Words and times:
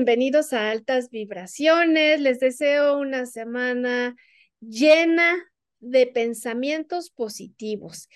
Bienvenidos 0.00 0.54
a 0.54 0.70
Altas 0.70 1.10
Vibraciones. 1.10 2.22
Les 2.22 2.40
deseo 2.40 2.96
una 2.96 3.26
semana 3.26 4.16
llena 4.58 5.36
de 5.78 6.06
pensamientos 6.06 7.10
positivos. 7.10 8.08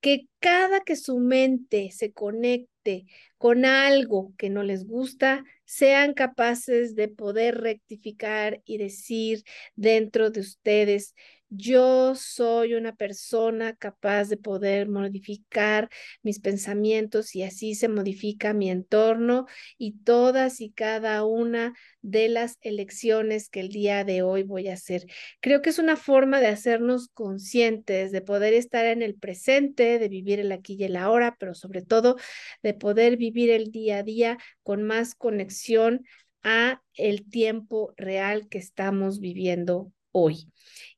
Que 0.00 0.28
cada 0.38 0.82
que 0.82 0.94
su 0.94 1.18
mente 1.18 1.90
se 1.90 2.12
conecte 2.12 3.06
con 3.38 3.64
algo 3.64 4.32
que 4.38 4.50
no 4.50 4.62
les 4.62 4.86
gusta, 4.86 5.42
sean 5.64 6.14
capaces 6.14 6.94
de 6.94 7.08
poder 7.08 7.60
rectificar 7.60 8.62
y 8.64 8.78
decir 8.78 9.42
dentro 9.74 10.30
de 10.30 10.38
ustedes, 10.38 11.12
yo 11.54 12.14
soy 12.14 12.72
una 12.72 12.94
persona 12.96 13.76
capaz 13.76 14.28
de 14.28 14.38
poder 14.38 14.88
modificar 14.88 15.90
mis 16.22 16.40
pensamientos 16.40 17.34
y 17.36 17.42
así 17.42 17.74
se 17.74 17.88
modifica 17.88 18.54
mi 18.54 18.70
entorno 18.70 19.44
y 19.76 19.98
todas 19.98 20.62
y 20.62 20.70
cada 20.70 21.24
una 21.26 21.74
de 22.00 22.30
las 22.30 22.56
elecciones 22.62 23.50
que 23.50 23.60
el 23.60 23.68
día 23.68 24.02
de 24.04 24.22
hoy 24.22 24.44
voy 24.44 24.68
a 24.68 24.74
hacer. 24.74 25.04
Creo 25.40 25.60
que 25.60 25.68
es 25.68 25.78
una 25.78 25.96
forma 25.96 26.40
de 26.40 26.46
hacernos 26.46 27.08
conscientes, 27.08 28.12
de 28.12 28.22
poder 28.22 28.54
estar 28.54 28.86
en 28.86 29.02
el 29.02 29.14
presente, 29.14 29.98
de 29.98 30.08
vivir 30.08 30.40
el 30.40 30.52
aquí 30.52 30.76
y 30.78 30.84
el 30.84 30.96
ahora, 30.96 31.36
pero 31.38 31.54
sobre 31.54 31.82
todo 31.82 32.16
de 32.62 32.72
poder 32.72 33.18
vivir 33.18 33.50
el 33.50 33.70
día 33.70 33.98
a 33.98 34.02
día 34.02 34.38
con 34.62 34.82
más 34.84 35.14
conexión 35.14 36.06
a 36.42 36.82
el 36.94 37.28
tiempo 37.28 37.92
real 37.98 38.48
que 38.48 38.56
estamos 38.56 39.20
viviendo 39.20 39.92
hoy. 40.12 40.48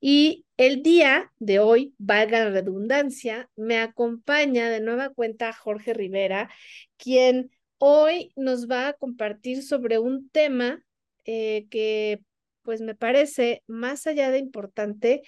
Y 0.01 0.45
el 0.57 0.83
día 0.83 1.33
de 1.39 1.61
hoy, 1.61 1.95
valga 1.99 2.45
la 2.45 2.51
redundancia, 2.51 3.51
me 3.57 3.79
acompaña 3.79 4.69
de 4.69 4.81
nueva 4.81 5.11
cuenta 5.11 5.53
Jorge 5.53 5.95
Rivera, 5.95 6.51
quien 6.97 7.51
hoy 7.79 8.33
nos 8.37 8.69
va 8.69 8.89
a 8.89 8.93
compartir 8.93 9.63
sobre 9.63 9.99
un 9.99 10.29
tema 10.31 10.85
eh, 11.25 11.67
que 11.71 12.21
pues 12.63 12.81
me 12.81 12.95
parece 12.95 13.63
más 13.67 14.07
allá 14.07 14.31
de 14.31 14.39
importante, 14.39 15.23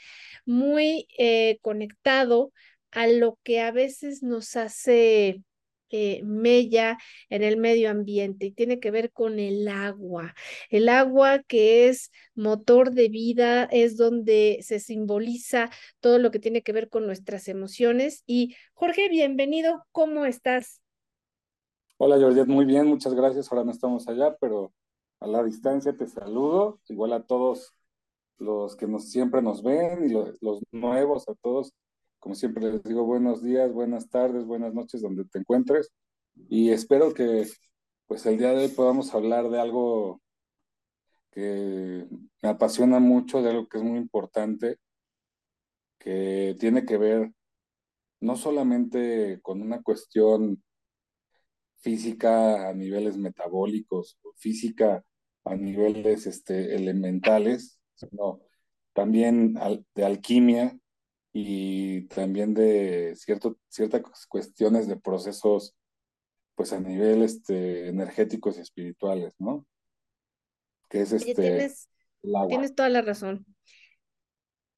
muy 0.46 1.06
eh, 1.18 1.58
conectado 1.62 2.52
a 2.90 3.06
lo 3.06 3.38
que 3.42 3.60
a 3.60 3.72
veces 3.72 4.22
nos 4.22 4.56
hace 4.56 5.42
mella 6.24 6.98
en 7.28 7.42
el 7.42 7.56
medio 7.56 7.90
ambiente 7.90 8.46
y 8.46 8.52
tiene 8.52 8.80
que 8.80 8.90
ver 8.90 9.12
con 9.12 9.38
el 9.38 9.68
agua. 9.68 10.34
El 10.70 10.88
agua 10.88 11.42
que 11.42 11.88
es 11.88 12.10
motor 12.34 12.92
de 12.92 13.08
vida, 13.08 13.64
es 13.64 13.96
donde 13.96 14.58
se 14.62 14.80
simboliza 14.80 15.70
todo 16.00 16.18
lo 16.18 16.30
que 16.30 16.38
tiene 16.38 16.62
que 16.62 16.72
ver 16.72 16.88
con 16.88 17.06
nuestras 17.06 17.48
emociones. 17.48 18.22
Y 18.26 18.54
Jorge, 18.74 19.08
bienvenido, 19.08 19.84
¿cómo 19.92 20.24
estás? 20.24 20.80
Hola 21.98 22.18
Georgette, 22.18 22.48
muy 22.48 22.64
bien, 22.64 22.86
muchas 22.86 23.14
gracias. 23.14 23.50
Ahora 23.50 23.64
no 23.64 23.70
estamos 23.70 24.06
allá, 24.08 24.36
pero 24.38 24.72
a 25.20 25.26
la 25.26 25.42
distancia 25.42 25.96
te 25.96 26.06
saludo, 26.06 26.80
igual 26.88 27.12
a 27.12 27.22
todos 27.22 27.72
los 28.38 28.76
que 28.76 28.86
nos, 28.86 29.10
siempre 29.10 29.40
nos 29.40 29.62
ven 29.62 30.04
y 30.04 30.10
los, 30.10 30.36
los 30.42 30.60
nuevos, 30.72 31.26
a 31.28 31.34
todos 31.36 31.72
como 32.26 32.34
siempre 32.34 32.72
les 32.72 32.82
digo, 32.82 33.04
buenos 33.04 33.40
días, 33.40 33.72
buenas 33.72 34.10
tardes, 34.10 34.44
buenas 34.44 34.74
noches 34.74 35.00
donde 35.00 35.24
te 35.26 35.38
encuentres. 35.38 35.92
Y 36.48 36.70
espero 36.70 37.14
que 37.14 37.46
pues 38.08 38.26
el 38.26 38.36
día 38.36 38.50
de 38.50 38.64
hoy 38.64 38.68
podamos 38.68 39.14
hablar 39.14 39.48
de 39.48 39.60
algo 39.60 40.20
que 41.30 42.04
me 42.42 42.48
apasiona 42.48 42.98
mucho, 42.98 43.42
de 43.42 43.50
algo 43.50 43.68
que 43.68 43.78
es 43.78 43.84
muy 43.84 44.00
importante, 44.00 44.78
que 46.00 46.56
tiene 46.58 46.84
que 46.84 46.96
ver 46.98 47.30
no 48.18 48.34
solamente 48.34 49.38
con 49.40 49.62
una 49.62 49.80
cuestión 49.80 50.64
física 51.76 52.68
a 52.68 52.74
niveles 52.74 53.16
metabólicos, 53.18 54.18
física 54.34 55.04
a 55.44 55.54
niveles 55.54 56.26
este, 56.26 56.74
elementales, 56.74 57.78
sino 57.94 58.40
también 58.94 59.54
de 59.94 60.04
alquimia, 60.04 60.76
y 61.38 62.06
también 62.06 62.54
de 62.54 63.14
cierto, 63.14 63.58
ciertas 63.68 64.26
cuestiones 64.26 64.88
de 64.88 64.96
procesos, 64.96 65.76
pues 66.54 66.72
a 66.72 66.80
nivel 66.80 67.20
este, 67.20 67.88
energéticos 67.88 68.56
y 68.56 68.62
espirituales, 68.62 69.34
¿no? 69.38 69.66
Que 70.88 71.02
es 71.02 71.12
este, 71.12 71.34
tienes, 71.34 71.90
tienes 72.48 72.74
toda 72.74 72.88
la 72.88 73.02
razón. 73.02 73.44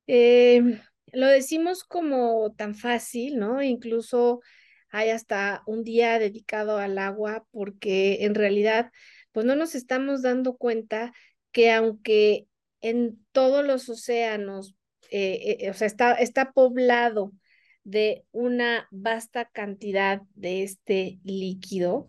Eh, 0.09 0.83
lo 1.13 1.29
decimos 1.29 1.85
como 1.85 2.53
tan 2.57 2.75
fácil, 2.75 3.39
¿no? 3.39 3.63
Incluso 3.63 4.41
hay 4.91 5.11
hasta 5.11 5.63
un 5.65 5.85
día 5.85 6.19
dedicado 6.19 6.79
al 6.79 6.99
agua 6.99 7.47
porque 7.53 8.25
en 8.25 8.35
realidad, 8.35 8.91
pues 9.31 9.47
no 9.47 9.55
nos 9.55 9.77
estamos 9.77 10.23
dando 10.23 10.57
cuenta 10.57 11.13
que 11.53 11.71
aunque 11.71 12.49
en 12.81 13.25
todos 13.31 13.65
los 13.65 13.89
océanos 13.89 14.75
eh, 15.11 15.59
eh, 15.61 15.71
o 15.71 15.75
sea, 15.75 15.87
está, 15.87 16.15
está 16.15 16.53
poblado 16.53 17.33
de 17.85 18.25
una 18.33 18.89
vasta 18.91 19.47
cantidad 19.47 20.21
de 20.35 20.63
este 20.63 21.19
líquido. 21.25 22.09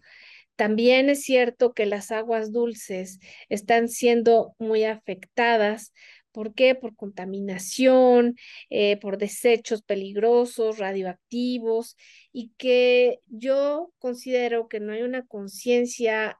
También 0.55 1.09
es 1.09 1.23
cierto 1.23 1.73
que 1.73 1.85
las 1.85 2.11
aguas 2.11 2.51
dulces 2.51 3.19
están 3.47 3.87
siendo 3.87 4.55
muy 4.59 4.83
afectadas. 4.83 5.93
¿Por 6.31 6.53
qué? 6.53 6.75
Por 6.75 6.95
contaminación, 6.95 8.35
eh, 8.69 8.97
por 8.97 9.17
desechos 9.17 9.81
peligrosos, 9.81 10.77
radioactivos, 10.77 11.95
y 12.31 12.51
que 12.57 13.19
yo 13.27 13.93
considero 13.99 14.67
que 14.67 14.79
no 14.79 14.93
hay 14.93 15.01
una 15.01 15.25
conciencia 15.25 16.37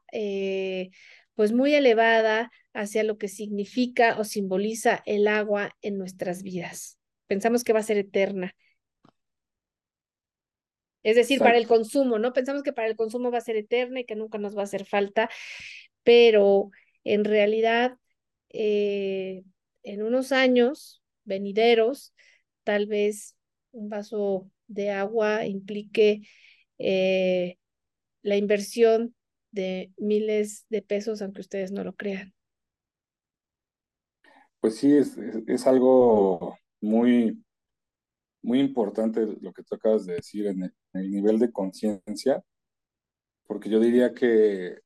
pues 1.36 1.53
muy 1.53 1.74
elevada 1.74 2.52
hacia 2.74 3.03
lo 3.03 3.18
que 3.18 3.28
significa 3.28 4.18
o 4.19 4.24
simboliza 4.24 5.02
el 5.06 5.28
agua 5.28 5.75
en 5.81 5.97
nuestras 5.97 6.44
vidas. 6.44 6.97
Pensamos 7.28 7.63
que 7.63 7.74
va 7.74 7.80
a 7.80 7.84
ser 7.84 7.97
eterna. 7.97 8.56
Es 11.03 11.16
decir, 11.16 11.40
para 11.40 11.57
el 11.57 11.68
consumo, 11.68 12.19
¿no? 12.19 12.34
Pensamos 12.34 12.62
que 12.62 12.74
para 12.74 12.88
el 12.88 12.96
consumo 12.96 13.31
va 13.31 13.38
a 13.38 13.41
ser 13.41 13.56
eterna 13.56 14.02
y 14.02 14.06
que 14.06 14.16
nunca 14.16 14.38
nos 14.38 14.56
va 14.56 14.62
a 14.62 14.66
hacer 14.66 14.85
falta, 14.85 15.30
pero 16.03 16.72
en 17.03 17.24
realidad, 17.24 17.97
eh, 18.50 19.44
en 19.84 20.03
unos 20.03 20.31
años 20.31 21.01
venideros, 21.24 22.13
tal 22.63 22.86
vez 22.88 23.36
un 23.72 23.90
vaso 23.90 24.51
de 24.68 24.91
agua 24.91 25.46
implique 25.46 26.22
eh, 26.78 27.57
la 28.22 28.36
inversión 28.36 29.16
de 29.51 29.91
miles 29.97 30.66
de 30.69 30.81
pesos, 30.81 31.22
aunque 31.22 31.41
ustedes 31.41 31.72
no 31.72 31.84
lo 31.84 31.96
crean. 31.96 32.34
Pues 34.59 34.78
sí, 34.78 34.96
es, 34.96 35.18
es, 35.18 35.68
algo 35.68 36.58
muy, 36.81 37.44
muy 38.42 38.59
importante 38.59 39.25
lo 39.42 39.53
que 39.53 39.64
tú 39.64 39.75
acabas 39.75 40.06
de 40.06 40.16
decir 40.16 40.47
en 40.47 40.64
el, 40.94 41.12
nivel 41.12 41.40
de 41.40 41.52
conciencia, 41.52 42.44
porque 43.48 43.69
yo 43.69 43.80
diría 43.80 44.14
que 44.14 44.80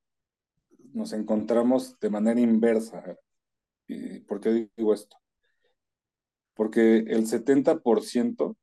nos 0.94 1.14
encontramos 1.14 2.00
de 2.00 2.10
manera 2.10 2.40
inversa. 2.40 3.04
¿Y 3.88 4.20
¿Por 4.22 4.40
qué 4.40 4.70
digo 4.78 4.94
esto? 4.94 5.18
Porque 6.54 6.98
el 6.98 7.26
70% 7.26 8.56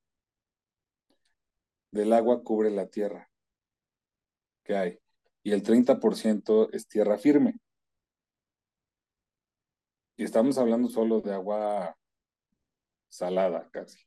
del 1.91 2.13
agua 2.13 2.43
cubre 2.45 2.71
la 2.71 2.87
tierra 2.87 3.29
que 4.63 4.77
hay 4.77 4.99
y 5.43 5.53
el 5.53 5.63
30% 5.63 6.69
es 6.73 6.87
tierra 6.87 7.19
firme. 7.19 7.59
Y 10.21 10.25
estamos 10.25 10.59
hablando 10.59 10.91
solo 10.91 11.23
de 11.23 11.33
agua 11.33 11.97
salada 13.09 13.71
casi. 13.71 13.99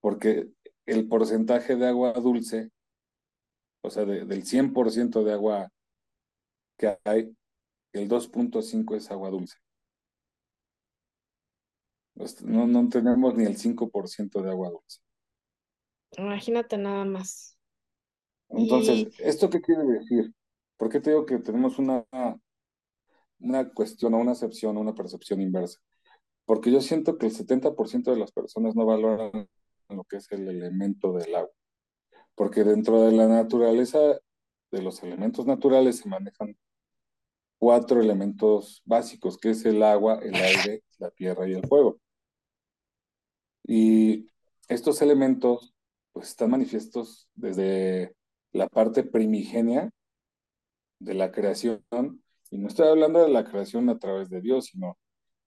Porque 0.00 0.48
el 0.86 1.06
porcentaje 1.06 1.76
de 1.76 1.86
agua 1.86 2.14
dulce, 2.14 2.70
o 3.82 3.90
sea, 3.90 4.06
del 4.06 4.42
100% 4.42 5.22
de 5.22 5.32
agua 5.34 5.70
que 6.78 6.98
hay, 7.04 7.36
el 7.92 8.08
2.5 8.08 8.96
es 8.96 9.10
agua 9.10 9.28
dulce. 9.28 9.58
No, 12.42 12.66
no 12.66 12.88
tenemos 12.88 13.34
ni 13.34 13.44
el 13.44 13.58
5% 13.58 14.40
de 14.40 14.48
agua 14.48 14.70
dulce. 14.70 15.00
Imagínate 16.16 16.78
nada 16.78 17.04
más. 17.04 17.58
Entonces, 18.48 19.08
¿esto 19.18 19.50
qué 19.50 19.60
quiere 19.60 19.84
decir? 19.84 20.32
¿Por 20.78 20.88
qué 20.88 21.00
te 21.00 21.10
digo 21.10 21.26
que 21.26 21.36
tenemos 21.38 21.78
una, 21.78 22.06
una 23.38 23.68
cuestión 23.72 24.14
o 24.14 24.18
una 24.18 24.32
acepción 24.32 24.76
o 24.76 24.80
una 24.80 24.94
percepción 24.94 25.40
inversa? 25.40 25.80
Porque 26.44 26.70
yo 26.70 26.80
siento 26.80 27.18
que 27.18 27.26
el 27.26 27.32
70% 27.32 28.10
de 28.12 28.16
las 28.16 28.32
personas 28.32 28.76
no 28.76 28.86
valoran 28.86 29.48
lo 29.88 30.04
que 30.04 30.16
es 30.16 30.30
el 30.32 30.48
elemento 30.48 31.12
del 31.12 31.34
agua. 31.34 31.50
Porque 32.34 32.64
dentro 32.64 33.02
de 33.02 33.12
la 33.12 33.26
naturaleza, 33.26 33.98
de 34.70 34.82
los 34.82 35.02
elementos 35.02 35.46
naturales, 35.46 35.98
se 35.98 36.08
manejan 36.08 36.56
cuatro 37.58 38.00
elementos 38.00 38.82
básicos, 38.84 39.38
que 39.38 39.50
es 39.50 39.64
el 39.64 39.82
agua, 39.82 40.20
el 40.22 40.34
aire, 40.34 40.82
la 40.98 41.10
tierra 41.10 41.48
y 41.48 41.54
el 41.54 41.66
fuego. 41.66 41.98
Y 43.64 44.30
estos 44.68 45.02
elementos 45.02 45.74
pues 46.12 46.28
están 46.28 46.50
manifiestos 46.50 47.28
desde 47.34 48.14
la 48.52 48.68
parte 48.68 49.02
primigenia 49.02 49.90
de 50.98 51.14
la 51.14 51.30
creación, 51.30 51.84
y 52.50 52.58
no 52.58 52.68
estoy 52.68 52.88
hablando 52.88 53.22
de 53.22 53.28
la 53.28 53.44
creación 53.44 53.88
a 53.88 53.98
través 53.98 54.30
de 54.30 54.40
Dios, 54.40 54.66
sino 54.66 54.98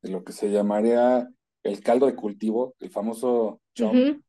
de 0.01 0.11
lo 0.11 0.23
que 0.23 0.33
se 0.33 0.51
llamaría 0.51 1.27
el 1.63 1.81
caldo 1.81 2.05
de 2.05 2.15
cultivo, 2.15 2.75
el 2.79 2.89
famoso 2.89 3.61
chomp, 3.73 4.23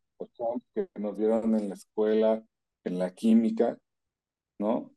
que 0.75 0.89
nos 0.99 1.17
dieron 1.17 1.59
en 1.59 1.69
la 1.69 1.75
escuela, 1.75 2.45
en 2.85 2.99
la 2.99 3.15
química, 3.15 3.79
¿no? 4.59 4.91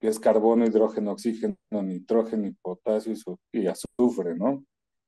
Que 0.00 0.08
es 0.08 0.20
carbono, 0.20 0.66
hidrógeno, 0.66 1.12
oxígeno, 1.12 1.56
nitrógeno, 1.70 2.46
y 2.46 2.52
potasio 2.52 3.14
y, 3.52 3.66
azufre, 3.66 4.36
¿no? 4.36 4.64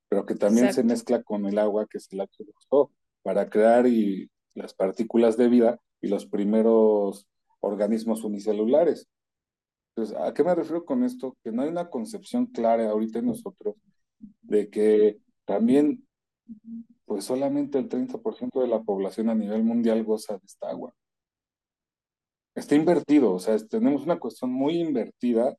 Pero 0.09 0.25
que 0.25 0.35
también 0.35 0.73
se 0.73 0.85
mezcla 0.85 1.23
con 1.23 1.47
el 1.47 1.59
agua, 1.59 1.87
que 1.87 1.99
es 1.99 2.09
el 2.13 2.21
H2O, 2.21 2.91
para 3.23 3.49
crear 3.51 3.87
y 3.87 4.31
las 4.55 4.75
partículas 4.75 5.37
de 5.37 5.49
vida 5.49 5.79
y 6.01 6.09
los 6.09 6.27
primeros 6.27 7.29
organismos 7.61 8.25
unicelulares. 8.25 9.09
Entonces, 9.97 10.17
¿a 10.21 10.35
qué 10.35 10.45
me 10.45 10.55
refiero 10.55 10.85
con 10.85 11.05
esto? 11.05 11.39
Que 11.43 11.51
no 11.51 11.63
hay 11.63 11.71
una 11.71 11.89
concepción 11.89 12.47
clara 12.47 12.91
ahorita 12.91 13.21
en 13.21 13.27
nosotros 13.27 13.77
de 14.43 14.69
que 14.69 15.19
también, 15.47 16.07
pues 17.07 17.25
solamente 17.25 17.79
el 17.79 17.89
30% 17.89 18.61
de 18.61 18.69
la 18.69 18.83
población 18.83 19.31
a 19.31 19.35
nivel 19.35 19.65
mundial 19.65 20.05
goza 20.05 20.35
de 20.35 20.45
esta 20.45 20.69
agua. 20.69 20.93
Está 22.55 22.75
invertido, 22.75 23.33
o 23.33 23.39
sea, 23.39 23.57
tenemos 23.59 24.03
una 24.03 24.19
cuestión 24.19 24.51
muy 24.51 24.79
invertida 24.79 25.57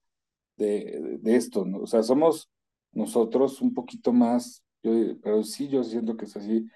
de, 0.56 1.20
esto, 1.26 1.66
¿no? 1.66 1.80
O 1.80 1.88
sea, 1.88 2.04
somos 2.04 2.50
nosotros 2.92 3.62
un 3.62 3.74
poquito 3.74 4.14
más, 4.14 4.64
pero 4.82 5.44
sí 5.44 5.68
yo 5.68 5.84
siento 5.84 6.16
que 6.16 6.26
es 6.26 6.38
así, 6.38 6.68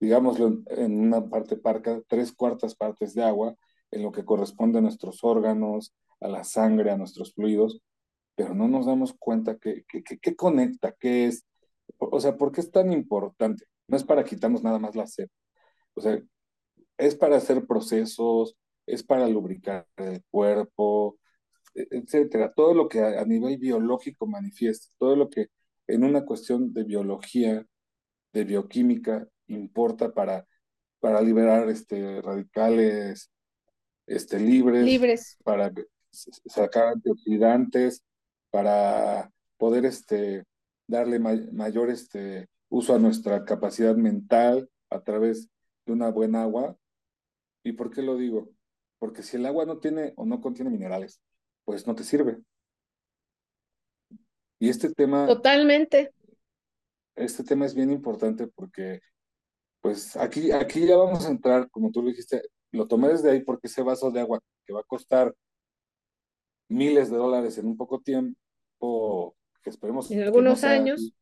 digámoslo 0.00 0.62
en 0.68 1.00
una 1.00 1.28
parte 1.28 1.56
parca, 1.56 2.00
tres 2.08 2.32
cuartas 2.32 2.74
partes 2.74 3.14
de 3.14 3.22
agua 3.22 3.56
en 3.94 4.02
lo 4.02 4.12
que 4.12 4.24
corresponde 4.24 4.78
a 4.78 4.82
nuestros 4.82 5.22
órganos, 5.24 5.94
a 6.20 6.28
la 6.28 6.44
sangre, 6.44 6.90
a 6.90 6.96
nuestros 6.96 7.34
fluidos, 7.34 7.80
pero 8.34 8.54
no 8.54 8.68
nos 8.68 8.86
damos 8.86 9.14
cuenta 9.18 9.56
qué 9.58 9.84
que, 9.86 10.36
conecta, 10.36 10.92
qué 10.98 11.26
es, 11.26 11.44
o 11.98 12.20
sea, 12.20 12.36
¿por 12.36 12.52
qué 12.52 12.60
es 12.60 12.70
tan 12.70 12.92
importante? 12.92 13.66
No 13.88 13.96
es 13.96 14.04
para 14.04 14.24
quitarnos 14.24 14.62
nada 14.62 14.78
más 14.78 14.96
la 14.96 15.06
sed, 15.06 15.28
o 15.94 16.00
sea, 16.00 16.20
es 16.98 17.14
para 17.16 17.36
hacer 17.36 17.66
procesos, 17.66 18.56
es 18.86 19.02
para 19.04 19.28
lubricar 19.28 19.86
el 19.96 20.22
cuerpo, 20.30 21.18
e, 21.74 21.86
etcétera. 21.90 22.52
Todo 22.54 22.74
lo 22.74 22.88
que 22.88 23.00
a, 23.00 23.24
nivel 23.24 23.58
biológico 23.58 24.26
manifiesta, 24.26 24.88
todo 24.98 25.16
lo 25.16 25.30
que 25.30 25.48
en 25.86 26.04
una 26.04 26.24
cuestión 26.24 26.72
de 26.72 26.84
biología, 26.84 27.66
de 28.32 28.44
bioquímica, 28.44 29.28
importa 29.48 30.12
para, 30.14 30.46
para 31.00 31.20
liberar 31.22 31.68
este, 31.68 32.22
radicales 32.22 33.30
este, 34.06 34.38
libres, 34.38 34.84
libres, 34.84 35.36
para 35.44 35.72
sacar 36.10 36.88
antioxidantes, 36.88 38.02
para 38.50 39.30
poder 39.56 39.84
este, 39.84 40.44
darle 40.86 41.18
mayor 41.18 41.90
este, 41.90 42.48
uso 42.68 42.94
a 42.94 42.98
nuestra 42.98 43.44
capacidad 43.44 43.94
mental 43.96 44.68
a 44.90 45.00
través 45.00 45.48
de 45.86 45.92
una 45.92 46.10
buena 46.10 46.42
agua. 46.42 46.76
¿Y 47.62 47.72
por 47.72 47.90
qué 47.90 48.02
lo 48.02 48.16
digo? 48.16 48.50
Porque 48.98 49.22
si 49.22 49.36
el 49.36 49.46
agua 49.46 49.64
no 49.64 49.78
tiene 49.78 50.12
o 50.16 50.26
no 50.26 50.40
contiene 50.40 50.70
minerales, 50.70 51.20
pues 51.64 51.86
no 51.86 51.94
te 51.94 52.04
sirve. 52.04 52.38
Y 54.58 54.68
este 54.68 54.92
tema... 54.92 55.26
Totalmente. 55.26 56.12
Este 57.16 57.44
tema 57.44 57.66
es 57.66 57.74
bien 57.74 57.90
importante 57.90 58.46
porque, 58.48 59.00
pues 59.80 60.16
aquí, 60.16 60.50
aquí 60.50 60.86
ya 60.86 60.96
vamos 60.96 61.24
a 61.26 61.30
entrar, 61.30 61.70
como 61.70 61.90
tú 61.90 62.02
lo 62.02 62.08
dijiste, 62.08 62.42
lo 62.74 62.88
tomé 62.88 63.08
desde 63.08 63.30
ahí 63.30 63.40
porque 63.40 63.68
ese 63.68 63.82
vaso 63.82 64.10
de 64.10 64.20
agua 64.20 64.40
que 64.66 64.72
va 64.72 64.80
a 64.80 64.84
costar 64.84 65.34
miles 66.68 67.10
de 67.10 67.16
dólares 67.16 67.56
en 67.58 67.66
un 67.66 67.76
poco 67.76 68.00
tiempo, 68.00 69.36
que 69.62 69.70
esperemos 69.70 70.10
en 70.10 70.22
algunos 70.22 70.64
años, 70.64 71.12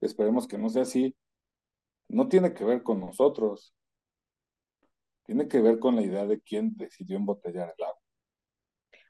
esperemos 0.00 0.48
que 0.48 0.56
no 0.56 0.70
sea 0.70 0.82
así, 0.82 1.14
no 2.08 2.28
tiene 2.28 2.54
que 2.54 2.64
ver 2.64 2.82
con 2.82 3.00
nosotros, 3.00 3.74
tiene 5.24 5.46
que 5.46 5.60
ver 5.60 5.78
con 5.78 5.96
la 5.96 6.02
idea 6.02 6.24
de 6.24 6.40
quién 6.40 6.74
decidió 6.76 7.16
embotellar 7.16 7.74
el 7.76 7.84
agua. 7.84 8.00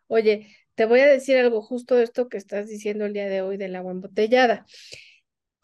Oye, 0.08 0.48
te 0.75 0.87
voy 0.87 1.00
a 1.00 1.06
decir 1.06 1.37
algo 1.37 1.62
justo 1.62 1.94
de 1.94 2.04
esto 2.04 2.28
que 2.28 2.38
estás 2.38 2.69
diciendo 2.69 3.04
el 3.04 3.12
día 3.12 3.28
de 3.28 3.43
hoy 3.43 3.56
del 3.56 3.76
agua 3.76 3.93
embotellada. 3.93 4.66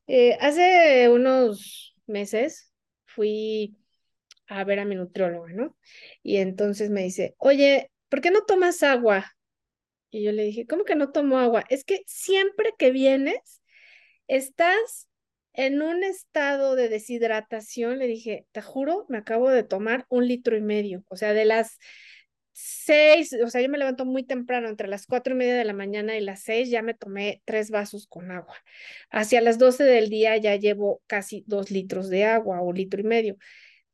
Eh, 0.07 0.37
hace 0.41 1.09
unos 1.09 1.97
meses 2.07 2.73
fui 3.05 3.82
a 4.47 4.65
ver 4.65 4.81
a 4.81 4.85
mi 4.85 4.95
nutrióloga, 4.95 5.53
¿no? 5.53 5.77
Y 6.23 6.39
entonces 6.39 6.91
me 6.91 7.03
dice, 7.03 7.35
oye, 7.39 7.91
¿por 8.09 8.21
qué 8.21 8.31
no 8.31 8.43
tomas 8.43 8.83
agua? 8.83 9.33
Y 10.11 10.23
yo 10.23 10.33
le 10.33 10.45
dije, 10.45 10.67
¿cómo 10.67 10.85
que 10.85 10.95
no 10.95 11.11
tomo 11.11 11.39
agua? 11.39 11.65
Es 11.71 11.85
que 11.85 12.03
siempre 12.07 12.73
que 12.79 12.91
vienes, 12.91 13.63
estás 14.29 15.09
en 15.55 15.83
un 15.83 16.05
estado 16.05 16.77
de 16.77 16.89
deshidratación. 16.89 17.99
Le 17.99 18.07
dije, 18.07 18.47
te 18.53 18.63
juro, 18.63 19.07
me 19.09 19.19
acabo 19.19 19.51
de 19.51 19.63
tomar 19.63 20.07
un 20.09 20.27
litro 20.29 20.57
y 20.57 20.61
medio. 20.61 21.05
O 21.09 21.17
sea, 21.17 21.33
de 21.33 21.45
las 21.45 21.79
seis, 22.53 23.35
o 23.43 23.49
sea, 23.49 23.63
yo 23.63 23.69
me 23.69 23.79
levanto 23.79 24.05
muy 24.05 24.25
temprano, 24.25 24.69
entre 24.69 24.89
las 24.89 25.07
cuatro 25.07 25.35
y 25.35 25.39
media 25.39 25.57
de 25.57 25.65
la 25.65 25.73
mañana 25.73 26.17
y 26.17 26.21
las 26.21 26.43
seis, 26.43 26.69
ya 26.71 26.83
me 26.83 26.95
tomé 26.95 27.43
tres 27.47 27.71
vasos 27.71 28.07
con 28.07 28.31
agua. 28.31 28.57
Hacia 29.11 29.41
las 29.41 29.59
doce 29.59 29.85
del 29.85 30.11
día 30.11 30.37
ya 30.37 30.57
llevo 30.57 31.03
casi 31.07 31.45
dos 31.47 31.71
litros 31.71 32.11
de 32.11 32.25
agua 32.25 32.61
o 32.63 32.73
litro 32.73 33.01
y 33.01 33.05
medio 33.05 33.37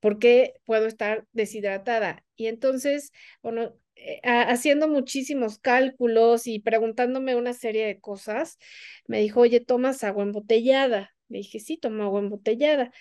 porque 0.00 0.54
puedo 0.64 0.86
estar 0.86 1.26
deshidratada. 1.32 2.24
Y 2.36 2.46
entonces, 2.46 3.12
bueno, 3.42 3.74
eh, 3.96 4.20
haciendo 4.24 4.88
muchísimos 4.88 5.58
cálculos 5.58 6.46
y 6.46 6.60
preguntándome 6.60 7.34
una 7.34 7.52
serie 7.54 7.86
de 7.86 8.00
cosas, 8.00 8.58
me 9.06 9.20
dijo, 9.20 9.40
oye, 9.40 9.60
¿tomas 9.60 10.04
agua 10.04 10.22
embotellada? 10.24 11.14
Le 11.28 11.38
dije, 11.38 11.60
sí, 11.60 11.76
tomo 11.76 12.04
agua 12.04 12.20
embotellada. 12.20 12.92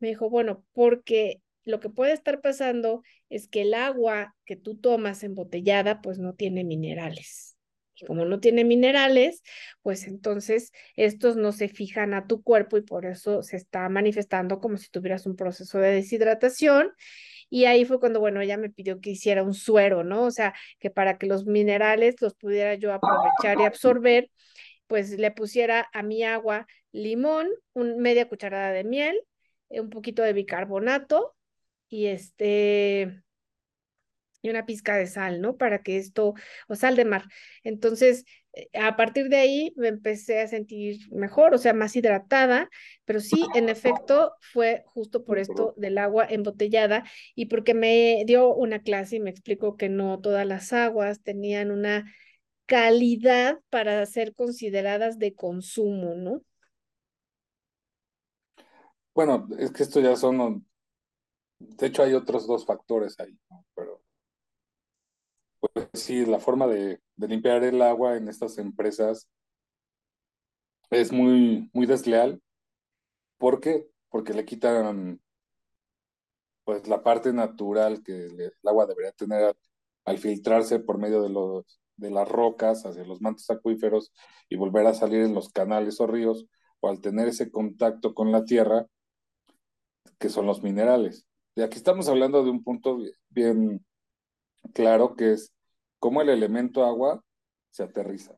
Me 0.00 0.08
dijo, 0.08 0.30
bueno, 0.30 0.64
porque 0.72 1.42
lo 1.64 1.80
que 1.80 1.90
puede 1.90 2.12
estar 2.12 2.40
pasando 2.40 3.02
es 3.30 3.48
que 3.48 3.62
el 3.62 3.74
agua 3.74 4.34
que 4.44 4.56
tú 4.56 4.76
tomas 4.76 5.22
embotellada, 5.24 6.02
pues 6.02 6.18
no 6.18 6.34
tiene 6.34 6.64
minerales 6.64 7.51
como 8.06 8.24
no 8.24 8.40
tiene 8.40 8.64
minerales, 8.64 9.42
pues 9.82 10.06
entonces 10.06 10.72
estos 10.96 11.36
no 11.36 11.52
se 11.52 11.68
fijan 11.68 12.14
a 12.14 12.26
tu 12.26 12.42
cuerpo 12.42 12.76
y 12.76 12.82
por 12.82 13.06
eso 13.06 13.42
se 13.42 13.56
está 13.56 13.88
manifestando 13.88 14.60
como 14.60 14.76
si 14.76 14.90
tuvieras 14.90 15.26
un 15.26 15.36
proceso 15.36 15.78
de 15.78 15.92
deshidratación. 15.92 16.92
Y 17.50 17.66
ahí 17.66 17.84
fue 17.84 18.00
cuando, 18.00 18.18
bueno, 18.20 18.40
ella 18.40 18.56
me 18.56 18.70
pidió 18.70 19.00
que 19.00 19.10
hiciera 19.10 19.42
un 19.42 19.54
suero, 19.54 20.04
¿no? 20.04 20.24
O 20.24 20.30
sea, 20.30 20.54
que 20.78 20.90
para 20.90 21.18
que 21.18 21.26
los 21.26 21.44
minerales 21.46 22.16
los 22.20 22.34
pudiera 22.34 22.74
yo 22.76 22.92
aprovechar 22.94 23.60
y 23.60 23.64
absorber, 23.64 24.30
pues 24.86 25.10
le 25.18 25.30
pusiera 25.30 25.88
a 25.92 26.02
mi 26.02 26.22
agua 26.22 26.66
limón, 26.92 27.48
media 27.74 28.28
cucharada 28.28 28.72
de 28.72 28.84
miel, 28.84 29.20
un 29.68 29.90
poquito 29.90 30.22
de 30.22 30.32
bicarbonato 30.32 31.34
y 31.88 32.06
este 32.06 33.22
y 34.42 34.50
una 34.50 34.66
pizca 34.66 34.96
de 34.96 35.06
sal, 35.06 35.40
¿no? 35.40 35.56
Para 35.56 35.82
que 35.82 35.96
esto, 35.96 36.34
o 36.68 36.74
sal 36.74 36.96
de 36.96 37.04
mar. 37.04 37.24
Entonces, 37.62 38.24
eh, 38.54 38.68
a 38.78 38.96
partir 38.96 39.28
de 39.28 39.36
ahí 39.36 39.72
me 39.76 39.88
empecé 39.88 40.40
a 40.40 40.48
sentir 40.48 40.98
mejor, 41.12 41.54
o 41.54 41.58
sea, 41.58 41.72
más 41.72 41.96
hidratada, 41.96 42.68
pero 43.04 43.20
sí, 43.20 43.46
en 43.54 43.68
efecto, 43.68 44.34
fue 44.40 44.82
justo 44.86 45.24
por 45.24 45.38
esto 45.38 45.74
del 45.76 45.98
agua 45.98 46.26
embotellada 46.28 47.04
y 47.34 47.46
porque 47.46 47.74
me 47.74 48.24
dio 48.26 48.54
una 48.54 48.82
clase 48.82 49.16
y 49.16 49.20
me 49.20 49.30
explicó 49.30 49.76
que 49.76 49.88
no 49.88 50.20
todas 50.20 50.46
las 50.46 50.72
aguas 50.72 51.22
tenían 51.22 51.70
una 51.70 52.12
calidad 52.66 53.60
para 53.70 54.04
ser 54.06 54.34
consideradas 54.34 55.18
de 55.18 55.34
consumo, 55.34 56.14
¿no? 56.14 56.42
Bueno, 59.14 59.46
es 59.58 59.70
que 59.72 59.82
esto 59.82 60.00
ya 60.00 60.16
son, 60.16 60.66
de 61.58 61.86
hecho 61.86 62.02
hay 62.02 62.14
otros 62.14 62.46
dos 62.46 62.64
factores 62.64 63.18
ahí, 63.20 63.38
¿no? 63.50 63.64
pero 63.74 63.91
pues 65.62 65.88
sí, 65.94 66.26
la 66.26 66.40
forma 66.40 66.66
de, 66.66 67.00
limpiar 67.16 67.62
el 67.64 67.80
agua 67.82 68.16
en 68.16 68.28
estas 68.28 68.58
empresas 68.58 69.28
es 70.90 71.12
muy, 71.12 71.70
muy 71.72 71.86
desleal. 71.86 72.42
¿Por 73.38 73.60
qué? 73.60 73.88
Porque 74.08 74.34
le 74.34 74.44
quitan 74.44 75.20
pues 76.64 76.86
la 76.88 77.02
parte 77.02 77.32
natural 77.32 78.02
que 78.02 78.26
el 78.26 78.52
agua 78.64 78.86
debería 78.86 79.12
tener 79.12 79.56
al, 80.04 80.18
filtrarse 80.18 80.80
por 80.80 80.98
medio 80.98 81.22
de 81.22 81.30
los 81.30 81.80
de 81.96 82.10
las 82.10 82.28
rocas 82.28 82.84
hacia 82.86 83.04
los 83.04 83.20
mantos 83.20 83.48
acuíferos 83.50 84.12
y 84.48 84.56
volver 84.56 84.86
a 84.86 84.94
salir 84.94 85.22
en 85.22 85.34
los 85.34 85.50
canales 85.50 86.00
o 86.00 86.06
ríos 86.06 86.46
o 86.80 86.88
al 86.88 87.00
tener 87.00 87.28
ese 87.28 87.50
contacto 87.50 88.14
con 88.14 88.32
la 88.32 88.44
tierra 88.44 88.86
que 90.18 90.28
son 90.28 90.46
los 90.46 90.62
minerales. 90.62 91.26
Y 91.54 91.62
aquí 91.62 91.76
estamos 91.76 92.08
hablando 92.08 92.44
de 92.44 92.50
un 92.50 92.64
punto 92.64 92.98
bien 93.30 93.84
claro 94.74 95.16
que 95.16 95.32
es 95.32 95.52
cómo 95.98 96.22
el 96.22 96.28
elemento 96.28 96.84
agua 96.84 97.22
se 97.70 97.82
aterriza. 97.82 98.36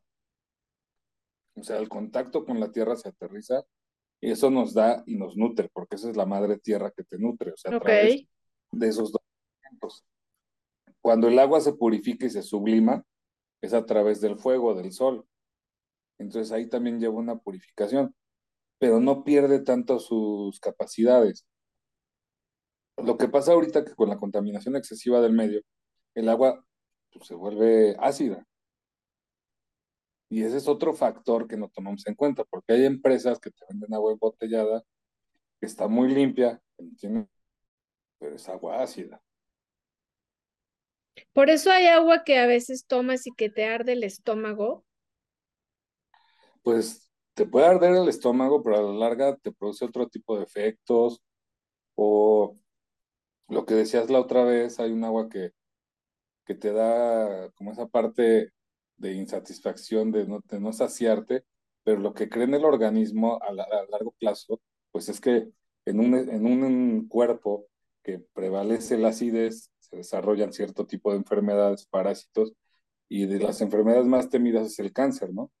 O 1.55 1.63
sea, 1.63 1.77
el 1.77 1.89
contacto 1.89 2.45
con 2.45 2.59
la 2.59 2.71
tierra 2.71 2.95
se 2.95 3.09
aterriza 3.09 3.63
y 4.21 4.31
eso 4.31 4.49
nos 4.49 4.73
da 4.73 5.03
y 5.05 5.15
nos 5.15 5.37
nutre, 5.37 5.69
porque 5.71 5.95
esa 5.95 6.09
es 6.09 6.17
la 6.17 6.25
madre 6.25 6.57
tierra 6.57 6.91
que 6.91 7.03
te 7.03 7.17
nutre, 7.17 7.51
o 7.51 7.57
sea, 7.57 7.75
a 7.75 7.79
través 7.79 8.25
de 8.71 8.87
esos 8.87 9.11
dos 9.11 9.21
elementos. 9.61 10.05
Cuando 11.01 11.27
el 11.27 11.37
agua 11.39 11.61
se 11.61 11.73
purifica 11.73 12.25
y 12.25 12.29
se 12.29 12.41
sublima, 12.41 13.03
es 13.61 13.73
a 13.73 13.85
través 13.85 14.21
del 14.21 14.37
fuego, 14.37 14.73
del 14.73 14.91
sol. 14.91 15.25
Entonces 16.17 16.51
ahí 16.51 16.67
también 16.67 16.99
lleva 16.99 17.15
una 17.15 17.37
purificación, 17.37 18.15
pero 18.79 18.99
no 18.99 19.23
pierde 19.23 19.59
tanto 19.59 19.99
sus 19.99 20.59
capacidades. 20.59 21.45
Lo 22.97 23.17
que 23.17 23.27
pasa 23.27 23.51
ahorita 23.51 23.83
que 23.83 23.95
con 23.95 24.09
la 24.09 24.17
contaminación 24.17 24.75
excesiva 24.75 25.21
del 25.21 25.33
medio, 25.33 25.61
el 26.15 26.29
agua 26.29 26.65
pues, 27.11 27.27
se 27.27 27.35
vuelve 27.35 27.95
ácida. 27.99 28.45
Y 30.29 30.43
ese 30.43 30.57
es 30.57 30.67
otro 30.67 30.93
factor 30.93 31.47
que 31.47 31.57
no 31.57 31.69
tomamos 31.69 32.05
en 32.07 32.15
cuenta, 32.15 32.43
porque 32.45 32.73
hay 32.73 32.85
empresas 32.85 33.39
que 33.39 33.51
te 33.51 33.63
venden 33.69 33.93
agua 33.93 34.13
embotellada, 34.13 34.83
que 35.59 35.67
está 35.67 35.87
muy 35.87 36.09
limpia, 36.09 36.59
pero 38.17 38.35
es 38.35 38.49
agua 38.49 38.81
ácida. 38.81 39.21
Por 41.31 41.49
eso 41.49 41.71
hay 41.71 41.87
agua 41.87 42.23
que 42.23 42.39
a 42.39 42.47
veces 42.47 42.85
tomas 42.85 43.27
y 43.27 43.31
que 43.31 43.49
te 43.49 43.65
arde 43.65 43.93
el 43.93 44.03
estómago. 44.03 44.83
Pues 46.63 47.11
te 47.35 47.45
puede 47.45 47.67
arder 47.67 47.95
el 47.95 48.09
estómago, 48.09 48.63
pero 48.63 48.77
a 48.77 48.81
la 48.81 48.93
larga 48.93 49.37
te 49.37 49.51
produce 49.51 49.85
otro 49.85 50.07
tipo 50.07 50.37
de 50.37 50.43
efectos. 50.43 51.21
O 51.95 52.57
lo 53.47 53.65
que 53.65 53.75
decías 53.75 54.09
la 54.09 54.19
otra 54.19 54.43
vez, 54.43 54.79
hay 54.79 54.91
un 54.91 55.03
agua 55.03 55.29
que, 55.29 55.51
que 56.45 56.55
te 56.55 56.71
da 56.71 57.49
como 57.51 57.71
esa 57.71 57.87
parte 57.87 58.51
de 58.97 59.13
insatisfacción, 59.13 60.11
de 60.11 60.25
no, 60.27 60.41
de 60.47 60.59
no 60.59 60.71
saciarte, 60.73 61.45
pero 61.83 61.99
lo 61.99 62.13
que 62.13 62.29
cree 62.29 62.45
en 62.45 62.53
el 62.53 62.65
organismo 62.65 63.39
a, 63.41 63.51
largo 63.51 64.13
plazo, 64.19 64.61
pues 64.91 65.09
es 65.09 65.19
que 65.21 65.49
en 65.85 65.99
un, 65.99 66.15
en 66.15 66.45
un 66.45 67.07
cuerpo 67.07 67.67
que 68.03 68.19
prevalece 68.19 68.97
la 68.97 69.09
acidez, 69.09 69.71
se 69.79 69.97
desarrollan 69.97 70.53
cierto 70.53 70.85
tipo 70.85 71.11
de 71.11 71.17
enfermedades, 71.17 71.85
parásitos, 71.87 72.53
y 73.09 73.25
de 73.25 73.39
las 73.39 73.61
enfermedades 73.61 74.05
más 74.07 74.29
temidas 74.29 74.67
es 74.67 74.79
el 74.79 74.93
cáncer, 74.93 75.33
¿no? 75.33 75.51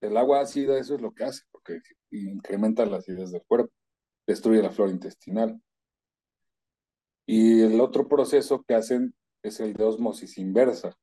El 0.00 0.16
agua 0.16 0.40
ácida 0.40 0.78
eso 0.78 0.94
es 0.94 1.00
lo 1.00 1.12
que 1.12 1.24
hace, 1.24 1.42
porque 1.50 1.80
incrementa 2.10 2.86
la 2.86 2.98
acidez 2.98 3.32
del 3.32 3.42
cuerpo, 3.42 3.72
destruye 4.26 4.62
la 4.62 4.70
flora 4.70 4.92
intestinal. 4.92 5.60
Y 7.32 7.60
el 7.60 7.80
otro 7.80 8.08
proceso 8.08 8.64
que 8.66 8.74
hacen 8.74 9.14
es 9.44 9.60
el 9.60 9.72
de 9.74 9.84
osmosis 9.84 10.36
inversa. 10.36 10.96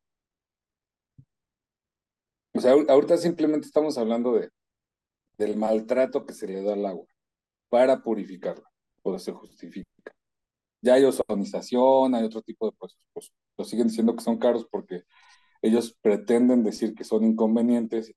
O 2.54 2.60
sea, 2.60 2.74
ahorita 2.74 3.16
simplemente 3.16 3.66
estamos 3.66 3.98
hablando 3.98 4.34
de, 4.34 4.50
del 5.38 5.56
maltrato 5.56 6.26
que 6.26 6.34
se 6.34 6.48
le 6.48 6.62
da 6.62 6.74
al 6.74 6.86
agua 6.86 7.06
para 7.70 8.04
purificarla, 8.04 8.70
por 9.02 9.18
se 9.22 9.32
justifica. 9.32 10.12
Ya 10.82 10.96
hay 10.96 11.06
ozonización, 11.06 12.14
hay 12.14 12.26
otro 12.26 12.42
tipo 12.42 12.70
de 12.70 12.76
procesos, 12.78 13.06
pues 13.14 13.32
lo 13.58 13.64
siguen 13.64 13.88
diciendo 13.88 14.14
que 14.14 14.22
son 14.22 14.38
caros 14.38 14.68
porque 14.70 15.04
ellos 15.62 15.96
pretenden 16.02 16.62
decir 16.62 16.94
que 16.94 17.06
son 17.06 17.24
inconvenientes 17.24 18.12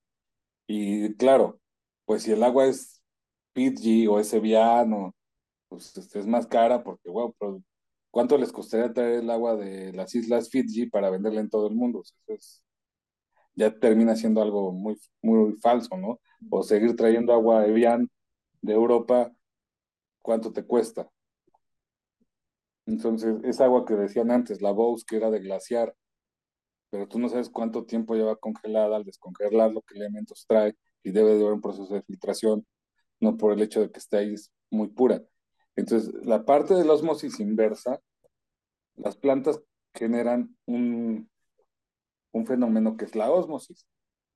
y 0.67 1.15
claro, 1.15 1.61
pues 2.07 2.25
si 2.25 2.33
el 2.33 2.43
agua 2.43 2.67
es 2.67 3.01
PG 3.53 4.09
o 4.11 4.19
es 4.19 4.35
Evian 4.35 5.13
pues 5.69 5.97
este, 5.97 6.19
es 6.19 6.27
más 6.27 6.49
cara 6.49 6.83
porque, 6.83 7.09
wow, 7.09 7.33
¿cuánto 8.11 8.39
les 8.39 8.53
costaría 8.53 8.93
traer 8.93 9.21
el 9.21 9.31
agua 9.31 9.57
de 9.57 9.93
las 9.93 10.15
islas 10.15 10.51
Fiji 10.51 10.87
para 10.87 11.11
venderla 11.11 11.41
en 11.41 11.51
todo 11.51 11.69
el 11.69 11.75
mundo? 11.75 12.03
Eso 12.27 12.63
ya 13.55 13.79
termina 13.79 14.17
siendo 14.17 14.43
algo 14.43 14.73
muy, 14.73 14.99
muy 15.23 15.55
falso, 15.61 15.97
¿no? 15.97 16.21
O 16.51 16.63
seguir 16.63 16.97
trayendo 16.97 17.33
agua 17.33 17.67
Evian 17.67 18.11
de 18.63 18.73
Europa, 18.73 19.33
¿cuánto 20.23 20.53
te 20.53 20.65
cuesta? 20.65 21.11
Entonces, 22.87 23.37
es 23.45 23.61
agua 23.61 23.85
que 23.85 23.95
decían 23.95 24.31
antes, 24.31 24.61
la 24.63 24.73
Bose, 24.73 25.05
que 25.07 25.17
era 25.17 25.31
de 25.31 25.41
glaciar, 25.41 25.95
pero 26.91 27.07
tú 27.07 27.19
no 27.19 27.29
sabes 27.29 27.49
cuánto 27.51 27.85
tiempo 27.85 28.15
lleva 28.15 28.37
congelada, 28.37 28.97
al 28.97 29.05
descongelarlo, 29.05 29.83
qué 29.83 29.97
elementos 29.97 30.45
trae, 30.49 30.75
y 31.03 31.13
debe 31.13 31.35
de 31.35 31.43
haber 31.43 31.55
un 31.55 31.61
proceso 31.61 31.95
de 31.95 32.03
filtración, 32.03 32.67
no 33.21 33.37
por 33.37 33.53
el 33.53 33.63
hecho 33.63 33.81
de 33.81 33.91
que 33.91 33.99
esté 33.99 34.19
ahí 34.19 34.35
muy 34.71 34.89
pura. 34.89 35.23
Entonces, 35.77 36.13
la 36.25 36.45
parte 36.45 36.75
de 36.75 36.85
la 36.85 36.95
osmosis 36.95 37.41
inversa, 37.41 38.01
las 38.97 39.17
plantas 39.17 39.63
generan 39.95 40.57
un, 40.67 41.31
un 42.33 42.47
fenómeno 42.47 42.97
que 42.97 43.05
es 43.05 43.15
la 43.15 43.31
osmosis. 43.31 43.87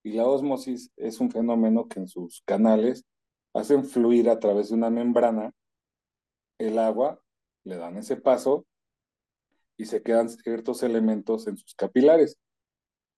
Y 0.02 0.12
la 0.12 0.26
osmosis 0.26 0.92
es 0.96 1.20
un 1.20 1.30
fenómeno 1.30 1.88
que 1.88 2.00
en 2.00 2.08
sus 2.08 2.42
canales 2.44 3.04
hacen 3.54 3.84
fluir 3.84 4.28
a 4.28 4.38
través 4.38 4.68
de 4.68 4.74
una 4.74 4.90
membrana 4.90 5.52
el 6.58 6.78
agua 6.78 7.20
le 7.64 7.76
dan 7.76 7.96
ese 7.96 8.16
paso 8.16 8.66
y 9.76 9.86
se 9.86 10.02
quedan 10.02 10.28
ciertos 10.28 10.82
elementos 10.82 11.46
en 11.46 11.56
sus 11.56 11.74
capilares. 11.74 12.38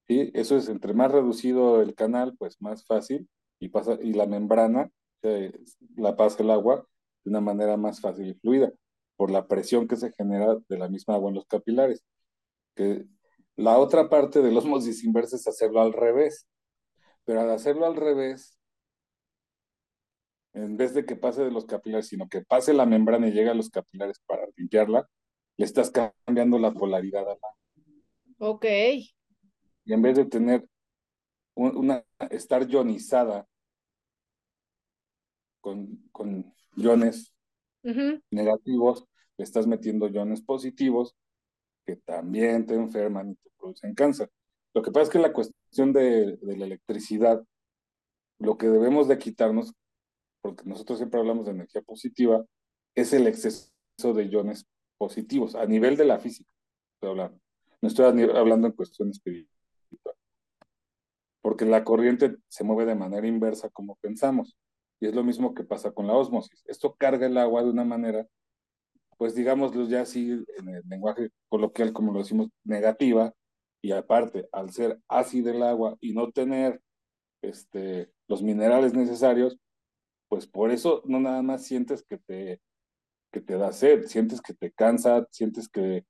¿sí? 0.07 0.31
Eso 0.35 0.57
es, 0.57 0.69
entre 0.69 0.95
más 0.95 1.11
reducido 1.11 1.83
el 1.83 1.95
canal, 1.95 2.37
pues 2.39 2.61
más 2.61 2.87
fácil 2.87 3.29
y, 3.59 3.69
pasa, 3.69 3.99
y 4.01 4.13
la 4.13 4.27
membrana 4.27 4.91
la 5.97 6.17
pasa 6.17 6.43
el 6.43 6.51
agua 6.51 6.87
de 7.27 7.31
una 7.31 7.41
manera 7.41 7.77
más 7.77 8.01
fácil 8.01 8.29
y 8.29 8.35
fluida 8.35 8.73
por 9.17 9.33
la 9.33 9.49
presión 9.49 9.89
que 9.89 9.97
se 9.97 10.13
genera 10.13 10.57
de 10.69 10.79
la 10.79 10.89
misma 10.89 11.15
agua 11.15 11.31
en 11.31 11.35
los 11.35 11.47
capilares. 11.47 12.05
Que 12.77 13.05
la 13.57 13.79
otra 13.79 14.09
parte 14.09 14.43
de 14.43 14.53
los 14.53 14.65
osmosis 14.65 15.03
inversa 15.05 15.35
es 15.35 15.49
hacerlo 15.49 15.81
al 15.81 15.93
revés, 15.93 16.47
pero 17.25 17.41
al 17.41 17.51
hacerlo 17.51 17.85
al 17.85 17.97
revés 17.97 18.57
en 20.53 20.77
vez 20.77 20.95
de 20.95 21.05
que 21.05 21.17
pase 21.17 21.43
de 21.43 21.51
los 21.51 21.67
capilares, 21.67 22.09
sino 22.09 22.29
que 22.29 22.43
pase 22.43 22.73
la 22.73 22.87
membrana 22.87 23.29
y 23.29 23.33
llegue 23.33 23.51
a 23.51 23.55
los 23.55 23.69
capilares 23.69 24.21
para 24.25 24.47
limpiarla, 24.57 25.07
le 25.59 25.65
estás 25.67 25.91
cambiando 25.91 26.59
la 26.59 26.73
polaridad 26.73 27.29
a 27.29 27.35
la. 27.35 28.49
Ok. 28.49 28.65
Y 29.85 29.93
en 29.93 30.01
vez 30.01 30.17
de 30.17 30.25
tener 30.25 30.67
una, 31.55 32.05
estar 32.31 32.69
ionizada 32.71 33.47
con, 35.61 36.09
con 36.11 36.55
iones 36.77 37.33
negativos, 38.31 39.07
le 39.37 39.45
estás 39.45 39.67
metiendo 39.67 40.09
iones 40.09 40.43
positivos 40.43 41.15
que 41.85 41.97
también 41.97 42.67
te 42.67 42.75
enferman 42.75 43.31
y 43.31 43.35
te 43.37 43.51
producen 43.59 43.95
cáncer. 43.95 44.31
Lo 44.75 44.83
que 44.83 44.91
pasa 44.91 45.05
es 45.05 45.11
que 45.11 45.19
la 45.19 45.33
cuestión 45.33 45.93
de, 45.93 46.37
de 46.37 46.57
la 46.57 46.67
electricidad, 46.67 47.45
lo 48.39 48.59
que 48.59 48.69
debemos 48.69 49.09
de 49.09 49.19
quitarnos 49.19 49.73
porque 50.47 50.63
nosotros 50.65 50.99
siempre 50.99 51.19
hablamos 51.19 51.47
de 51.47 51.51
energía 51.51 51.83
positiva, 51.83 52.45
es 52.95 53.13
el 53.13 53.27
exceso 53.27 53.69
de 54.15 54.27
iones 54.27 54.65
positivos 54.97 55.57
a 55.57 55.67
nivel 55.67 55.97
de 55.97 56.05
la 56.05 56.21
física. 56.21 56.49
Estoy 56.95 57.11
hablando. 57.11 57.41
No 57.83 57.89
estoy 57.89 58.05
hablando 58.05 58.69
en 58.69 58.73
cuestión 58.73 59.11
espiritual. 59.11 59.51
Porque 61.43 61.65
la 61.65 61.83
corriente 61.83 62.37
se 62.47 62.63
mueve 62.63 62.87
de 62.87 62.95
manera 62.95 63.27
inversa 63.27 63.71
como 63.71 63.97
pensamos. 63.97 64.57
Y 65.01 65.07
es 65.07 65.15
lo 65.15 65.25
mismo 65.25 65.55
que 65.55 65.65
pasa 65.65 65.93
con 65.93 66.07
la 66.07 66.15
osmosis. 66.15 66.63
Esto 66.67 66.95
carga 66.95 67.27
el 67.27 67.37
agua 67.39 67.63
de 67.63 67.71
una 67.71 67.85
manera, 67.85 68.27
pues 69.19 69.35
digámoslo 69.35 69.87
ya 69.87 70.03
así 70.03 70.45
en 70.59 70.69
el 70.69 70.83
lenguaje 70.89 71.31
coloquial, 71.49 71.93
como 71.93 72.13
lo 72.13 72.21
decimos, 72.21 72.49
negativa. 72.65 73.33
Y 73.83 73.93
aparte, 73.93 74.49
al 74.53 74.71
ser 74.71 75.01
ácido 75.09 75.51
el 75.51 75.63
agua 75.63 75.97
y 76.01 76.13
no 76.13 76.31
tener 76.33 76.81
este, 77.43 78.11
los 78.27 78.43
minerales 78.43 78.95
necesarios, 78.95 79.59
pues 80.29 80.47
por 80.47 80.71
eso 80.71 81.03
no 81.05 81.21
nada 81.21 81.43
más 81.43 81.65
sientes 81.65 82.03
que 82.03 82.19
te, 82.19 82.61
que 83.33 83.41
te 83.41 83.57
da 83.57 83.73
sed, 83.73 84.07
sientes 84.07 84.41
que 84.41 84.55
te 84.55 84.73
cansa, 84.73 85.27
sientes 85.31 85.69
que, 85.69 86.05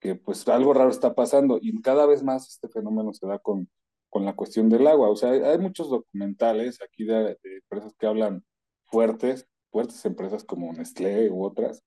que 0.00 0.14
pues 0.14 0.46
algo 0.48 0.74
raro 0.74 0.90
está 0.90 1.14
pasando 1.14 1.58
y 1.60 1.80
cada 1.82 2.06
vez 2.06 2.22
más 2.22 2.48
este 2.48 2.68
fenómeno 2.68 3.12
se 3.12 3.26
da 3.26 3.38
con, 3.38 3.68
con 4.10 4.24
la 4.24 4.34
cuestión 4.34 4.68
del 4.68 4.86
agua. 4.86 5.10
O 5.10 5.16
sea, 5.16 5.30
hay, 5.30 5.58
muchos 5.58 5.90
documentales 5.90 6.80
aquí 6.82 7.04
de, 7.04 7.38
empresas 7.42 7.94
que 7.98 8.06
hablan 8.06 8.44
fuertes, 8.84 9.46
fuertes 9.70 10.04
empresas 10.04 10.44
como 10.44 10.72
Nestlé 10.72 11.30
u 11.30 11.44
otras, 11.44 11.82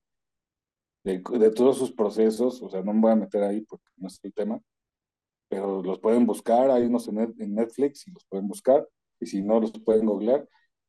de, 1.04 1.22
de, 1.38 1.50
todos 1.50 1.78
sus 1.78 1.92
procesos, 1.92 2.62
o 2.62 2.68
sea, 2.68 2.82
no 2.82 2.92
me 2.92 3.00
voy 3.00 3.12
a 3.12 3.16
meter 3.16 3.42
ahí 3.42 3.62
porque 3.62 3.86
no 3.96 4.08
es 4.08 4.20
el 4.22 4.32
tema, 4.34 4.60
pero 5.48 5.82
los 5.82 5.98
pueden 5.98 6.26
buscar, 6.26 6.70
hay 6.70 6.84
unos 6.84 7.08
en, 7.08 7.18
en 7.38 7.54
Netflix 7.54 8.06
y 8.06 8.12
los 8.12 8.24
pueden 8.26 8.48
buscar, 8.48 8.86
y 9.18 9.26
si 9.26 9.42
no, 9.42 9.60
los 9.60 9.72
pueden 9.72 10.06
googlear, 10.06 10.48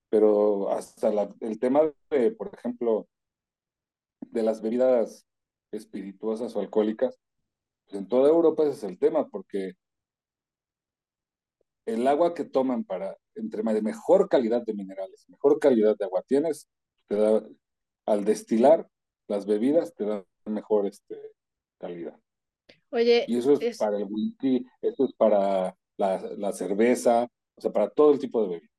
pero 0.10 0.70
hasta 0.70 1.12
el 1.40 1.60
tema 1.60 1.82
de, 2.10 2.32
por 2.32 2.54
ejemplo, 2.54 3.08
de 4.20 4.44
las 4.44 4.62
bebidas 4.62 5.26
espirituosas 5.72 6.56
o 6.56 6.60
alcohólicas, 6.60 7.18
pues 7.86 8.02
en 8.02 8.08
toda 8.08 8.30
Europa 8.30 8.64
ese 8.64 8.74
es 8.74 8.84
el 8.84 9.00
tema, 9.00 9.28
porque 9.30 9.74
el 11.86 12.08
agua 12.08 12.34
que 12.34 12.46
toman 12.46 12.84
para, 12.84 13.18
entre 13.36 13.64
de 13.64 13.82
mejor 13.82 14.30
calidad 14.30 14.64
de 14.64 14.74
minerales, 14.74 15.26
mejor 15.30 15.60
calidad 15.60 15.98
de 15.98 16.06
agua 16.06 16.24
tienes, 16.28 16.68
te 17.08 17.16
da, 17.16 17.44
al 18.06 18.26
destilar 18.26 18.88
las 19.28 19.46
bebidas, 19.46 19.94
te 19.96 20.06
da 20.06 20.26
mejor 20.46 20.88
este, 20.88 21.18
calidad. 21.80 22.20
Oye, 22.90 23.26
y 23.28 23.38
eso 23.38 23.54
es, 23.54 23.78
para 23.78 23.98
el 23.98 24.06
whisky, 24.10 24.66
eso 24.82 25.06
es 25.06 25.14
para 25.14 25.76
la, 25.98 26.22
la 26.38 26.52
cerveza, 26.52 27.28
o 27.56 27.62
sea, 27.62 27.72
para 27.72 27.90
todo 27.90 28.14
el 28.14 28.20
tipo 28.20 28.42
de 28.44 28.50
bebidas. 28.50 28.72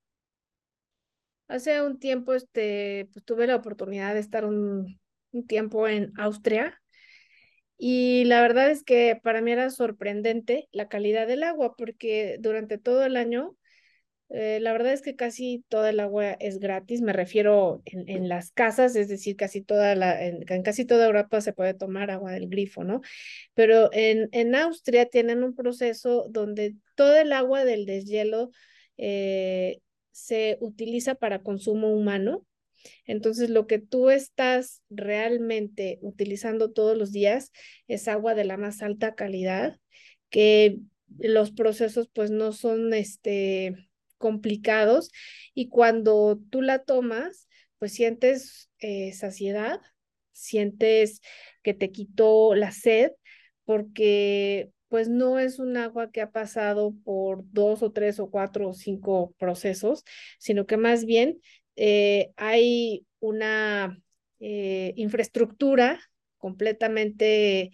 Hace 1.53 1.83
un 1.83 1.99
tiempo 1.99 2.33
este, 2.33 3.11
pues, 3.13 3.25
tuve 3.27 3.47
la 3.47 3.57
oportunidad 3.57 4.15
de 4.15 4.21
estar 4.21 4.47
un, 4.47 4.99
tiempo 5.47 5.89
en 5.89 6.13
Austria 6.19 6.82
Y 7.85 8.23
la 8.27 8.41
verdad 8.41 8.71
es 8.71 8.85
que 8.85 9.19
para 9.21 9.41
mí 9.41 9.51
era 9.51 9.69
sorprendente 9.69 10.69
la 10.71 10.89
calidad 10.89 11.27
del 11.27 11.43
agua, 11.43 11.75
porque 11.77 12.37
durante 12.39 12.79
todo 12.79 13.05
el 13.05 13.17
año 13.17 13.57
eh, 14.29 14.61
la 14.61 14.71
verdad 14.73 14.93
es 14.93 15.03
que 15.03 15.17
casi 15.17 15.65
toda 15.69 15.91
el 15.91 15.99
agua 15.99 16.31
es 16.35 16.61
gratis, 16.61 17.01
me 17.03 17.13
refiero 17.13 17.83
en, 17.85 18.09
en 18.09 18.29
las 18.29 18.53
casas, 18.53 18.95
es 18.95 19.09
decir, 19.09 19.35
casi 19.35 19.63
toda 19.63 19.97
la, 19.97 20.25
en, 20.25 20.45
casi 20.63 20.85
toda 20.85 21.07
Europa 21.07 21.41
se 21.41 21.53
puede 21.53 21.75
tomar 21.75 22.13
agua 22.13 22.31
del 22.31 22.49
grifo, 22.49 22.85
¿no? 22.85 23.01
Pero 23.55 23.91
en, 23.93 24.29
en 24.31 24.55
Austria 24.55 25.07
tienen 25.07 25.43
un 25.43 25.53
proceso 25.57 26.29
donde 26.31 26.77
todo 26.95 27.17
el 27.17 27.33
agua 27.33 27.65
del 27.65 27.85
deshielo 27.85 28.53
eh, 28.97 29.81
se 30.13 30.57
utiliza 30.61 31.17
para 31.17 31.43
consumo 31.43 31.89
humano. 31.89 32.47
Entonces, 33.07 33.51
lo 33.51 33.67
que 33.67 33.79
tú 33.79 34.11
estás 34.11 34.83
realmente 34.91 35.99
utilizando 36.03 36.73
todos 36.73 36.97
los 36.97 37.13
días 37.13 37.53
es 37.89 38.09
agua 38.09 38.35
de 38.35 38.45
la 38.45 38.57
más 38.57 38.83
alta 38.83 39.15
calidad, 39.15 39.79
que 40.31 40.79
los 41.19 41.51
procesos 41.51 42.09
pues 42.13 42.31
no 42.31 42.53
son 42.53 42.95
este 42.95 43.77
complicados 44.19 45.11
y 45.53 45.69
cuando 45.69 46.41
tú 46.51 46.63
la 46.63 46.79
tomas, 46.85 47.49
pues 47.79 47.93
sientes 47.93 48.71
eh, 48.79 49.13
saciedad, 49.13 49.81
sientes 50.33 51.21
que 51.63 51.75
te 51.75 51.91
quitó 51.91 52.55
la 52.55 52.71
sed, 52.73 53.11
porque 53.65 54.71
pues 54.89 55.09
no 55.09 55.39
es 55.39 55.59
un 55.59 55.77
agua 55.77 56.11
que 56.11 56.21
ha 56.21 56.31
pasado 56.31 56.95
por 57.05 57.43
dos 57.51 57.83
o 57.83 57.93
tres 57.93 58.21
o 58.21 58.31
cuatro 58.31 58.69
o 58.69 58.75
cinco 58.75 59.35
procesos, 59.39 60.05
sino 60.39 60.67
que 60.67 60.77
más 60.77 61.05
bien 61.05 61.41
eh, 61.77 62.33
hay 62.37 63.07
una 63.21 63.99
eh, 64.41 64.93
infraestructura 64.97 66.01
completamente 66.39 67.71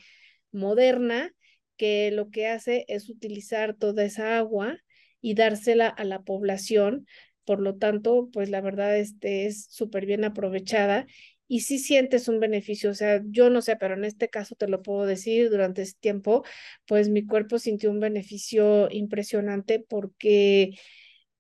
moderna 0.53 1.33
que 1.77 2.11
lo 2.11 2.31
que 2.31 2.49
hace 2.49 2.85
es 2.89 3.09
utilizar 3.09 3.75
toda 3.75 4.05
esa 4.05 4.39
agua 4.39 4.79
y 5.21 5.35
dársela 5.35 5.89
a 5.89 6.05
la 6.05 6.23
población. 6.23 7.07
Por 7.45 7.61
lo 7.61 7.77
tanto, 7.77 8.29
pues 8.33 8.51
la 8.51 8.61
verdad 8.61 8.97
este, 8.99 9.47
es 9.47 9.67
súper 9.71 10.07
bien 10.07 10.25
aprovechada 10.25 11.07
y 11.51 11.61
si 11.61 11.79
sientes 11.79 12.29
un 12.29 12.41
beneficio, 12.41 12.91
o 12.91 12.95
sea, 12.95 13.23
yo 13.25 13.49
no 13.49 13.63
sé, 13.63 13.77
pero 13.77 13.95
en 13.95 14.05
este 14.05 14.29
caso 14.29 14.55
te 14.55 14.69
lo 14.69 14.83
puedo 14.83 15.07
decir, 15.07 15.49
durante 15.51 15.81
ese 15.83 15.95
tiempo, 15.99 16.45
pues 16.87 17.09
mi 17.09 17.25
cuerpo 17.27 17.59
sintió 17.59 17.91
un 17.91 18.01
beneficio 18.01 18.89
impresionante 18.91 19.81
porque 19.81 20.79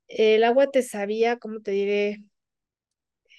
el 0.08 0.44
agua 0.44 0.70
te 0.70 0.82
sabía, 0.82 1.38
¿cómo 1.38 1.60
te 1.60 1.72
diré? 1.72 2.22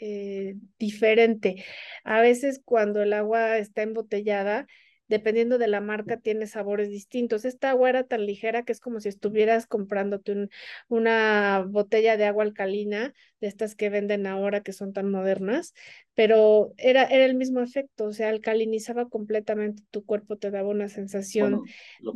Eh, 0.02 0.56
diferente. 0.78 1.64
A 2.06 2.22
veces 2.22 2.62
cuando 2.64 3.02
el 3.02 3.12
agua 3.14 3.58
está 3.58 3.82
embotellada, 3.82 4.66
dependiendo 5.10 5.58
de 5.58 5.68
la 5.68 5.82
marca, 5.82 6.18
tiene 6.18 6.48
sabores 6.48 6.90
distintos. 6.90 7.44
Esta 7.44 7.72
agua 7.72 7.90
era 7.90 8.04
tan 8.04 8.26
ligera 8.26 8.64
que 8.64 8.72
es 8.72 8.80
como 8.80 9.02
si 9.02 9.10
estuvieras 9.10 9.66
comprándote 9.66 10.50
una 10.88 11.66
botella 11.68 12.16
de 12.16 12.26
agua 12.26 12.44
alcalina, 12.44 13.14
de 13.42 13.48
estas 13.48 13.76
que 13.76 13.90
venden 13.90 14.28
ahora 14.28 14.62
que 14.62 14.72
son 14.72 14.94
tan 14.94 15.10
modernas, 15.10 15.74
pero 16.14 16.74
era, 16.78 17.04
era 17.04 17.26
el 17.26 17.36
mismo 17.36 17.60
efecto, 17.62 18.06
o 18.06 18.14
sea, 18.14 18.30
alcalinizaba 18.30 19.10
completamente 19.10 19.84
tu 19.90 20.06
cuerpo, 20.06 20.38
te 20.38 20.52
daba 20.52 20.70
una 20.70 20.90
sensación 20.90 21.64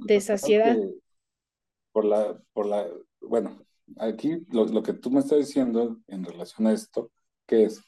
de 0.05 0.21
saciedad. 0.21 0.77
por 1.91 2.05
la, 2.05 2.39
por 2.53 2.67
la, 2.67 2.87
bueno, 3.21 3.65
aquí 3.97 4.37
lo, 4.51 4.65
lo 4.65 4.83
que 4.83 4.93
tú 4.93 5.09
me 5.09 5.19
estás 5.19 5.39
diciendo 5.39 5.99
en 6.07 6.23
relación 6.23 6.67
a 6.67 6.73
esto, 6.73 7.11
que 7.45 7.65
es, 7.65 7.81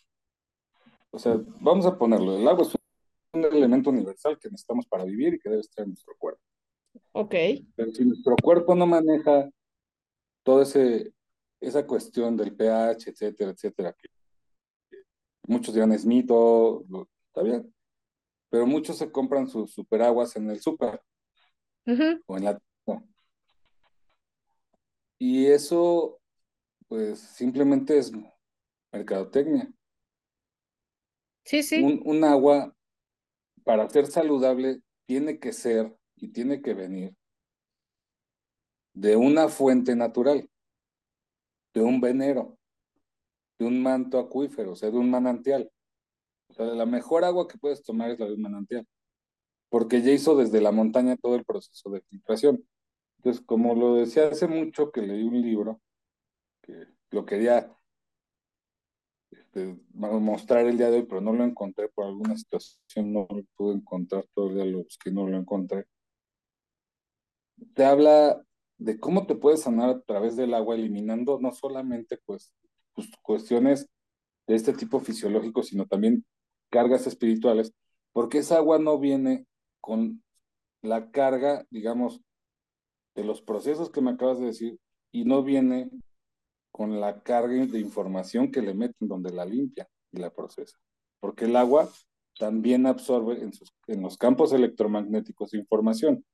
o 1.11 1.19
sea, 1.19 1.39
vamos 1.61 1.85
a 1.85 1.97
ponerlo, 1.97 2.37
el 2.37 2.47
agua 2.47 2.63
es 2.63 2.75
un 3.33 3.45
elemento 3.45 3.89
universal 3.89 4.37
que 4.39 4.49
necesitamos 4.49 4.85
para 4.87 5.05
vivir 5.05 5.33
y 5.33 5.39
que 5.39 5.49
debe 5.49 5.61
estar 5.61 5.83
en 5.83 5.89
nuestro 5.91 6.15
cuerpo. 6.17 6.41
Ok. 7.11 7.35
Pero 7.75 7.91
si 7.91 8.05
nuestro 8.05 8.35
cuerpo 8.41 8.75
no 8.75 8.85
maneja 8.85 9.49
toda 10.43 10.63
ese, 10.63 11.13
esa 11.59 11.85
cuestión 11.85 12.37
del 12.37 12.55
pH, 12.55 13.09
etcétera, 13.09 13.51
etcétera, 13.51 13.93
que 13.93 14.09
muchos 15.47 15.73
dirán 15.73 15.91
es 15.91 16.05
mito, 16.05 16.85
está 17.27 17.43
bien, 17.43 17.73
pero 18.49 18.65
muchos 18.65 18.97
se 18.97 19.11
compran 19.11 19.47
sus 19.47 19.73
superaguas 19.73 20.35
en 20.35 20.49
el 20.49 20.61
super 20.61 21.01
o 22.25 22.37
en 22.37 22.43
la 22.45 22.59
y 25.17 25.47
eso 25.47 26.19
pues 26.87 27.19
simplemente 27.19 27.97
es 27.97 28.11
mercadotecnia. 28.95 29.71
Sí, 31.43 31.63
sí. 31.63 31.83
Un, 31.83 32.01
un 32.05 32.23
agua 32.23 32.75
para 33.63 33.89
ser 33.89 34.07
saludable 34.07 34.81
tiene 35.05 35.39
que 35.39 35.53
ser 35.53 35.95
y 36.15 36.29
tiene 36.29 36.61
que 36.61 36.73
venir 36.73 37.15
de 38.93 39.15
una 39.17 39.49
fuente 39.49 39.95
natural, 39.95 40.49
de 41.73 41.81
un 41.81 41.99
venero, 41.99 42.57
de 43.59 43.65
un 43.65 43.83
manto 43.83 44.17
acuífero, 44.17 44.71
o 44.71 44.75
sea, 44.75 44.89
de 44.89 44.97
un 44.97 45.09
manantial. 45.09 45.69
O 46.49 46.53
sea, 46.53 46.65
la 46.67 46.85
mejor 46.85 47.25
agua 47.25 47.47
que 47.47 47.57
puedes 47.57 47.83
tomar 47.83 48.11
es 48.11 48.19
la 48.19 48.27
de 48.27 48.33
un 48.33 48.41
manantial, 48.41 48.87
porque 49.69 50.01
ya 50.01 50.11
hizo 50.11 50.37
desde 50.37 50.61
la 50.61 50.71
montaña 50.71 51.17
todo 51.17 51.35
el 51.35 51.43
proceso 51.43 51.89
de 51.89 52.01
filtración. 52.01 52.65
Entonces, 53.17 53.43
como 53.45 53.75
lo 53.75 53.95
decía 53.95 54.27
hace 54.27 54.47
mucho 54.47 54.91
que 54.91 55.01
leí 55.01 55.23
un 55.23 55.41
libro, 55.41 55.81
que 56.61 56.85
lo 57.11 57.25
quería 57.25 57.75
este, 59.55 59.77
mostrar 59.93 60.65
el 60.65 60.77
día 60.77 60.89
de 60.89 60.97
hoy, 60.97 61.05
pero 61.07 61.21
no 61.21 61.33
lo 61.33 61.45
encontré 61.45 61.87
por 61.89 62.05
alguna 62.05 62.35
situación, 62.35 63.13
no 63.13 63.25
lo 63.29 63.43
pude 63.55 63.75
encontrar 63.75 64.25
todavía, 64.33 64.65
los 64.65 64.97
que 64.97 65.11
no 65.11 65.27
lo 65.27 65.37
encontré. 65.37 65.85
Te 67.73 67.85
habla 67.85 68.43
de 68.77 68.99
cómo 68.99 69.25
te 69.25 69.35
puedes 69.35 69.61
sanar 69.61 69.89
a 69.89 70.01
través 70.01 70.35
del 70.35 70.53
agua, 70.53 70.75
eliminando 70.75 71.39
no 71.39 71.53
solamente 71.53 72.19
pues, 72.25 72.53
pues 72.93 73.09
cuestiones 73.21 73.87
de 74.45 74.55
este 74.55 74.73
tipo 74.73 74.99
fisiológico, 74.99 75.63
sino 75.63 75.85
también 75.85 76.25
cargas 76.69 77.07
espirituales, 77.07 77.73
porque 78.11 78.39
esa 78.39 78.57
agua 78.57 78.77
no 78.77 78.99
viene 78.99 79.45
con 79.79 80.21
la 80.81 81.11
carga, 81.11 81.65
digamos, 81.69 82.21
de 83.15 83.23
los 83.23 83.41
procesos 83.41 83.89
que 83.89 84.01
me 84.01 84.11
acabas 84.11 84.39
de 84.39 84.47
decir, 84.47 84.79
y 85.13 85.23
no 85.23 85.43
viene 85.43 85.89
con 86.75 86.99
la 86.99 87.21
carga 87.21 87.65
de 87.65 87.79
información 87.79 88.51
que 88.51 88.61
le 88.61 88.73
meten 88.73 89.07
donde 89.07 89.31
la 89.31 89.45
limpia 89.45 89.87
y 90.11 90.17
la 90.17 90.29
procesa. 90.29 90.77
Porque 91.21 91.45
el 91.45 91.55
agua 91.55 91.89
también 92.37 92.85
absorbe 92.85 93.41
en, 93.41 93.53
sus, 93.53 93.73
en 93.87 94.01
los 94.01 94.17
campos 94.17 94.51
electromagnéticos 94.51 95.53
información. 95.53 96.25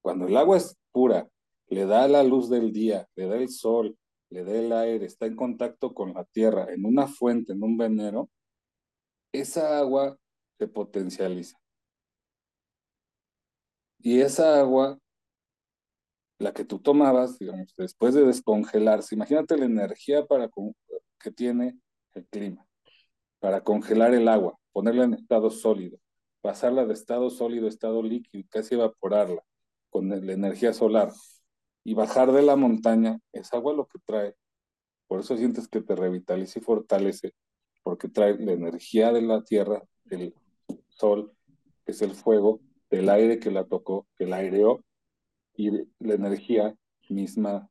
Cuando 0.00 0.28
el 0.28 0.36
agua 0.36 0.58
es 0.58 0.76
pura, 0.92 1.28
le 1.66 1.86
da 1.86 2.06
la 2.06 2.22
luz 2.22 2.48
del 2.48 2.72
día, 2.72 3.08
le 3.16 3.26
da 3.26 3.34
el 3.34 3.48
sol, 3.48 3.98
le 4.28 4.44
da 4.44 4.52
el 4.52 4.72
aire, 4.72 5.06
está 5.06 5.26
en 5.26 5.34
contacto 5.34 5.92
con 5.92 6.14
la 6.14 6.24
tierra, 6.24 6.72
en 6.72 6.86
una 6.86 7.08
fuente, 7.08 7.52
en 7.52 7.64
un 7.64 7.76
venero, 7.76 8.30
esa 9.32 9.76
agua 9.76 10.16
se 10.56 10.68
potencializa. 10.68 11.58
Y 13.98 14.20
esa 14.20 14.60
agua 14.60 15.00
la 16.40 16.52
que 16.54 16.64
tú 16.64 16.78
tomabas, 16.78 17.38
digamos, 17.38 17.74
después 17.76 18.14
de 18.14 18.24
descongelarse, 18.24 19.14
imagínate 19.14 19.58
la 19.58 19.66
energía 19.66 20.24
para 20.24 20.48
que 21.18 21.30
tiene 21.30 21.78
el 22.14 22.26
clima, 22.28 22.66
para 23.40 23.62
congelar 23.62 24.14
el 24.14 24.26
agua, 24.26 24.58
ponerla 24.72 25.04
en 25.04 25.12
estado 25.12 25.50
sólido, 25.50 25.98
pasarla 26.40 26.86
de 26.86 26.94
estado 26.94 27.28
sólido 27.28 27.66
a 27.66 27.68
estado 27.68 28.02
líquido, 28.02 28.42
casi 28.48 28.74
evaporarla 28.74 29.44
con 29.90 30.08
la 30.08 30.32
energía 30.32 30.72
solar 30.72 31.12
y 31.84 31.92
bajar 31.92 32.32
de 32.32 32.40
la 32.40 32.56
montaña, 32.56 33.20
es 33.32 33.52
agua 33.52 33.74
lo 33.74 33.86
que 33.86 33.98
trae. 34.06 34.34
Por 35.08 35.20
eso 35.20 35.36
sientes 35.36 35.68
que 35.68 35.82
te 35.82 35.94
revitaliza 35.94 36.58
y 36.58 36.62
fortalece, 36.62 37.34
porque 37.82 38.08
trae 38.08 38.38
la 38.38 38.52
energía 38.52 39.12
de 39.12 39.20
la 39.20 39.42
tierra, 39.42 39.82
del 40.04 40.34
sol, 40.88 41.34
que 41.84 41.92
es 41.92 42.00
el 42.00 42.12
fuego, 42.12 42.60
del 42.88 43.10
aire 43.10 43.38
que 43.38 43.50
la 43.50 43.64
tocó, 43.64 44.06
que 44.16 44.24
la 44.24 44.36
aireó 44.36 44.82
y 45.60 45.70
la 45.98 46.14
energía 46.14 46.74
misma 47.10 47.68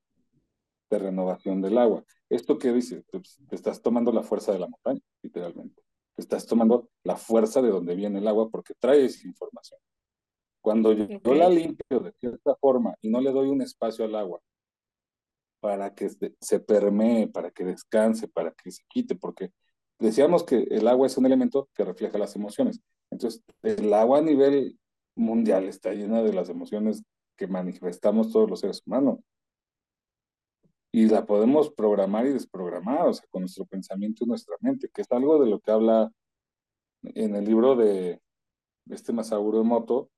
de 0.91 0.99
renovación 0.99 1.62
del 1.62 1.78
agua. 1.78 2.04
¿Esto 2.30 2.60
qué 2.60 2.71
dice? 2.71 3.04
Pues, 3.12 3.39
te 3.47 3.56
estás 3.56 3.82
tomando 3.82 4.12
la 4.12 4.21
fuerza 4.21 4.52
de 4.52 4.60
la 4.60 4.67
montaña, 4.67 5.02
literalmente. 5.23 5.82
Te 6.15 6.21
estás 6.21 6.45
tomando 6.45 6.89
la 7.04 7.15
fuerza 7.15 7.62
de 7.62 7.69
donde 7.69 7.95
viene 7.95 8.19
el 8.19 8.28
agua 8.28 8.49
porque 8.49 8.75
trae 8.80 9.06
esa 9.06 9.28
información. 9.28 9.80
Cuando 10.62 10.93
yo, 10.93 11.34
la 11.34 11.49
limpio 11.49 11.99
de 11.99 12.12
cierta 12.19 12.56
forma 12.56 12.93
y 13.02 13.10
no 13.10 13.21
le 13.21 13.32
doy 13.32 13.47
un 13.47 13.62
espacio 13.62 14.06
al 14.06 14.15
agua 14.15 14.39
para 15.62 15.95
que 15.95 16.10
se, 16.10 16.36
se 16.39 16.60
permee, 16.60 17.28
para 17.28 17.49
que 17.49 17.63
descanse, 17.63 18.28
para 18.28 18.52
que 18.52 18.71
se 18.71 18.84
quite, 18.88 19.15
porque 19.15 19.52
decíamos 19.97 20.43
que 20.43 20.67
el 20.69 20.88
agua 20.88 21.08
es 21.08 21.17
un 21.17 21.25
elemento 21.25 21.69
que 21.73 21.86
refleja 21.86 22.17
las 22.17 22.36
emociones. 22.36 22.82
Entonces, 23.10 23.41
el 23.63 23.91
agua 23.93 24.19
a 24.19 24.21
nivel 24.21 24.78
mundial 25.15 25.65
está 25.65 25.93
llena 25.93 26.21
de 26.21 26.34
las 26.34 26.49
emociones 26.49 27.04
que 27.39 27.47
manifestamos 27.47 28.34
todos 28.34 28.49
los 28.49 28.60
seres 28.60 28.84
humanos. 28.86 29.19
Y 30.91 31.08
la 31.08 31.25
podemos 31.25 31.71
programar 31.71 32.25
y 32.25 32.34
desprogramar, 32.34 33.08
o 33.08 33.13
sea, 33.13 33.25
con 33.30 33.43
nuestro 33.43 33.65
pensamiento 33.65 34.25
y 34.25 34.28
nuestra 34.28 34.58
mente, 34.60 34.89
que 34.93 35.04
es 35.04 35.12
algo 35.12 35.41
de 35.41 35.49
lo 35.49 35.62
que 35.62 35.71
habla 35.71 36.12
en 37.02 37.36
el 37.36 37.45
libro 37.45 37.78
de 37.78 38.19
este 38.89 39.13
Masaru 39.13 39.62
Emoto, 39.62 40.10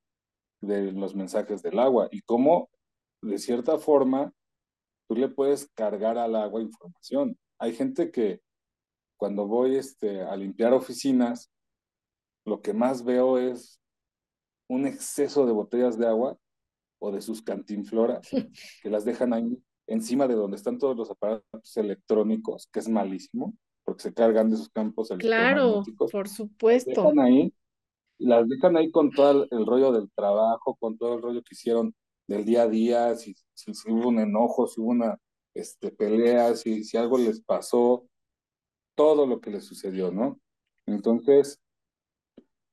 de 0.61 0.91
los 0.93 1.13
mensajes 1.13 1.61
del 1.61 1.77
agua 1.77 2.07
y 2.11 2.21
cómo, 2.21 2.69
de 3.21 3.37
cierta 3.37 3.77
forma, 3.77 4.33
tú 5.07 5.15
le 5.15 5.27
puedes 5.27 5.69
cargar 5.75 6.17
al 6.17 6.35
agua 6.35 6.61
información. 6.61 7.37
Hay 7.59 7.75
gente 7.75 8.09
que 8.09 8.41
cuando 9.17 9.45
voy 9.45 9.75
este, 9.75 10.21
a 10.21 10.35
limpiar 10.35 10.73
oficinas, 10.73 11.51
lo 12.45 12.61
que 12.61 12.73
más 12.73 13.03
veo 13.03 13.37
es 13.37 13.79
un 14.67 14.87
exceso 14.87 15.45
de 15.45 15.51
botellas 15.51 15.99
de 15.99 16.07
agua 16.07 16.40
o 17.01 17.11
de 17.11 17.21
sus 17.21 17.41
cantinfloras 17.41 18.29
que 18.81 18.89
las 18.89 19.03
dejan 19.03 19.33
ahí 19.33 19.57
encima 19.87 20.27
de 20.27 20.35
donde 20.35 20.55
están 20.55 20.77
todos 20.77 20.95
los 20.95 21.09
aparatos 21.09 21.75
electrónicos, 21.75 22.69
que 22.71 22.79
es 22.79 22.87
malísimo, 22.87 23.53
porque 23.83 24.03
se 24.03 24.13
cargan 24.13 24.49
de 24.49 24.55
esos 24.55 24.69
campos 24.69 25.09
Claro, 25.19 25.83
por 25.97 26.29
supuesto. 26.29 26.91
Las 27.03 27.13
dejan 27.13 27.19
ahí, 27.19 27.53
las 28.19 28.47
dejan 28.47 28.77
ahí 28.77 28.91
con 28.91 29.11
todo 29.11 29.47
el, 29.49 29.65
rollo 29.65 29.91
del 29.91 30.09
trabajo, 30.11 30.75
con 30.75 30.97
todo 30.97 31.15
el 31.15 31.21
rollo 31.21 31.41
que 31.41 31.55
hicieron 31.55 31.93
del 32.27 32.45
día 32.45 32.63
a 32.63 32.69
día, 32.69 33.15
si, 33.15 33.35
si, 33.53 33.71
hubo 33.91 34.09
un 34.09 34.19
enojo, 34.19 34.67
si 34.67 34.79
hubo 34.79 34.91
una 34.91 35.17
este, 35.53 35.91
pelea, 35.91 36.55
si, 36.55 36.83
si 36.83 36.95
algo 36.95 37.17
les 37.17 37.41
pasó, 37.41 38.07
todo 38.95 39.25
lo 39.25 39.41
que 39.41 39.49
les 39.49 39.65
sucedió, 39.65 40.11
¿no? 40.11 40.39
Entonces, 40.85 41.59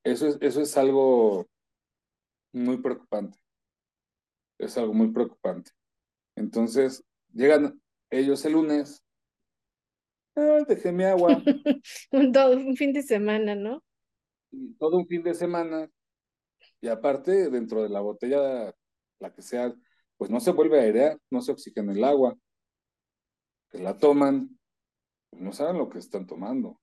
eso 0.04 0.28
es, 0.28 0.38
eso 0.40 0.60
es 0.60 0.76
algo 0.76 1.46
muy 2.52 2.76
preocupante. 2.76 3.38
Es 4.58 4.76
algo 4.76 4.92
muy 4.92 5.12
preocupante. 5.12 5.70
Entonces, 6.36 7.04
llegan 7.32 7.80
ellos 8.10 8.44
el 8.44 8.52
lunes. 8.54 9.04
Ah, 10.36 10.60
dejé 10.66 10.92
mi 10.92 11.04
agua. 11.04 11.42
un, 12.12 12.32
todo, 12.32 12.56
un 12.56 12.76
fin 12.76 12.92
de 12.92 13.02
semana, 13.02 13.54
¿no? 13.54 13.82
todo 14.78 14.96
un 14.96 15.06
fin 15.06 15.22
de 15.22 15.34
semana. 15.34 15.90
Y 16.80 16.88
aparte, 16.88 17.50
dentro 17.50 17.82
de 17.82 17.88
la 17.88 18.00
botella, 18.00 18.72
la 19.18 19.32
que 19.32 19.42
sea, 19.42 19.74
pues 20.16 20.30
no 20.30 20.40
se 20.40 20.52
vuelve 20.52 20.78
a 20.78 20.82
airear, 20.84 21.18
no 21.30 21.40
se 21.40 21.52
oxigena 21.52 21.92
el 21.92 22.04
agua. 22.04 22.36
Que 23.70 23.78
la 23.78 23.98
toman, 23.98 24.58
pues 25.30 25.42
no 25.42 25.52
saben 25.52 25.78
lo 25.78 25.88
que 25.88 25.98
están 25.98 26.26
tomando. 26.26 26.80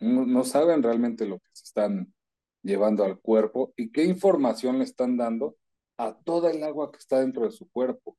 No, 0.00 0.24
no 0.24 0.44
saben 0.44 0.82
realmente 0.82 1.26
lo 1.26 1.38
que 1.40 1.48
se 1.52 1.64
están 1.64 2.14
llevando 2.68 3.02
al 3.02 3.18
cuerpo 3.18 3.72
y 3.76 3.90
qué 3.90 4.04
información 4.04 4.78
le 4.78 4.84
están 4.84 5.16
dando 5.16 5.56
a 5.96 6.14
toda 6.14 6.50
el 6.50 6.62
agua 6.62 6.92
que 6.92 6.98
está 6.98 7.20
dentro 7.20 7.44
de 7.44 7.50
su 7.50 7.68
cuerpo. 7.70 8.16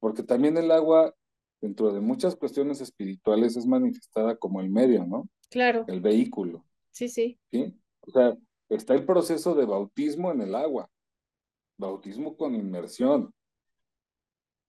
Porque 0.00 0.22
también 0.22 0.56
el 0.56 0.70
agua, 0.70 1.14
dentro 1.60 1.92
de 1.92 2.00
muchas 2.00 2.34
cuestiones 2.34 2.80
espirituales, 2.80 3.56
es 3.56 3.66
manifestada 3.66 4.36
como 4.36 4.60
el 4.60 4.70
medio, 4.70 5.04
¿no? 5.04 5.28
Claro. 5.50 5.84
El 5.86 6.00
vehículo. 6.00 6.64
Sí, 6.92 7.08
sí. 7.08 7.38
¿Sí? 7.52 7.78
O 8.00 8.10
sea, 8.10 8.36
está 8.70 8.94
el 8.94 9.04
proceso 9.04 9.54
de 9.54 9.66
bautismo 9.66 10.32
en 10.32 10.40
el 10.40 10.54
agua. 10.54 10.90
Bautismo 11.76 12.36
con 12.36 12.54
inmersión. 12.54 13.32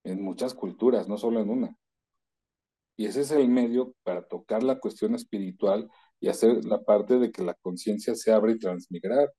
En 0.04 0.22
muchas 0.22 0.54
culturas, 0.54 1.08
no 1.08 1.18
solo 1.18 1.40
en 1.40 1.50
una. 1.50 1.78
Y 2.98 3.06
ese 3.06 3.22
es 3.22 3.32
el 3.32 3.48
medio 3.48 3.96
para 4.04 4.24
tocar 4.24 4.62
la 4.62 4.80
cuestión 4.80 5.16
espiritual 5.16 5.90
y 6.20 6.28
hacer 6.30 6.66
la 6.66 6.82
parte 6.82 7.18
de 7.18 7.32
que 7.32 7.44
la 7.44 7.54
conciencia 7.56 8.16
se 8.16 8.32
abra 8.32 8.52
y 8.52 8.60
transmigrar. 8.60 9.32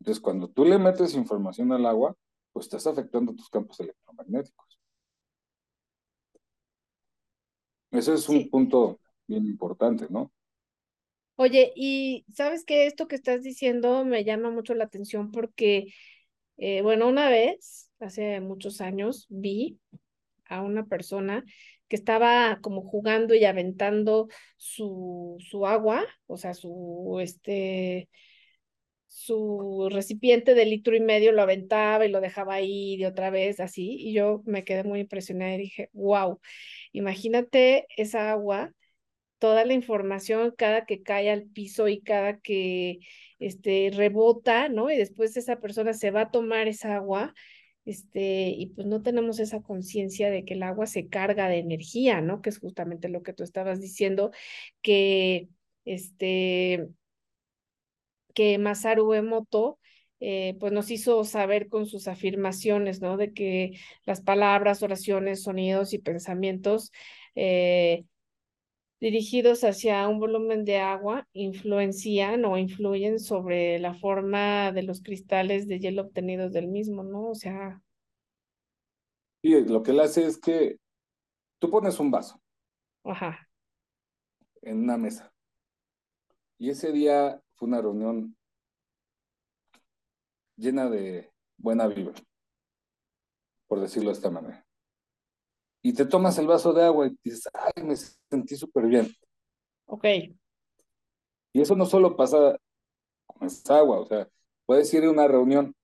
Entonces, 0.00 0.20
cuando 0.20 0.48
tú 0.48 0.64
le 0.64 0.78
metes 0.78 1.14
información 1.14 1.72
al 1.72 1.86
agua, 1.86 2.16
pues 2.52 2.66
estás 2.66 2.86
afectando 2.86 3.34
tus 3.34 3.48
campos 3.48 3.78
electromagnéticos. 3.80 4.80
Ese 7.90 8.14
es 8.14 8.28
un 8.28 8.48
punto 8.48 9.00
bien 9.26 9.46
importante, 9.46 10.06
¿no? 10.10 10.32
Oye, 11.36 11.72
y 11.74 12.24
sabes 12.32 12.64
que 12.64 12.86
esto 12.86 13.08
que 13.08 13.16
estás 13.16 13.42
diciendo 13.42 14.04
me 14.04 14.24
llama 14.24 14.50
mucho 14.50 14.74
la 14.74 14.84
atención 14.84 15.30
porque, 15.30 15.92
eh, 16.58 16.82
bueno, 16.82 17.08
una 17.08 17.30
vez, 17.30 17.90
hace 17.98 18.40
muchos 18.40 18.80
años, 18.80 19.26
vi 19.30 19.80
a 20.50 20.62
una 20.62 20.84
persona 20.86 21.44
que 21.88 21.96
estaba 21.96 22.60
como 22.62 22.82
jugando 22.82 23.34
y 23.34 23.44
aventando 23.44 24.28
su, 24.56 25.36
su 25.40 25.66
agua, 25.66 26.06
o 26.26 26.36
sea, 26.36 26.54
su, 26.54 27.18
este, 27.20 28.08
su 29.06 29.88
recipiente 29.90 30.54
de 30.54 30.66
litro 30.66 30.94
y 30.94 31.00
medio 31.00 31.32
lo 31.32 31.42
aventaba 31.42 32.06
y 32.06 32.10
lo 32.10 32.20
dejaba 32.20 32.54
ahí 32.54 32.96
de 32.96 33.06
otra 33.08 33.30
vez 33.30 33.58
así, 33.58 33.96
y 33.98 34.12
yo 34.14 34.42
me 34.46 34.64
quedé 34.64 34.84
muy 34.84 35.00
impresionada 35.00 35.54
y 35.54 35.58
dije, 35.58 35.90
wow, 35.92 36.40
imagínate 36.92 37.86
esa 37.96 38.30
agua, 38.30 38.72
toda 39.38 39.64
la 39.64 39.72
información 39.72 40.54
cada 40.56 40.86
que 40.86 41.02
cae 41.02 41.30
al 41.30 41.44
piso 41.44 41.88
y 41.88 42.02
cada 42.02 42.38
que 42.38 43.00
este, 43.40 43.90
rebota, 43.92 44.68
¿no? 44.68 44.90
Y 44.90 44.96
después 44.96 45.36
esa 45.36 45.58
persona 45.60 45.94
se 45.94 46.10
va 46.12 46.22
a 46.22 46.30
tomar 46.30 46.68
esa 46.68 46.94
agua 46.94 47.34
este, 47.84 48.48
y 48.50 48.66
pues 48.68 48.86
no 48.86 49.02
tenemos 49.02 49.38
esa 49.40 49.62
conciencia 49.62 50.30
de 50.30 50.44
que 50.44 50.54
el 50.54 50.62
agua 50.62 50.86
se 50.86 51.08
carga 51.08 51.48
de 51.48 51.58
energía, 51.58 52.20
¿no? 52.20 52.42
Que 52.42 52.50
es 52.50 52.58
justamente 52.58 53.08
lo 53.08 53.22
que 53.22 53.32
tú 53.32 53.42
estabas 53.42 53.80
diciendo, 53.80 54.30
que 54.82 55.48
este, 55.84 56.88
que 58.34 58.58
Masaru 58.58 59.14
Emoto 59.14 59.78
eh, 60.20 60.56
pues 60.60 60.72
nos 60.72 60.90
hizo 60.90 61.24
saber 61.24 61.68
con 61.68 61.86
sus 61.86 62.06
afirmaciones, 62.08 63.00
¿no? 63.00 63.16
De 63.16 63.32
que 63.32 63.72
las 64.04 64.20
palabras, 64.20 64.82
oraciones, 64.82 65.42
sonidos 65.42 65.94
y 65.94 65.98
pensamientos 65.98 66.92
eh, 67.34 68.04
dirigidos 69.00 69.64
hacia 69.64 70.06
un 70.06 70.20
volumen 70.20 70.64
de 70.64 70.78
agua 70.78 71.26
influencian 71.32 72.44
o 72.44 72.58
influyen 72.58 73.18
sobre 73.18 73.78
la 73.78 73.94
forma 73.94 74.72
de 74.72 74.82
los 74.82 75.02
cristales 75.02 75.66
de 75.66 75.80
hielo 75.80 76.02
obtenidos 76.02 76.52
del 76.52 76.68
mismo, 76.68 77.02
¿no? 77.02 77.30
O 77.30 77.34
sea... 77.34 77.82
Y 79.42 79.58
lo 79.64 79.82
que 79.82 79.92
él 79.92 80.00
hace 80.00 80.26
es 80.26 80.38
que 80.38 80.78
tú 81.58 81.70
pones 81.70 81.98
un 81.98 82.10
vaso. 82.10 82.40
Ajá. 83.04 83.48
En 84.60 84.80
una 84.80 84.98
mesa. 84.98 85.32
Y 86.58 86.68
ese 86.68 86.92
día 86.92 87.42
fue 87.54 87.68
una 87.68 87.80
reunión 87.80 88.36
llena 90.56 90.90
de 90.90 91.32
buena 91.56 91.86
vibra, 91.86 92.20
por 93.66 93.80
decirlo 93.80 94.10
de 94.10 94.16
esta 94.16 94.30
manera 94.30 94.69
y 95.82 95.92
te 95.92 96.04
tomas 96.06 96.38
el 96.38 96.46
vaso 96.46 96.72
de 96.72 96.84
agua 96.84 97.06
y 97.06 97.16
dices, 97.22 97.48
ay, 97.54 97.82
me 97.84 97.96
sentí 97.96 98.56
súper 98.56 98.86
bien. 98.86 99.08
Ok. 99.86 100.04
Y 101.52 101.60
eso 101.60 101.74
no 101.74 101.86
solo 101.86 102.16
pasa 102.16 102.56
con 103.26 103.46
esa 103.46 103.78
agua, 103.78 104.00
o 104.00 104.06
sea, 104.06 104.28
puedes 104.66 104.92
ir 104.94 105.04
a 105.04 105.10
una 105.10 105.26
reunión 105.26 105.74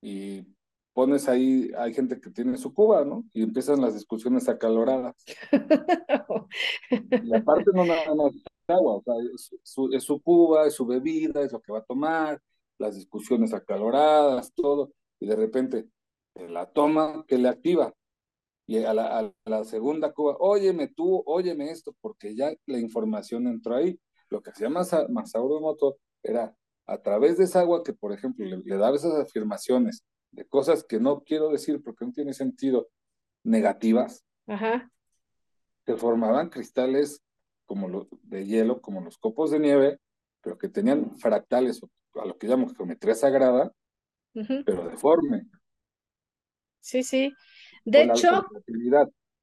y 0.00 0.44
pones 0.92 1.28
ahí, 1.28 1.70
hay 1.78 1.94
gente 1.94 2.20
que 2.20 2.30
tiene 2.30 2.56
su 2.58 2.74
cuba, 2.74 3.04
¿no? 3.04 3.24
Y 3.32 3.42
empiezan 3.42 3.80
las 3.80 3.94
discusiones 3.94 4.48
acaloradas. 4.48 5.14
y 6.90 7.34
aparte 7.34 7.70
no 7.72 7.84
nada 7.84 8.14
más 8.14 8.32
agua, 8.66 8.96
o 8.96 9.02
sea, 9.02 9.14
es 9.34 9.50
su, 9.62 9.90
es 9.92 10.04
su 10.04 10.20
cuba, 10.20 10.66
es 10.66 10.74
su 10.74 10.86
bebida, 10.86 11.42
es 11.42 11.52
lo 11.52 11.60
que 11.60 11.72
va 11.72 11.78
a 11.78 11.84
tomar, 11.84 12.40
las 12.78 12.96
discusiones 12.96 13.54
acaloradas, 13.54 14.52
todo, 14.54 14.92
y 15.20 15.26
de 15.26 15.36
repente, 15.36 15.86
la 16.34 16.66
toma 16.66 17.24
que 17.26 17.38
le 17.38 17.48
activa. 17.48 17.92
Y 18.66 18.78
a 18.84 18.94
la, 18.94 19.64
segunda 19.64 20.12
cuba, 20.12 20.36
óyeme 20.38 20.88
tú, 20.88 21.22
óyeme 21.26 21.70
esto, 21.70 21.94
porque 22.00 22.34
ya 22.34 22.52
la 22.66 22.78
información 22.78 23.46
entró 23.46 23.76
ahí. 23.76 24.00
Lo 24.30 24.40
que 24.40 24.50
hacía 24.50 24.70
Masauro 24.70 25.60
Moto 25.60 25.98
era 26.22 26.56
a 26.86 26.98
través 27.02 27.38
de 27.38 27.44
esa 27.44 27.60
agua 27.60 27.82
que, 27.82 27.92
por 27.92 28.12
ejemplo, 28.12 28.46
le, 28.46 28.76
daba 28.76 28.96
esas 28.96 29.14
afirmaciones 29.14 30.04
de 30.30 30.46
cosas 30.46 30.84
que 30.84 31.00
no 31.00 31.22
quiero 31.22 31.50
decir 31.50 31.82
porque 31.82 32.04
no 32.04 32.12
tiene 32.12 32.32
sentido, 32.32 32.88
negativas, 33.44 34.24
Ajá. 34.46 34.90
se 35.84 35.96
formaban 35.96 36.48
cristales 36.48 37.20
como 37.66 37.88
los 37.88 38.06
de 38.22 38.46
hielo, 38.46 38.80
como 38.80 39.00
los 39.00 39.18
copos 39.18 39.50
de 39.50 39.58
nieve, 39.58 39.98
pero 40.40 40.58
que 40.58 40.68
tenían 40.68 41.16
fractales, 41.18 41.80
a 42.14 42.26
lo 42.26 42.38
que 42.38 42.46
llamamos 42.46 42.76
geometría 42.76 43.14
sagrada, 43.14 43.72
pero 44.64 44.88
deforme. 44.88 45.46
Sí, 46.82 47.02
sí. 47.04 47.32
De 47.84 48.02
hecho. 48.02 48.44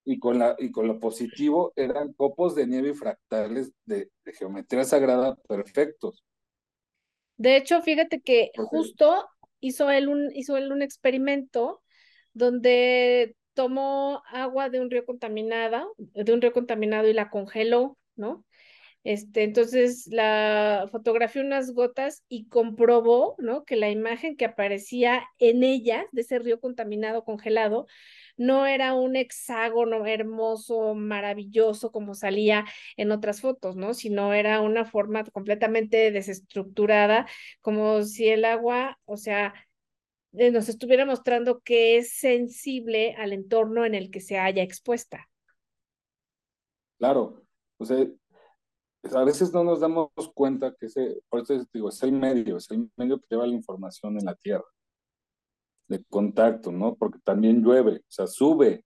y 0.06 0.20
con, 0.20 0.40
la, 0.40 0.56
y 0.60 0.72
con 0.72 0.88
lo 0.88 1.00
positivo 1.00 1.74
eran 1.76 2.14
copos 2.14 2.54
de 2.54 2.68
nieve 2.68 2.90
y 2.90 2.94
fractales 2.94 3.72
de, 3.86 4.10
geometría 4.26 4.84
sagrada 4.84 5.36
perfectos. 5.48 6.24
De 7.38 7.56
hecho, 7.56 7.82
fíjate 7.82 8.22
que 8.22 8.52
justo 8.56 9.28
hizo 9.62 9.90
él, 9.90 10.10
un, 10.10 10.30
hizo 10.36 10.58
él 10.58 10.72
un 10.72 10.82
experimento 10.82 11.82
donde 12.34 13.36
tomó 13.54 14.22
agua 14.28 14.70
de 14.70 14.82
un 14.82 14.92
río 14.92 15.06
contaminada, 15.06 15.88
de 15.98 16.34
un 16.34 16.42
río 16.42 16.52
contaminado 16.52 17.08
y 17.08 17.14
la 17.14 17.30
congeló, 17.30 17.98
¿no? 18.16 18.44
Este, 19.06 19.44
entonces 19.44 20.08
la 20.08 20.88
fotografió 20.92 21.42
unas 21.42 21.72
gotas 21.72 22.24
y 22.28 22.48
comprobó, 22.48 23.36
¿no? 23.40 23.64
Que 23.64 23.78
la 23.78 23.90
imagen 23.90 24.36
que 24.36 24.46
aparecía 24.46 25.24
en 25.40 25.64
ellas, 25.64 26.06
de 26.12 26.22
ese 26.22 26.38
río 26.40 26.60
contaminado, 26.60 27.24
congelado, 27.24 27.88
no 28.36 28.66
era 28.66 28.94
un 28.96 29.16
hexágono 29.16 30.06
hermoso, 30.06 30.96
maravilloso 30.96 31.92
como 31.92 32.14
salía 32.14 32.66
en 32.98 33.12
otras 33.12 33.42
fotos, 33.42 33.76
¿no? 33.76 33.94
Sino 33.94 34.34
era 34.34 34.62
una 34.62 34.86
forma 34.86 35.24
completamente 35.26 36.12
desestructurada, 36.12 37.28
como 37.62 38.04
si 38.04 38.28
el 38.28 38.46
agua, 38.46 39.00
o 39.06 39.18
sea, 39.18 39.54
eh, 40.34 40.52
nos 40.52 40.70
estuviera 40.70 41.06
mostrando 41.06 41.62
que 41.62 41.98
es 41.98 42.14
sensible 42.14 43.16
al 43.18 43.34
entorno 43.34 43.86
en 43.86 43.96
el 43.96 44.12
que 44.12 44.20
se 44.20 44.38
haya 44.38 44.62
expuesta. 44.62 45.30
Claro, 46.98 47.44
o 47.78 47.86
sea, 47.86 48.06
a 49.04 49.24
veces 49.24 49.54
no 49.54 49.64
nos 49.64 49.80
damos 49.80 50.10
cuenta 50.34 50.76
que 50.76 50.88
ese, 50.88 51.22
por 51.30 51.42
eso 51.42 51.54
digo, 51.74 51.90
es 51.90 52.04
el 52.04 52.12
medio, 52.12 52.58
es 52.58 52.70
el 52.72 52.90
medio 52.98 53.20
que 53.20 53.28
lleva 53.30 53.48
la 53.48 53.56
información 53.56 54.18
en 54.18 54.26
la 54.26 54.36
Tierra 54.36 54.66
de 55.90 56.04
contacto, 56.06 56.72
¿no? 56.72 56.96
Porque 56.96 57.20
también 57.24 57.64
llueve, 57.64 57.98
o 57.98 58.12
sea, 58.12 58.28
sube, 58.28 58.86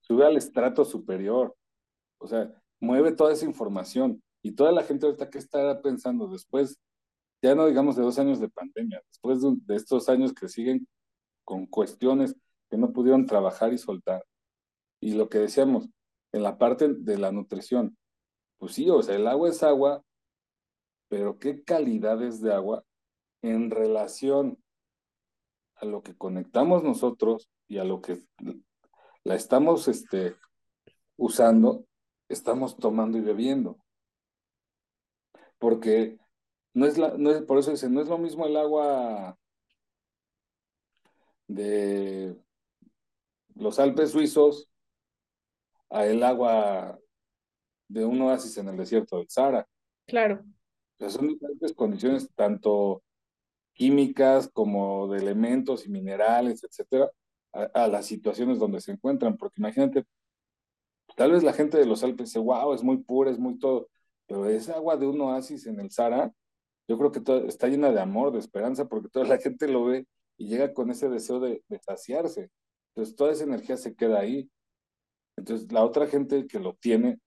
sube 0.00 0.26
al 0.26 0.36
estrato 0.36 0.84
superior, 0.84 1.56
o 2.18 2.28
sea, 2.28 2.52
mueve 2.80 3.12
toda 3.12 3.32
esa 3.32 3.46
información. 3.46 4.22
Y 4.42 4.52
toda 4.52 4.72
la 4.72 4.82
gente 4.82 5.06
ahorita 5.06 5.28
que 5.28 5.38
estará 5.38 5.82
pensando 5.82 6.28
después, 6.28 6.78
ya 7.42 7.54
no 7.54 7.66
digamos 7.66 7.96
de 7.96 8.02
dos 8.02 8.18
años 8.18 8.40
de 8.40 8.48
pandemia, 8.48 9.02
después 9.08 9.42
de, 9.42 9.54
de 9.66 9.76
estos 9.76 10.08
años 10.08 10.32
que 10.32 10.48
siguen 10.48 10.86
con 11.44 11.66
cuestiones 11.66 12.36
que 12.70 12.76
no 12.76 12.92
pudieron 12.92 13.26
trabajar 13.26 13.72
y 13.72 13.78
soltar. 13.78 14.24
Y 15.00 15.14
lo 15.14 15.28
que 15.28 15.38
decíamos, 15.38 15.88
en 16.32 16.42
la 16.42 16.58
parte 16.58 16.88
de 16.88 17.18
la 17.18 17.32
nutrición, 17.32 17.96
pues 18.60 18.74
sí, 18.74 18.88
o 18.90 19.02
sea, 19.02 19.16
el 19.16 19.26
agua 19.26 19.48
es 19.48 19.62
agua, 19.62 20.04
pero 21.08 21.38
¿qué 21.38 21.64
calidades 21.64 22.42
de 22.42 22.52
agua 22.52 22.84
en 23.42 23.70
relación 23.70 24.62
a 25.76 25.86
lo 25.86 26.02
que 26.02 26.14
conectamos 26.14 26.84
nosotros 26.84 27.48
y 27.66 27.78
a 27.78 27.84
lo 27.84 28.02
que 28.02 28.22
la 29.24 29.34
estamos 29.34 29.88
este, 29.88 30.36
usando, 31.16 31.86
estamos 32.28 32.76
tomando 32.76 33.16
y 33.16 33.22
bebiendo. 33.22 33.78
Porque 35.58 36.18
no 36.74 36.84
es 36.84 36.98
la, 36.98 37.16
no 37.16 37.30
es, 37.30 37.42
por 37.42 37.58
eso 37.58 37.70
dice, 37.70 37.88
no 37.88 38.02
es 38.02 38.08
lo 38.08 38.18
mismo 38.18 38.44
el 38.44 38.58
agua 38.58 39.38
de 41.48 42.36
los 43.54 43.78
Alpes 43.78 44.10
suizos 44.10 44.68
a 45.88 46.04
el 46.04 46.22
agua 46.22 46.99
de 47.90 48.04
un 48.04 48.22
oasis 48.22 48.56
en 48.58 48.68
el 48.68 48.76
desierto 48.76 49.18
del 49.18 49.28
Sahara. 49.28 49.66
Claro. 50.06 50.44
son 51.08 51.28
diferentes 51.28 51.72
condiciones, 51.74 52.30
tanto 52.34 53.02
químicas 53.72 54.48
como 54.52 55.08
de 55.08 55.18
elementos 55.18 55.86
y 55.86 55.88
minerales, 55.90 56.62
etcétera, 56.62 57.10
a, 57.52 57.88
las 57.88 58.06
situaciones 58.06 58.58
donde 58.58 58.80
se 58.80 58.92
encuentran. 58.92 59.36
Porque 59.36 59.60
imagínate, 59.60 60.04
tal 61.16 61.32
vez 61.32 61.42
la 61.42 61.52
gente 61.52 61.78
de 61.78 61.86
los 61.86 62.04
Alpes 62.04 62.28
dice, 62.28 62.38
wow, 62.38 62.72
es 62.74 62.82
muy 62.82 62.98
pura, 62.98 63.30
es 63.30 63.38
muy 63.38 63.58
todo, 63.58 63.88
pero 64.26 64.48
esa 64.48 64.74
agua 64.74 64.96
de 64.96 65.06
un 65.06 65.20
oasis 65.20 65.66
en 65.66 65.80
el 65.80 65.90
Sahara, 65.90 66.32
yo 66.86 66.98
creo 66.98 67.10
que 67.12 67.22
está 67.48 67.68
llena 67.68 67.90
de 67.90 68.00
amor, 68.00 68.32
de 68.32 68.38
esperanza, 68.38 68.88
porque 68.88 69.08
toda 69.08 69.26
la 69.26 69.38
gente 69.38 69.66
lo 69.68 69.84
ve 69.84 70.06
y 70.36 70.48
llega 70.48 70.72
con 70.72 70.90
ese 70.90 71.08
deseo 71.08 71.40
de, 71.40 71.62
de 71.68 71.78
saciarse. 71.80 72.50
Entonces, 72.90 73.16
toda 73.16 73.32
esa 73.32 73.44
energía 73.44 73.76
se 73.76 73.94
queda 73.94 74.20
ahí. 74.20 74.50
Entonces, 75.36 75.72
la 75.72 75.84
otra 75.84 76.06
gente 76.06 76.46
que 76.46 76.58
lo 76.58 76.74
tiene, 76.74 77.18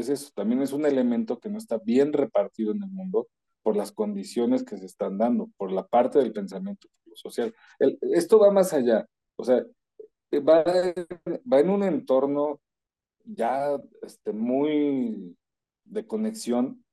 es 0.00 0.08
eso, 0.08 0.30
también 0.34 0.62
es 0.62 0.72
un 0.72 0.86
elemento 0.86 1.38
que 1.38 1.48
no 1.48 1.58
está 1.58 1.78
bien 1.78 2.12
repartido 2.12 2.72
en 2.72 2.82
el 2.82 2.90
mundo 2.90 3.28
por 3.62 3.76
las 3.76 3.92
condiciones 3.92 4.64
que 4.64 4.76
se 4.76 4.86
están 4.86 5.18
dando, 5.18 5.50
por 5.56 5.72
la 5.72 5.86
parte 5.86 6.18
del 6.18 6.32
pensamiento 6.32 6.88
social. 7.14 7.54
esto 8.12 8.38
va 8.38 8.50
más 8.50 8.72
allá, 8.72 9.06
o 9.36 9.44
sea, 9.44 9.64
va, 10.40 10.64
va 11.50 11.60
en 11.60 11.70
un 11.70 11.82
entorno 11.82 12.60
ya 13.24 13.80
este, 14.02 14.32
muy 14.32 15.36
de 15.84 16.06
conexión, 16.06 16.84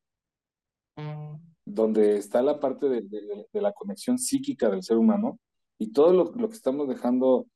donde 1.66 2.18
está 2.18 2.42
la 2.42 2.60
parte 2.60 2.88
de, 2.88 3.02
de, 3.02 3.62
la 3.62 3.72
conexión 3.74 4.20
psíquica 4.20 4.70
del 4.70 4.84
ser 4.84 4.98
humano 4.98 5.40
y 5.80 5.92
todo 5.92 6.14
lo, 6.14 6.32
lo, 6.36 6.50
que 6.50 6.56
estamos 6.56 6.88
dejando 6.88 7.48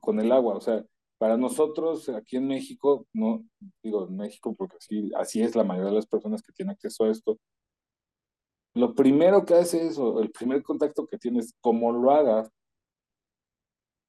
con 0.00 0.20
el 0.20 0.30
agua, 0.30 0.54
o 0.54 0.60
sea, 0.60 0.84
para 1.18 1.36
nosotros 1.36 2.08
aquí 2.08 2.36
en 2.36 2.48
México, 2.48 3.06
no 3.12 3.44
digo 3.82 4.06
en 4.08 4.16
México 4.16 4.54
porque 4.54 4.76
así, 4.76 5.10
así 5.16 5.42
es 5.42 5.54
la 5.54 5.64
mayoría 5.64 5.90
de 5.90 5.96
las 5.96 6.06
personas 6.06 6.42
que 6.42 6.52
tienen 6.52 6.72
acceso 6.72 7.04
a 7.04 7.10
esto, 7.10 7.38
lo 8.74 8.94
primero 8.94 9.44
que 9.44 9.54
hace 9.54 9.86
eso, 9.86 10.20
el 10.20 10.30
primer 10.32 10.62
contacto 10.62 11.06
que 11.06 11.16
tienes, 11.16 11.54
como 11.60 11.92
lo 11.92 12.10
hagas 12.10 12.50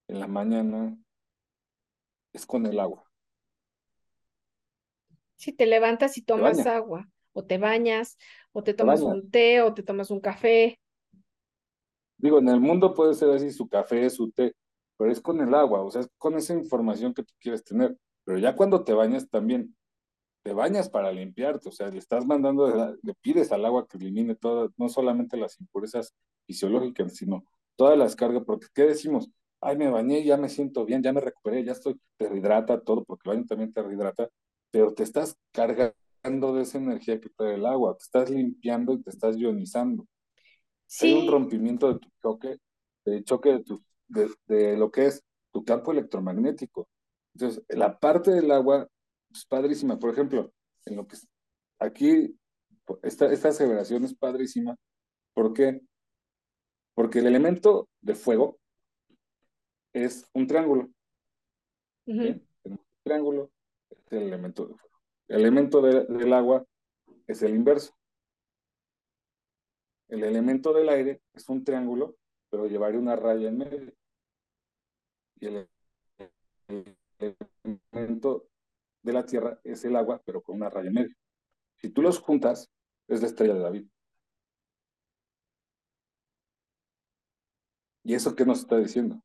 en 0.08 0.18
la 0.18 0.26
mañana, 0.26 0.96
es 2.32 2.44
con 2.44 2.66
el 2.66 2.78
agua. 2.80 3.04
Si 5.36 5.52
te 5.52 5.66
levantas 5.66 6.18
y 6.18 6.22
tomas 6.22 6.66
agua, 6.66 7.08
o 7.32 7.44
te 7.44 7.58
bañas, 7.58 8.16
o 8.52 8.64
te 8.64 8.74
tomas 8.74 9.02
un 9.02 9.30
té, 9.30 9.62
o 9.62 9.72
te 9.72 9.82
tomas 9.82 10.10
un 10.10 10.20
café. 10.20 10.80
Digo, 12.16 12.38
en 12.38 12.48
el 12.48 12.60
mundo 12.60 12.94
puede 12.94 13.14
ser 13.14 13.30
así 13.30 13.50
su 13.52 13.68
café, 13.68 14.08
su 14.10 14.32
té, 14.32 14.54
pero 14.96 15.10
es 15.10 15.20
con 15.20 15.40
el 15.40 15.54
agua, 15.54 15.82
o 15.82 15.90
sea, 15.90 16.02
es 16.02 16.08
con 16.18 16.36
esa 16.36 16.54
información 16.54 17.14
que 17.14 17.22
tú 17.22 17.32
quieres 17.40 17.64
tener. 17.64 17.96
Pero 18.24 18.38
ya 18.38 18.56
cuando 18.56 18.84
te 18.84 18.92
bañas 18.92 19.28
también, 19.28 19.76
te 20.42 20.52
bañas 20.52 20.88
para 20.88 21.12
limpiarte, 21.12 21.68
o 21.68 21.72
sea, 21.72 21.88
le 21.88 21.98
estás 21.98 22.24
mandando, 22.26 22.96
le 23.02 23.14
pides 23.20 23.52
al 23.52 23.64
agua 23.64 23.86
que 23.86 23.98
elimine 23.98 24.36
todas, 24.36 24.70
no 24.76 24.88
solamente 24.88 25.36
las 25.36 25.60
impurezas 25.60 26.14
fisiológicas, 26.46 27.16
sino 27.16 27.44
todas 27.76 27.98
las 27.98 28.16
cargas, 28.16 28.44
porque 28.46 28.66
¿qué 28.74 28.82
decimos? 28.82 29.30
Ay, 29.60 29.76
me 29.76 29.90
bañé, 29.90 30.24
ya 30.24 30.36
me 30.36 30.48
siento 30.48 30.84
bien, 30.84 31.02
ya 31.02 31.12
me 31.12 31.20
recuperé, 31.20 31.64
ya 31.64 31.72
estoy, 31.72 32.00
te 32.16 32.28
rehidrata 32.28 32.80
todo, 32.80 33.04
porque 33.04 33.28
el 33.28 33.36
baño 33.36 33.46
también 33.46 33.72
te 33.72 33.82
rehidrata, 33.82 34.28
pero 34.70 34.94
te 34.94 35.02
estás 35.02 35.36
cargando 35.52 36.54
de 36.54 36.62
esa 36.62 36.78
energía 36.78 37.20
que 37.20 37.30
trae 37.30 37.54
el 37.54 37.66
agua, 37.66 37.96
te 37.96 38.04
estás 38.04 38.30
limpiando 38.30 38.92
y 38.94 39.02
te 39.02 39.10
estás 39.10 39.36
ionizando. 39.36 40.06
Hay 41.00 41.12
un 41.14 41.28
rompimiento 41.28 41.92
de 41.92 41.98
tu 41.98 42.08
choque, 42.22 42.58
de 43.04 43.24
choque 43.24 43.52
de, 43.52 43.64
tu, 43.64 43.82
de, 44.08 44.30
de 44.46 44.76
lo 44.76 44.90
que 44.90 45.06
es 45.06 45.24
tu 45.52 45.64
campo 45.64 45.92
electromagnético. 45.92 46.88
Entonces, 47.34 47.64
la 47.68 47.98
parte 47.98 48.30
del 48.30 48.50
agua 48.50 48.88
es 49.32 49.44
padrísima. 49.46 49.98
Por 49.98 50.10
ejemplo, 50.10 50.52
en 50.86 50.96
lo 50.96 51.06
que 51.06 51.16
aquí, 51.78 52.38
esta, 53.02 53.32
esta 53.32 53.48
aseveración 53.48 54.04
es 54.04 54.14
padrísima. 54.14 54.76
¿Por 55.34 55.52
qué? 55.52 55.80
Porque 56.94 57.18
el 57.18 57.26
elemento 57.26 57.88
de 58.00 58.14
fuego 58.14 58.58
es 59.92 60.28
un 60.32 60.46
triángulo. 60.46 60.90
Un 62.06 62.80
triángulo 63.02 63.50
es 63.90 64.12
el 64.12 64.22
elemento 64.22 64.66
de 64.66 64.74
fuego. 64.74 64.96
El 65.28 65.40
elemento 65.40 65.82
del 65.82 66.32
agua 66.32 66.64
es 67.26 67.42
el 67.42 67.54
inverso. 67.54 67.94
El 70.08 70.22
elemento 70.22 70.72
del 70.72 70.88
aire 70.88 71.20
es 71.34 71.48
un 71.48 71.64
triángulo, 71.64 72.16
pero 72.56 72.68
llevaría 72.68 72.98
una 72.98 73.16
raya 73.16 73.48
en 73.50 73.58
medio. 73.58 73.92
Y 75.38 75.46
el 75.46 75.68
elemento 77.92 78.48
de 79.02 79.12
la 79.12 79.26
Tierra 79.26 79.60
es 79.62 79.84
el 79.84 79.94
agua, 79.94 80.22
pero 80.24 80.42
con 80.42 80.56
una 80.56 80.70
raya 80.70 80.88
en 80.88 80.94
medio. 80.94 81.16
Si 81.76 81.90
tú 81.90 82.00
los 82.00 82.18
juntas, 82.18 82.70
es 83.08 83.20
la 83.20 83.26
estrella 83.26 83.52
de 83.52 83.60
David. 83.60 83.86
¿Y 88.04 88.14
eso 88.14 88.34
qué 88.34 88.46
nos 88.46 88.60
está 88.60 88.78
diciendo? 88.78 89.22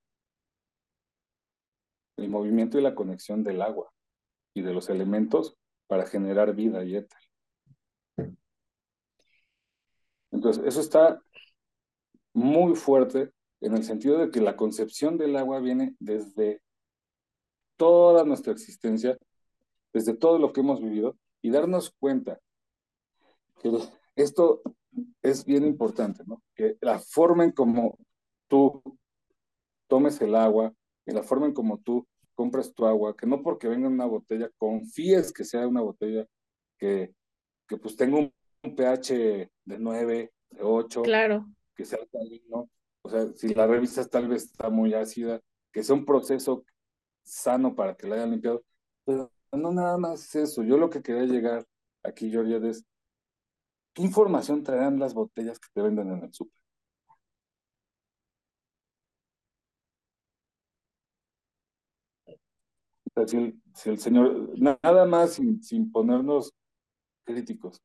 El 2.17 2.28
movimiento 2.28 2.78
y 2.78 2.82
la 2.82 2.96
conexión 2.96 3.46
del 3.46 3.62
agua 3.62 3.94
y 4.54 4.62
de 4.62 4.74
los 4.74 4.89
elementos 4.89 5.56
para 5.88 6.06
generar 6.06 6.54
vida 6.54 6.84
y 6.84 6.98
éter. 6.98 7.20
Entonces, 10.32 10.65
eso 10.65 10.82
está 10.82 11.22
muy 12.34 12.76
fuerte 12.76 13.32
en 13.62 13.76
el 13.76 13.84
sentido 13.84 14.17
de 14.17 14.32
que 14.32 14.41
la 14.41 14.56
concepción 14.56 15.17
del 15.17 15.36
agua 15.36 15.60
viene 15.60 15.96
desde 16.00 16.62
toda 17.78 18.24
nuestra 18.26 18.54
existencia 18.54 19.17
desde 19.94 20.13
todo 20.13 20.39
lo 20.39 20.54
que 20.54 20.62
hemos 20.62 20.82
vivido 20.82 21.17
y 21.41 21.50
darnos 21.50 21.91
cuenta 22.00 22.39
que 23.62 23.72
esto 24.15 24.62
es 25.22 25.46
bien 25.46 25.65
importante, 25.65 26.24
¿no? 26.26 26.41
Que 26.56 26.78
la 26.82 27.00
forma 27.00 27.44
en 27.44 27.52
como 27.52 27.98
tú 28.48 28.82
tomes 29.88 30.20
el 30.22 30.36
agua, 30.36 30.74
y 31.06 31.12
la 31.12 31.24
forma 31.24 31.48
en 31.48 31.54
como 31.54 31.80
tú 31.80 32.08
compras 32.34 32.74
tu 32.74 32.86
agua, 32.86 33.15
que 33.15 33.28
no 33.28 33.41
porque 33.41 33.67
venga 33.67 33.88
una 33.88 34.06
botella, 34.06 34.50
confíes 34.58 35.34
que 35.34 35.44
sea 35.44 35.67
una 35.67 35.82
botella 35.82 36.26
que, 36.78 37.13
que 37.67 37.78
pues 37.78 37.96
tenga 37.96 38.17
un, 38.17 38.34
pH 38.63 39.50
de 39.65 39.80
9, 39.80 40.34
de 40.52 40.62
8, 40.62 41.02
claro. 41.02 41.48
Que 41.82 41.86
sea 41.86 42.00
alcalino, 42.00 42.70
o 43.02 43.10
sea, 43.10 43.28
si 43.34 43.56
la 43.56 43.65
revisas 43.65 44.08
tal 44.10 44.28
vez 44.28 44.44
está 44.46 44.70
muy 44.70 44.94
ácida, 44.94 45.41
que 45.72 45.84
sea 45.84 45.96
un 45.96 46.06
proceso 46.06 46.63
sano 47.24 47.76
para 47.76 47.96
que 47.96 48.08
la 48.08 48.15
hayan 48.17 48.32
limpiado, 48.32 48.63
pero 49.04 49.32
no 49.52 49.72
nada 49.72 49.98
más 49.98 50.36
eso, 50.36 50.63
yo 50.63 50.78
lo 50.78 50.91
que 50.91 51.02
quería 51.02 51.24
llegar 51.26 51.65
aquí, 52.04 52.30
Georgia, 52.30 52.58
es 52.58 52.86
¿qué 53.94 54.04
información 54.04 54.63
traerán 54.63 55.00
las 55.00 55.13
botellas 55.15 55.60
que 55.60 55.70
te 55.74 55.82
venden 55.82 56.12
en 56.12 56.24
el 56.24 56.34
súper? 56.34 56.62
Si 63.28 63.38
el, 63.38 63.62
si 63.74 63.89
el, 63.89 64.00
señor, 64.00 64.58
nada 64.60 65.06
más 65.06 65.34
sin, 65.34 65.62
sin 65.63 65.91
ponernos 65.91 66.54
críticos, 67.26 67.82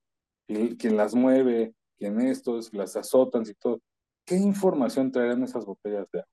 quien 0.46 0.96
las 0.96 1.14
mueve, 1.14 1.74
quien 1.98 2.20
estos, 2.20 2.72
las 2.72 2.96
azotan 2.96 3.42
y 3.48 3.54
todo, 3.54 3.80
¿qué 4.24 4.37
información 4.37 5.11
traerán 5.11 5.42
esas 5.42 5.64
botellas 5.64 6.06
de 6.12 6.20
agua? 6.20 6.30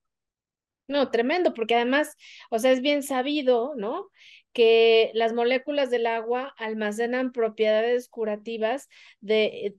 No, 0.86 1.10
tremendo, 1.10 1.54
porque 1.54 1.74
además, 1.76 2.14
o 2.50 2.58
sea, 2.58 2.70
es 2.70 2.82
bien 2.82 3.02
sabido, 3.02 3.74
¿no? 3.76 4.10
Que 4.52 5.10
las 5.14 5.32
moléculas 5.32 5.90
del 5.90 6.06
agua 6.06 6.54
almacenan 6.58 7.32
propiedades 7.32 8.08
curativas 8.08 8.88
de, 9.20 9.74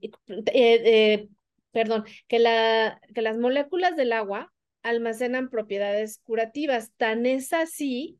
eh, 0.52 1.28
perdón, 1.70 2.04
que, 2.26 2.40
la, 2.40 3.00
que 3.14 3.22
las 3.22 3.38
moléculas 3.38 3.96
del 3.96 4.12
agua 4.12 4.52
almacenan 4.82 5.48
propiedades 5.48 6.18
curativas. 6.24 6.90
Tan 6.96 7.24
es 7.24 7.52
así 7.52 8.18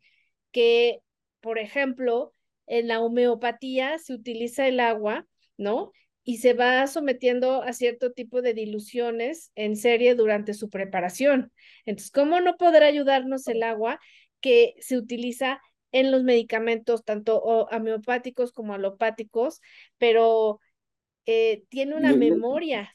que, 0.52 1.00
por 1.40 1.59
ejemplo, 1.59 2.35
en 2.66 2.88
la 2.88 3.00
homeopatía 3.00 3.98
se 3.98 4.14
utiliza 4.14 4.66
el 4.68 4.81
agua, 4.81 5.26
¿no? 5.57 5.92
Y 6.28 6.38
se 6.38 6.54
va 6.54 6.84
sometiendo 6.88 7.62
a 7.62 7.72
cierto 7.72 8.10
tipo 8.10 8.42
de 8.42 8.52
diluciones 8.52 9.52
en 9.54 9.76
serie 9.76 10.16
durante 10.16 10.54
su 10.54 10.68
preparación. 10.68 11.52
Entonces, 11.84 12.10
¿cómo 12.10 12.40
no 12.40 12.56
podrá 12.56 12.86
ayudarnos 12.86 13.46
el 13.46 13.62
agua 13.62 14.00
que 14.40 14.74
se 14.80 14.98
utiliza 14.98 15.60
en 15.92 16.10
los 16.10 16.24
medicamentos, 16.24 17.04
tanto 17.04 17.38
homeopáticos 17.38 18.50
como 18.50 18.74
alopáticos, 18.74 19.60
pero 19.98 20.58
eh, 21.26 21.64
tiene 21.68 21.94
una 21.94 22.12
memoria? 22.12 22.92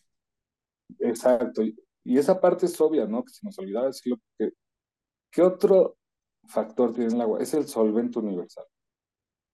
Exacto. 0.99 1.63
Y 2.03 2.17
esa 2.17 2.41
parte 2.41 2.65
es 2.65 2.81
obvia, 2.81 3.05
¿no? 3.05 3.23
Que 3.23 3.31
se 3.31 3.45
nos 3.45 3.57
olvidaba 3.59 3.87
decirlo. 3.87 4.19
Que, 4.37 4.49
¿Qué 5.31 5.41
otro 5.41 5.97
factor 6.47 6.93
tiene 6.93 7.13
el 7.13 7.21
agua? 7.21 7.41
Es 7.41 7.53
el 7.53 7.65
solvente 7.65 8.19
universal. 8.19 8.65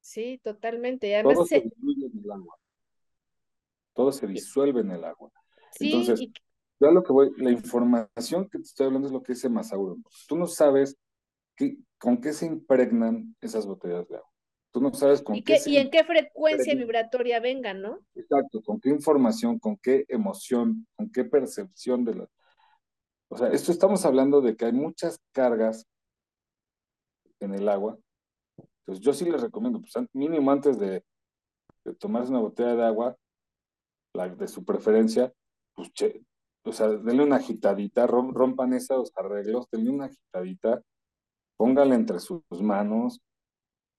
Sí, 0.02 0.42
totalmente. 0.44 1.14
además 1.14 1.36
Todo 1.36 1.46
se 1.46 1.62
diluye 1.62 2.08
en 2.08 2.24
el 2.24 2.32
agua 2.32 2.58
todo 3.98 4.12
se 4.12 4.28
disuelve 4.28 4.82
en 4.82 4.92
el 4.92 5.04
agua. 5.04 5.32
Entonces, 5.80 6.30
yo 6.80 6.92
lo 6.92 7.02
que 7.02 7.12
voy, 7.12 7.32
la 7.38 7.50
información 7.50 8.48
que 8.48 8.60
te 8.60 8.64
estoy 8.64 8.86
hablando 8.86 9.08
es 9.08 9.12
lo 9.12 9.24
que 9.24 9.34
dice 9.34 9.50
Masauro. 9.50 9.98
Tú 10.28 10.38
no 10.38 10.46
sabes 10.46 10.96
con 11.98 12.22
qué 12.22 12.32
se 12.32 12.46
impregnan 12.46 13.36
esas 13.42 13.66
botellas 13.66 14.08
de 14.08 14.18
agua. 14.18 14.30
Tú 14.72 14.82
no 14.82 14.94
sabes 14.94 15.24
con 15.24 15.36
¿Y 15.36 15.44
qué, 15.44 15.58
y 15.66 15.78
en 15.78 15.90
qué 15.90 16.04
frecuencia 16.04 16.76
vibratoria 16.76 17.40
vengan, 17.40 17.82
¿no? 17.82 18.00
Exacto, 18.14 18.62
con 18.62 18.80
qué 18.80 18.90
información, 18.90 19.58
con 19.58 19.78
qué 19.78 20.06
emoción, 20.10 20.86
con 20.96 21.12
qué 21.12 21.26
percepción 21.26 22.06
de 22.06 22.14
la... 22.14 22.30
O 23.30 23.38
sea, 23.38 23.48
esto 23.48 23.72
estamos 23.72 24.06
hablando 24.06 24.42
de 24.42 24.56
que 24.56 24.66
hay 24.66 24.74
muchas 24.74 25.20
cargas 25.32 25.88
en 27.40 27.56
el 27.56 27.68
agua. 27.68 27.98
Entonces, 28.82 29.04
yo 29.04 29.12
sí 29.14 29.26
les 29.26 29.42
recomiendo, 29.42 29.82
pues 29.82 29.94
mínimo 30.14 30.52
antes 30.52 30.78
de, 30.78 31.04
de 31.84 31.96
tomarse 31.96 32.30
una 32.30 32.42
botella 32.42 32.76
de 32.76 32.86
agua, 32.86 33.18
de 34.26 34.48
su 34.48 34.66
preferencia, 34.66 35.32
pues, 35.74 35.92
o 36.64 36.72
sea, 36.74 36.90
denle 36.90 37.24
una 37.24 37.38
agitadita, 37.38 38.08
rompan 38.08 38.74
esos 38.74 39.12
arreglos, 39.16 39.68
denle 39.72 39.92
una 39.92 40.06
agitadita, 40.06 40.82
pónganle 41.58 41.96
entre 41.96 42.20
sus 42.20 42.44
manos, 42.62 43.22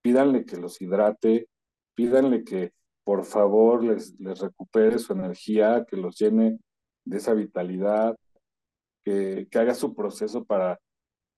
pídanle 0.02 0.44
que 0.44 0.56
los 0.56 0.80
hidrate, 0.80 1.48
pídanle 1.94 2.44
que 2.44 2.72
por 3.04 3.24
favor 3.24 3.82
les, 3.84 4.18
les 4.20 4.38
recupere 4.40 4.98
su 4.98 5.12
energía, 5.12 5.86
que 5.88 5.96
los 5.96 6.16
llene 6.18 6.58
de 7.04 7.16
esa 7.16 7.32
vitalidad, 7.32 8.16
que, 9.04 9.48
que 9.50 9.58
haga 9.58 9.74
su 9.74 9.94
proceso 9.94 10.44
para 10.44 10.78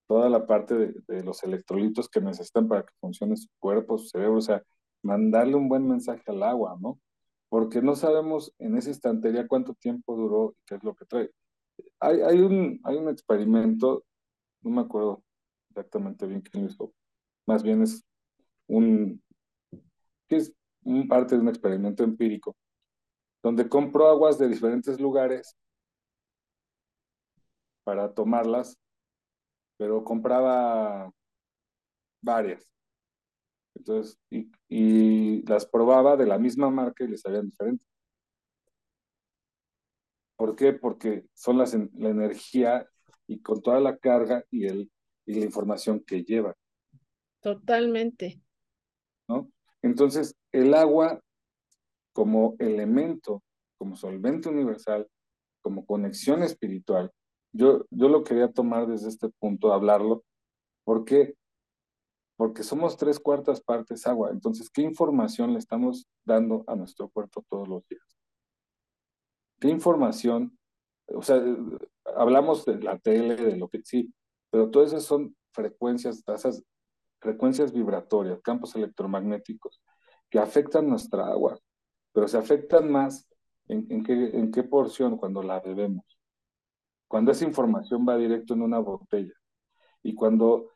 toda 0.09 0.29
la 0.29 0.47
parte 0.47 0.75
de, 0.75 0.95
de, 1.07 1.23
los 1.23 1.45
electrolitos 1.45 2.09
que 2.09 2.21
necesitan 2.21 2.66
para 2.66 2.83
que 2.83 2.93
funcione 3.01 3.37
su 3.37 3.49
cuerpo, 3.61 3.99
su 3.99 4.09
cerebro, 4.09 4.38
o 4.38 4.40
sea, 4.40 4.62
mandarle 5.05 5.55
un 5.55 5.69
buen 5.69 5.87
mensaje 5.87 6.25
al 6.27 6.43
agua, 6.43 6.77
¿no? 6.81 6.99
Porque 7.51 7.83
no 7.83 7.97
sabemos 7.97 8.55
en 8.59 8.77
esa 8.77 8.91
estantería 8.91 9.47
cuánto 9.47 9.75
tiempo 9.75 10.17
duró 10.17 10.53
y 10.53 10.63
qué 10.67 10.77
es 10.77 10.85
lo 10.85 10.95
que 10.95 11.05
trae. 11.05 11.31
Hay, 11.99 12.21
hay, 12.23 12.41
un, 12.41 12.81
hay 12.85 12.97
un 12.97 13.09
experimento, 13.09 14.05
no 14.63 14.71
me 14.71 14.83
acuerdo 14.83 15.23
exactamente 15.69 16.27
bien 16.27 16.41
quién 16.41 16.65
lo 16.65 16.71
hizo, 16.71 16.95
más 17.47 17.63
bien 17.63 17.83
es 17.83 18.05
un, 18.69 19.23
que 20.29 20.37
es 20.37 20.55
parte 21.09 21.35
de 21.35 21.41
un 21.43 21.49
experimento 21.49 22.05
empírico, 22.05 22.57
donde 23.43 23.69
compró 23.69 24.09
aguas 24.09 24.39
de 24.39 24.49
diferentes 24.49 25.01
lugares 25.01 25.57
para 27.83 28.15
tomarlas, 28.15 28.79
pero 29.77 30.05
compraba 30.05 31.11
varias. 32.23 32.71
Entonces, 33.75 34.19
y, 34.31 34.51
las 35.51 35.67
probaba 35.67 36.17
de 36.17 36.27
la 36.27 36.39
misma 36.39 36.71
marca 36.71 37.05
y 37.05 37.09
les 37.09 37.21
sabían 37.21 37.51
diferente. 37.51 37.85
¿Por 40.37 40.57
qué? 40.57 40.73
Porque 40.73 41.27
son 41.35 41.59
las, 41.59 41.75
la 41.75 42.09
energía 42.09 42.89
y 43.27 43.41
con 43.41 43.61
toda 43.61 43.79
la 43.81 43.99
carga 43.99 44.45
y, 44.51 44.67
el, 44.67 44.91
y 45.27 45.35
la 45.35 45.45
información 45.45 46.01
que 46.01 46.25
lleva. 46.25 46.57
Totalmente. 47.41 48.41
¿No? 49.29 49.51
Entonces, 49.83 50.35
el 50.53 50.75
agua 50.75 51.21
como 52.13 52.57
elemento, 52.59 53.43
como 53.79 53.97
solvente 53.97 54.49
universal, 54.49 55.07
como 55.61 55.85
conexión 55.85 56.43
espiritual, 56.43 57.11
yo, 57.53 57.85
yo 57.91 58.09
lo 58.09 58.25
quería 58.25 58.53
tomar 58.53 58.87
desde 58.87 59.09
este 59.09 59.29
punto, 59.29 59.73
hablarlo, 59.73 60.25
porque 60.85 61.35
porque 62.40 62.62
somos 62.62 62.96
tres 62.96 63.20
cuartas 63.20 63.61
partes 63.61 64.07
agua. 64.07 64.31
Entonces, 64.31 64.70
¿qué 64.70 64.81
información 64.81 65.53
le 65.53 65.59
estamos 65.59 66.09
dando 66.24 66.64
a 66.68 66.74
nuestro 66.74 67.11
cuerpo 67.11 67.44
todos 67.50 67.68
los 67.68 67.87
días? 67.87 68.16
¿Qué 69.61 69.68
información? 69.68 70.59
O 71.09 71.20
sea, 71.20 71.38
hablamos 72.16 72.64
de 72.64 72.81
la 72.81 72.98
tele, 72.98 73.37
de 73.37 73.57
lo 73.57 73.68
que 73.68 73.83
sí, 73.85 74.14
pero 74.48 74.70
todas 74.70 74.88
esas 74.88 75.05
son 75.05 75.37
frecuencias, 75.53 76.24
tasas, 76.24 76.64
frecuencias 77.20 77.74
vibratorias, 77.74 78.40
campos 78.40 78.74
electromagnéticos 78.74 79.83
que 80.31 80.38
afectan 80.38 80.88
nuestra 80.88 81.26
agua, 81.26 81.59
pero 82.14 82.26
se 82.26 82.38
afectan 82.38 82.90
más 82.90 83.29
en, 83.68 83.87
en, 83.90 84.03
qué, 84.03 84.14
en 84.14 84.50
qué 84.50 84.62
porción 84.62 85.18
cuando 85.18 85.42
la 85.42 85.61
bebemos. 85.61 86.07
Cuando 87.07 87.33
esa 87.33 87.44
información 87.44 88.07
va 88.09 88.16
directo 88.16 88.55
en 88.55 88.62
una 88.62 88.79
botella 88.79 89.35
y 90.03 90.14
cuando 90.14 90.70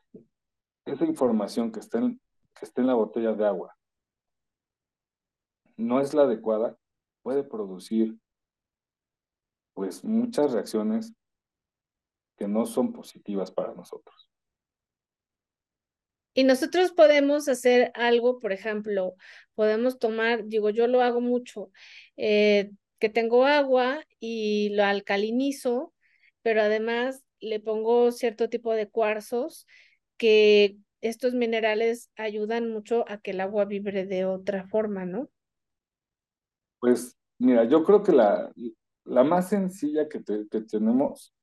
esa 0.85 1.05
información 1.05 1.71
que 1.71 1.79
está, 1.79 1.97
en, 1.99 2.19
que 2.57 2.65
está 2.65 2.81
en 2.81 2.87
la 2.87 2.93
botella 2.93 3.33
de 3.33 3.45
agua 3.45 3.75
no 5.77 5.99
es 5.99 6.13
la 6.13 6.23
adecuada, 6.23 6.77
puede 7.21 7.43
producir 7.43 8.15
pues 9.73 10.03
muchas 10.03 10.53
reacciones 10.53 11.13
que 12.37 12.47
no 12.47 12.65
son 12.65 12.93
positivas 12.93 13.51
para 13.51 13.73
nosotros. 13.73 14.29
Y 16.33 16.43
nosotros 16.43 16.91
podemos 16.91 17.47
hacer 17.47 17.91
algo, 17.93 18.39
por 18.39 18.51
ejemplo, 18.51 19.15
podemos 19.53 19.99
tomar, 19.99 20.45
digo, 20.45 20.69
yo 20.69 20.87
lo 20.87 21.01
hago 21.01 21.21
mucho, 21.21 21.71
eh, 22.17 22.71
que 22.99 23.09
tengo 23.09 23.45
agua 23.45 24.05
y 24.19 24.69
lo 24.75 24.83
alcalinizo, 24.83 25.93
pero 26.41 26.61
además 26.61 27.23
le 27.39 27.59
pongo 27.59 28.11
cierto 28.11 28.49
tipo 28.49 28.73
de 28.73 28.89
cuarzos 28.89 29.65
que 30.17 30.77
estos 31.01 31.33
minerales 31.33 32.11
ayudan 32.15 32.71
mucho 32.71 33.05
a 33.07 33.19
que 33.19 33.31
el 33.31 33.41
agua 33.41 33.65
vibre 33.65 34.05
de 34.05 34.25
otra 34.25 34.67
forma, 34.67 35.05
¿no? 35.05 35.29
Pues 36.79 37.17
mira, 37.39 37.63
yo 37.65 37.83
creo 37.83 38.03
que 38.03 38.11
la, 38.11 38.51
la 39.03 39.23
más 39.23 39.49
sencilla 39.49 40.07
que, 40.09 40.19
tenemos, 40.19 41.33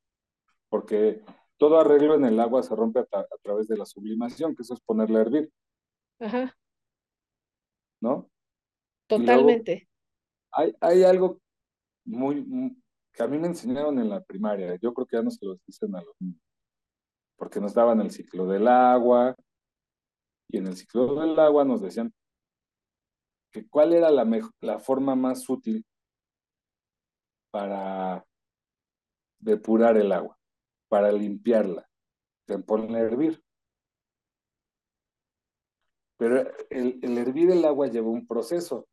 porque 0.68 1.22
todo 1.58 1.78
arreglo 1.78 2.14
en 2.14 2.24
el 2.24 2.40
agua 2.40 2.62
se 2.62 2.74
rompe 2.74 3.00
a, 3.00 3.26
través 3.42 3.68
de 3.68 3.76
la 3.76 3.86
sublimación, 3.86 4.54
que 4.54 4.62
eso 4.62 4.74
es 4.74 4.80
ponerla 4.80 5.18
a 5.18 5.22
hervir. 5.22 5.52
Ajá. 6.18 6.56
¿No? 8.00 8.28
Totalmente. 9.06 9.88
hay, 10.50 10.74
hay 10.80 11.04
algo 11.04 11.40
muy, 12.04 12.74
que 13.12 13.22
a 13.22 13.28
mí 13.28 13.38
me 13.38 13.48
enseñaron 13.48 13.98
en 13.98 14.08
la 14.08 14.22
primaria, 14.22 14.76
yo 14.76 14.92
creo 14.92 15.06
que 15.06 15.16
ya 15.16 15.22
no 15.22 15.30
se 15.30 15.44
lo 15.44 15.56
dicen 15.66 15.94
a 15.94 16.02
los 16.02 16.14
niños 16.18 16.51
porque 17.42 17.58
nos 17.58 17.74
daban 17.74 18.00
el 18.00 18.12
ciclo 18.12 18.46
del 18.46 18.68
agua, 18.68 19.34
y 20.48 20.58
en 20.58 20.68
el 20.68 20.76
ciclo 20.76 21.16
del 21.16 21.36
agua 21.40 21.64
nos 21.64 21.82
decían 21.82 22.14
que 23.50 23.68
cuál 23.68 23.92
era 23.94 24.12
la, 24.12 24.24
la 24.60 24.78
forma 24.78 25.16
más 25.16 25.50
útil 25.50 25.84
para 27.50 28.24
depurar 29.40 29.96
el 29.96 30.12
agua, 30.12 30.38
para 30.88 31.10
limpiarla, 31.10 31.84
ponerla 32.64 32.98
a 32.98 33.02
hervir. 33.02 33.42
Pero 36.16 36.48
el, 36.70 37.00
el 37.02 37.18
hervir 37.18 37.50
el 37.50 37.64
agua 37.64 37.88
lleva 37.88 38.08
un 38.08 38.24
proceso. 38.24 38.86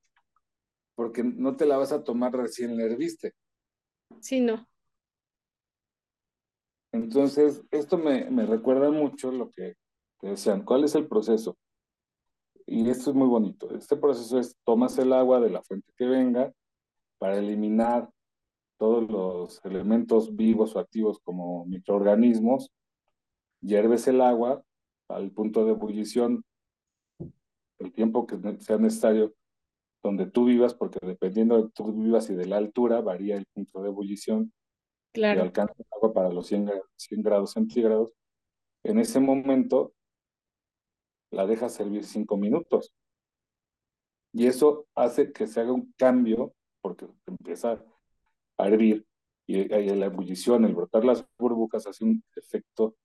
porque 0.96 1.24
no 1.24 1.56
te 1.56 1.68
la 1.68 1.78
vas 1.78 1.92
a 1.92 2.04
tomar 2.04 2.34
recién 2.34 2.76
la 2.76 2.86
herviste. 2.86 3.34
Sí, 4.22 4.42
no. 4.42 4.68
Entonces, 6.92 7.64
esto 7.72 7.98
me, 7.98 8.30
me 8.30 8.46
recuerda 8.46 8.90
mucho 8.92 9.32
lo 9.32 9.52
que 9.52 9.76
decían, 10.22 10.64
¿cuál 10.64 10.84
es 10.84 10.96
el 10.96 11.08
proceso? 11.08 11.58
Y 12.66 12.90
esto 12.90 13.12
es 13.12 13.16
muy 13.16 13.28
bonito. 13.28 13.74
Este 13.76 13.96
proceso 13.96 14.40
es, 14.40 14.56
tomas 14.64 14.98
el 14.98 15.14
agua 15.14 15.40
de 15.40 15.50
la 15.50 15.64
fuente 15.64 15.92
que 15.98 16.06
venga 16.06 16.54
para 17.18 17.38
eliminar 17.38 18.10
todos 18.78 19.10
los 19.10 19.64
elementos 19.66 20.36
vivos 20.36 20.76
o 20.76 20.80
activos 20.80 21.20
como 21.20 21.66
microorganismos, 21.66 22.72
hierves 23.62 24.08
el 24.08 24.22
agua 24.22 24.64
al 25.10 25.32
punto 25.32 25.66
de 25.66 25.72
ebullición, 25.72 26.46
el 27.80 27.92
tiempo 27.92 28.26
que 28.26 28.38
sea 28.60 28.78
necesario 28.78 29.34
donde 30.02 30.28
tú 30.28 30.46
vivas, 30.46 30.74
porque 30.74 31.00
dependiendo 31.02 31.62
de 31.62 31.70
tú 31.72 31.92
vivas 31.92 32.30
y 32.30 32.36
de 32.36 32.46
la 32.46 32.58
altura, 32.58 33.02
varía 33.02 33.36
el 33.36 33.46
punto 33.54 33.82
de 33.82 33.90
ebullición 33.90 34.54
claro. 35.14 35.40
y 35.40 35.44
alcanza 35.44 35.76
el 35.78 35.86
agua 35.92 36.14
para 36.14 36.30
los 36.30 36.48
100, 36.48 36.72
100 36.96 37.22
grados 37.22 37.52
centígrados. 37.52 38.12
En 38.84 39.00
ese 39.00 39.20
momento, 39.20 39.94
la 41.32 41.46
dejas 41.46 41.74
servir 41.74 42.06
cinco 42.06 42.38
minutos. 42.38 42.94
Y 44.34 44.48
eso 44.48 44.88
hace 44.96 45.32
que 45.32 45.48
se 45.48 45.60
haga 45.60 45.74
un 45.74 45.94
cambio, 45.98 46.54
porque 46.82 47.08
empieza 47.28 47.84
a 48.58 48.68
hervir 48.68 49.06
y, 49.50 49.68
la 49.68 50.06
ebullición, 50.06 50.64
el 50.64 50.76
brotar 50.76 51.04
las 51.04 51.26
burbujas 51.40 51.88
hace 51.88 52.04
un 52.04 52.24
efecto 52.36 52.96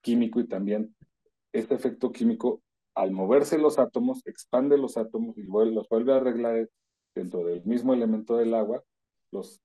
químico 0.00 0.40
y 0.40 0.48
también 0.48 0.96
este 1.52 1.76
efecto 1.76 2.10
químico 2.10 2.60
al 2.96 3.12
moverse 3.12 3.56
los 3.56 3.78
átomos 3.78 4.26
expande 4.26 4.76
los 4.76 4.96
átomos 4.96 5.38
y 5.38 5.44
los 5.44 5.88
vuelve 5.88 6.12
a 6.12 6.16
arreglar 6.16 6.68
dentro 7.14 7.44
del 7.44 7.64
mismo 7.64 7.94
elemento 7.94 8.36
del 8.36 8.52
agua, 8.54 8.82
los, 9.30 9.60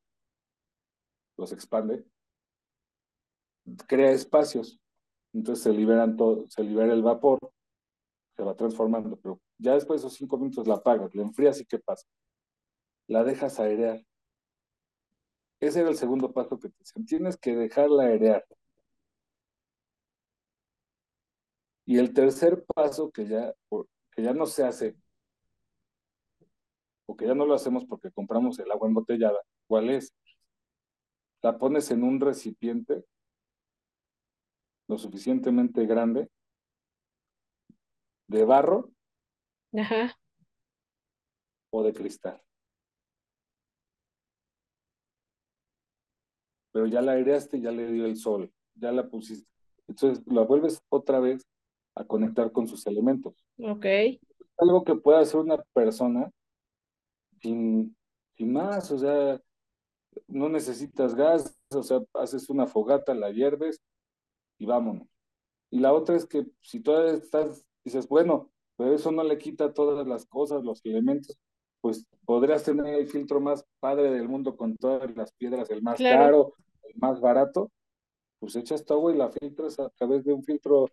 los 1.38 1.52
expande, 1.52 2.06
crea 3.88 4.12
espacios, 4.12 4.80
entonces 5.34 5.64
se 5.64 5.74
liberan 5.74 6.18
todo, 6.18 6.46
se 6.50 6.64
libera 6.64 6.94
el 6.94 7.04
vapor, 7.04 7.40
se 8.36 8.44
va 8.44 8.56
transformando, 8.56 9.18
pero 9.18 9.40
ya 9.58 9.74
después 9.74 10.02
de 10.02 10.08
esos 10.08 10.18
cinco 10.18 10.38
minutos 10.38 10.68
la 10.68 10.76
apagas, 10.76 11.14
la 11.16 11.24
enfrías 11.24 11.60
y 11.62 11.66
¿qué 11.66 11.80
pasa? 11.80 12.08
La 13.08 13.24
dejas 13.24 13.60
airear 13.60 14.02
ese 15.60 15.82
era 15.82 15.90
el 15.90 15.98
segundo 15.98 16.32
paso 16.34 16.60
que 16.60 16.70
te 16.70 16.76
decían. 16.80 17.06
Tienes 17.06 17.38
que 17.38 17.56
dejarla 17.56 18.04
airear. 18.04 18.46
Y 21.86 21.98
el 21.98 22.14
tercer 22.14 22.64
paso 22.66 23.12
que 23.12 23.26
ya, 23.28 23.54
que 24.12 24.22
ya 24.22 24.34
no 24.34 24.46
se 24.46 24.64
hace, 24.64 24.96
o 27.06 27.16
que 27.16 27.26
ya 27.26 27.34
no 27.34 27.46
lo 27.46 27.54
hacemos 27.54 27.86
porque 27.86 28.12
compramos 28.12 28.60
el 28.60 28.72
agua 28.72 28.88
embotellada, 28.88 29.40
¿cuál 29.68 29.90
es? 29.90 30.14
La 31.48 31.58
pones 31.58 31.90
en 31.92 32.04
un 32.04 32.20
recipiente 32.20 33.06
lo 34.90 34.98
suficientemente 34.98 35.86
grande 35.86 36.30
de 38.28 38.44
barro 38.44 38.92
o 41.70 41.84
de 41.84 41.94
cristal. 41.94 42.42
pero 46.74 46.86
ya 46.86 47.02
la 47.02 47.14
aireaste, 47.14 47.62
ya 47.62 47.72
le 47.72 47.92
dio 47.94 48.06
el 48.06 48.18
sol, 48.18 48.52
ya 48.76 48.92
la 48.92 49.10
pusiste. 49.10 49.50
Entonces 49.88 50.22
la 50.28 50.42
vuelves 50.42 50.84
otra 50.90 51.22
vez 51.22 51.48
a 51.96 52.04
conectar 52.04 52.52
con 52.52 52.68
sus 52.68 52.86
elementos. 52.88 53.48
Ok. 53.58 53.86
Algo 54.58 54.84
que 54.84 54.96
pueda 54.96 55.22
hacer 55.22 55.40
una 55.40 55.64
persona 55.74 56.30
sin, 57.42 57.96
sin 58.36 58.52
más, 58.52 58.92
o 58.92 59.00
sea, 59.00 59.42
no 60.28 60.50
necesitas 60.50 61.16
gas, 61.16 61.60
o 61.72 61.84
sea, 61.84 62.02
haces 62.14 62.50
una 62.50 62.68
fogata, 62.68 63.14
la 63.14 63.32
hierves 63.32 63.82
y 64.58 64.66
vámonos. 64.66 65.08
Y 65.70 65.80
la 65.80 65.94
otra 65.94 66.16
es 66.16 66.26
que 66.26 66.46
si 66.62 66.80
todavía 66.80 67.14
estás, 67.14 67.66
dices, 67.84 68.08
bueno, 68.08 68.52
pero 68.78 68.94
eso 68.94 69.12
no 69.12 69.24
le 69.24 69.38
quita 69.38 69.74
todas 69.74 70.08
las 70.08 70.26
cosas, 70.26 70.64
los 70.64 70.86
elementos, 70.86 71.38
pues 71.82 72.06
podrías 72.26 72.64
tener 72.64 72.94
el 72.94 73.08
filtro 73.08 73.40
más 73.40 73.66
padre 73.80 74.12
del 74.12 74.30
mundo 74.30 74.56
con 74.56 74.78
todas 74.78 75.16
las 75.16 75.32
piedras, 75.34 75.70
el 75.70 75.82
más 75.82 76.00
caro, 76.00 76.54
más 76.96 77.20
barato, 77.20 77.72
pues 78.40 78.56
echas 78.56 78.86
tu 78.86 78.94
agua 78.94 79.14
y 79.14 79.18
la 79.18 79.30
filtras 79.30 79.80
a 79.80 79.90
través 79.90 80.24
de 80.24 80.34
un 80.34 80.44
filtro 80.44 80.88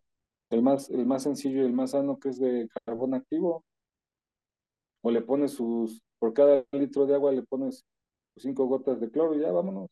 el 0.51 0.62
más, 0.62 0.91
el 0.91 1.07
más 1.07 1.22
sencillo 1.22 1.62
y 1.62 1.66
el 1.66 1.72
más 1.72 1.91
sano 1.91 2.18
que 2.18 2.31
es 2.31 2.39
de 2.39 2.68
carbón 2.85 3.14
activo. 3.14 3.64
O 5.03 5.11
le 5.11 5.20
pones 5.20 5.53
sus, 5.53 6.01
por 6.18 6.33
cada 6.33 6.64
litro 6.72 7.07
de 7.07 7.14
agua 7.14 7.33
le 7.33 7.43
pones 7.43 7.85
cinco 8.37 8.66
gotas 8.66 9.01
de 9.01 9.11
cloro 9.11 9.35
y 9.35 9.41
ya 9.41 9.53
vámonos. 9.53 9.91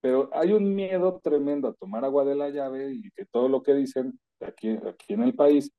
Pero 0.00 0.30
hay 0.32 0.52
un 0.52 0.74
miedo 0.74 1.20
tremendo 1.22 1.68
a 1.68 1.74
tomar 1.74 2.04
agua 2.04 2.24
de 2.24 2.36
la 2.36 2.50
llave 2.50 2.92
y 2.92 3.10
que 3.10 3.26
todo 3.26 3.48
lo 3.48 3.62
que 3.62 3.74
dicen 3.74 4.18
aquí, 4.40 4.70
aquí 4.86 5.14
en 5.14 5.22
el 5.22 5.34
país. 5.34 5.72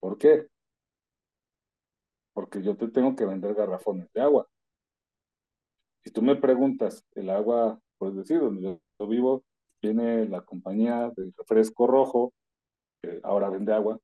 ¿Por 0.00 0.16
qué? 0.18 0.46
Porque 2.32 2.62
yo 2.62 2.76
te 2.76 2.88
tengo 2.88 3.16
que 3.16 3.24
vender 3.24 3.54
garrafones 3.54 4.12
de 4.12 4.20
agua. 4.20 4.46
Si 6.04 6.12
tú 6.12 6.22
me 6.22 6.36
preguntas, 6.36 7.04
el 7.14 7.30
agua, 7.30 7.80
por 7.98 8.14
decir, 8.14 8.38
donde 8.38 8.62
yo, 8.62 9.06
vivo, 9.08 9.42
tiene 9.80 10.28
la 10.28 10.40
compañía 10.42 11.10
de 11.16 11.32
refresco 11.36 11.88
rojo, 11.88 12.32
que 13.02 13.18
ahora 13.24 13.50
vende 13.50 13.72
agua, 13.72 13.98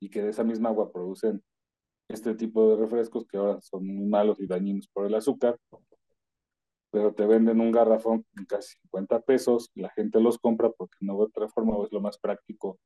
y 0.00 0.10
que 0.10 0.22
de 0.22 0.30
esa 0.30 0.44
misma 0.44 0.68
agua 0.68 0.92
producen 0.92 1.42
este 2.08 2.34
tipo 2.34 2.70
de 2.70 2.76
refrescos 2.76 3.26
que 3.26 3.36
ahora 3.36 3.60
son 3.60 3.86
muy 3.86 4.06
malos 4.06 4.40
y 4.40 4.46
dañinos 4.46 4.88
por 4.88 5.06
el 5.06 5.14
azúcar, 5.14 5.58
pero 6.90 7.12
te 7.14 7.26
venden 7.26 7.60
un 7.60 7.70
garrafón 7.70 8.24
en 8.36 8.46
casi 8.46 8.78
50 8.80 9.20
pesos, 9.20 9.70
la 9.74 9.90
gente 9.90 10.20
los 10.20 10.38
compra 10.38 10.70
porque 10.70 10.96
no 11.00 11.18
de 11.18 11.24
otra 11.24 11.48
forma 11.48 11.76
es 11.84 11.92
lo 11.92 12.00
más 12.00 12.18
práctico 12.18 12.78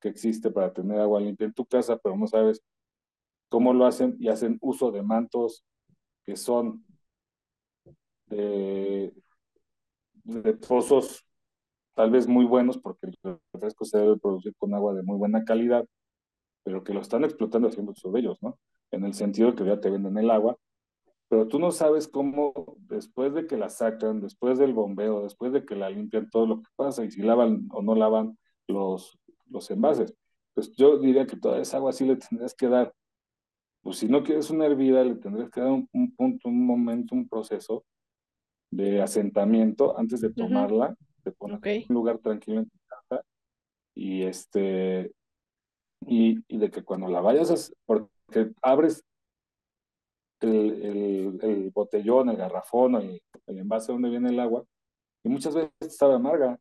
que 0.00 0.08
existe 0.08 0.50
para 0.50 0.72
tener 0.72 1.00
agua 1.00 1.20
limpia 1.20 1.46
en 1.46 1.54
tu 1.54 1.64
casa, 1.64 1.96
pero 1.98 2.16
no 2.16 2.26
sabes 2.26 2.62
cómo 3.48 3.72
lo 3.72 3.86
hacen 3.86 4.16
y 4.18 4.28
hacen 4.28 4.58
uso 4.60 4.90
de 4.90 5.02
mantos 5.02 5.64
que 6.24 6.36
son 6.36 6.84
de, 8.26 9.14
pozos 10.66 11.24
tal 11.94 12.10
vez 12.10 12.26
muy 12.26 12.44
buenos, 12.44 12.78
porque 12.78 13.06
el 13.06 13.38
refresco 13.52 13.84
se 13.84 13.98
debe 13.98 14.18
producir 14.18 14.54
con 14.56 14.74
agua 14.74 14.94
de 14.94 15.02
muy 15.02 15.16
buena 15.16 15.44
calidad, 15.44 15.86
pero 16.64 16.82
que 16.82 16.94
lo 16.94 17.00
están 17.00 17.24
explotando 17.24 17.68
haciendo 17.68 17.92
uso 17.92 18.10
de 18.10 18.20
ellos, 18.20 18.42
¿no? 18.42 18.58
En 18.90 19.04
el 19.04 19.14
sentido 19.14 19.50
de 19.50 19.56
que 19.56 19.64
ya 19.64 19.80
te 19.80 19.90
venden 19.90 20.18
el 20.18 20.30
agua, 20.30 20.56
pero 21.28 21.48
tú 21.48 21.58
no 21.58 21.70
sabes 21.70 22.08
cómo, 22.08 22.76
después 22.78 23.34
de 23.34 23.46
que 23.46 23.56
la 23.56 23.68
sacan, 23.68 24.20
después 24.20 24.58
del 24.58 24.72
bombeo, 24.72 25.22
después 25.22 25.52
de 25.52 25.64
que 25.64 25.76
la 25.76 25.90
limpian, 25.90 26.30
todo 26.30 26.46
lo 26.46 26.62
que 26.62 26.70
pasa 26.76 27.04
y 27.04 27.10
si 27.10 27.22
lavan 27.22 27.68
o 27.72 27.82
no 27.82 27.94
lavan 27.94 28.38
los, 28.66 29.18
los 29.50 29.70
envases. 29.70 30.14
Pues 30.54 30.72
yo 30.76 30.98
diría 30.98 31.26
que 31.26 31.36
toda 31.36 31.60
esa 31.60 31.78
agua 31.78 31.92
sí 31.92 32.04
le 32.04 32.16
tendrías 32.16 32.54
que 32.54 32.68
dar. 32.68 32.94
Pues 33.82 33.98
si 33.98 34.08
no 34.08 34.22
quieres 34.22 34.50
una 34.50 34.66
hervida, 34.66 35.02
le 35.04 35.16
tendrías 35.16 35.50
que 35.50 35.60
dar 35.60 35.70
un, 35.70 35.88
un 35.92 36.14
punto, 36.14 36.48
un 36.48 36.66
momento, 36.66 37.14
un 37.14 37.28
proceso 37.28 37.84
de 38.70 39.02
asentamiento 39.02 39.98
antes 39.98 40.20
de 40.20 40.32
tomarla, 40.32 40.96
de 41.24 41.32
poner 41.32 41.84
un 41.88 41.94
lugar 41.94 42.18
tranquilo 42.18 42.60
en 42.60 42.70
tu 42.70 42.78
casa 42.86 43.24
y 43.94 44.22
este 44.22 45.12
y, 46.06 46.44
y, 46.48 46.58
de 46.58 46.70
que 46.70 46.82
cuando 46.82 47.08
la 47.08 47.20
vayas 47.20 47.50
a 47.50 47.74
porque 47.86 48.52
abres 48.62 49.04
el, 50.40 51.38
el, 51.42 51.70
botellón, 51.70 52.30
el 52.30 52.36
garrafón, 52.36 52.96
el, 52.96 53.22
el, 53.46 53.58
envase 53.58 53.92
donde 53.92 54.10
viene 54.10 54.30
el 54.30 54.40
agua, 54.40 54.64
y 55.24 55.28
muchas 55.28 55.54
veces 55.54 55.96
sabe 55.96 56.14
amarga. 56.14 56.58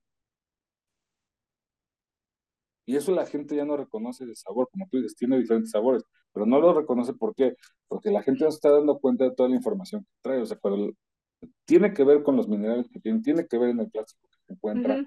Y 2.86 2.96
eso 2.98 3.14
la 3.14 3.26
gente 3.26 3.56
ya 3.56 3.66
no 3.66 3.78
reconoce 3.78 4.26
de 4.26 4.36
sabor, 4.36 4.70
como 4.72 4.88
tú 4.90 4.98
dices, 4.98 5.16
tiene 5.16 5.38
diferentes 5.38 5.72
sabores, 5.72 6.04
pero 6.34 6.46
no 6.46 6.60
lo 6.60 6.74
reconoce 6.74 7.14
¿por 7.14 7.34
qué? 7.34 7.56
Porque 7.88 8.12
la 8.12 8.24
gente 8.24 8.44
no 8.44 8.52
se 8.52 8.56
está 8.56 8.72
dando 8.72 9.00
cuenta 9.00 9.24
de 9.26 9.36
toda 9.36 9.50
la 9.50 9.56
información 9.56 10.04
que 10.04 10.12
trae. 10.22 10.42
O 10.42 10.46
sea, 10.46 10.58
cuando 10.58 10.92
tiene 11.66 11.94
que 11.94 12.04
ver 12.04 12.24
con 12.24 12.36
los 12.36 12.48
minerales 12.48 12.90
que 12.90 13.00
tienen, 13.00 13.22
tiene 13.22 13.48
que 13.48 13.58
ver 13.58 13.70
en 13.70 13.80
el 13.82 13.90
plástico 13.90 14.28
que 14.30 14.38
se 14.48 14.54
encuentra, 14.54 15.04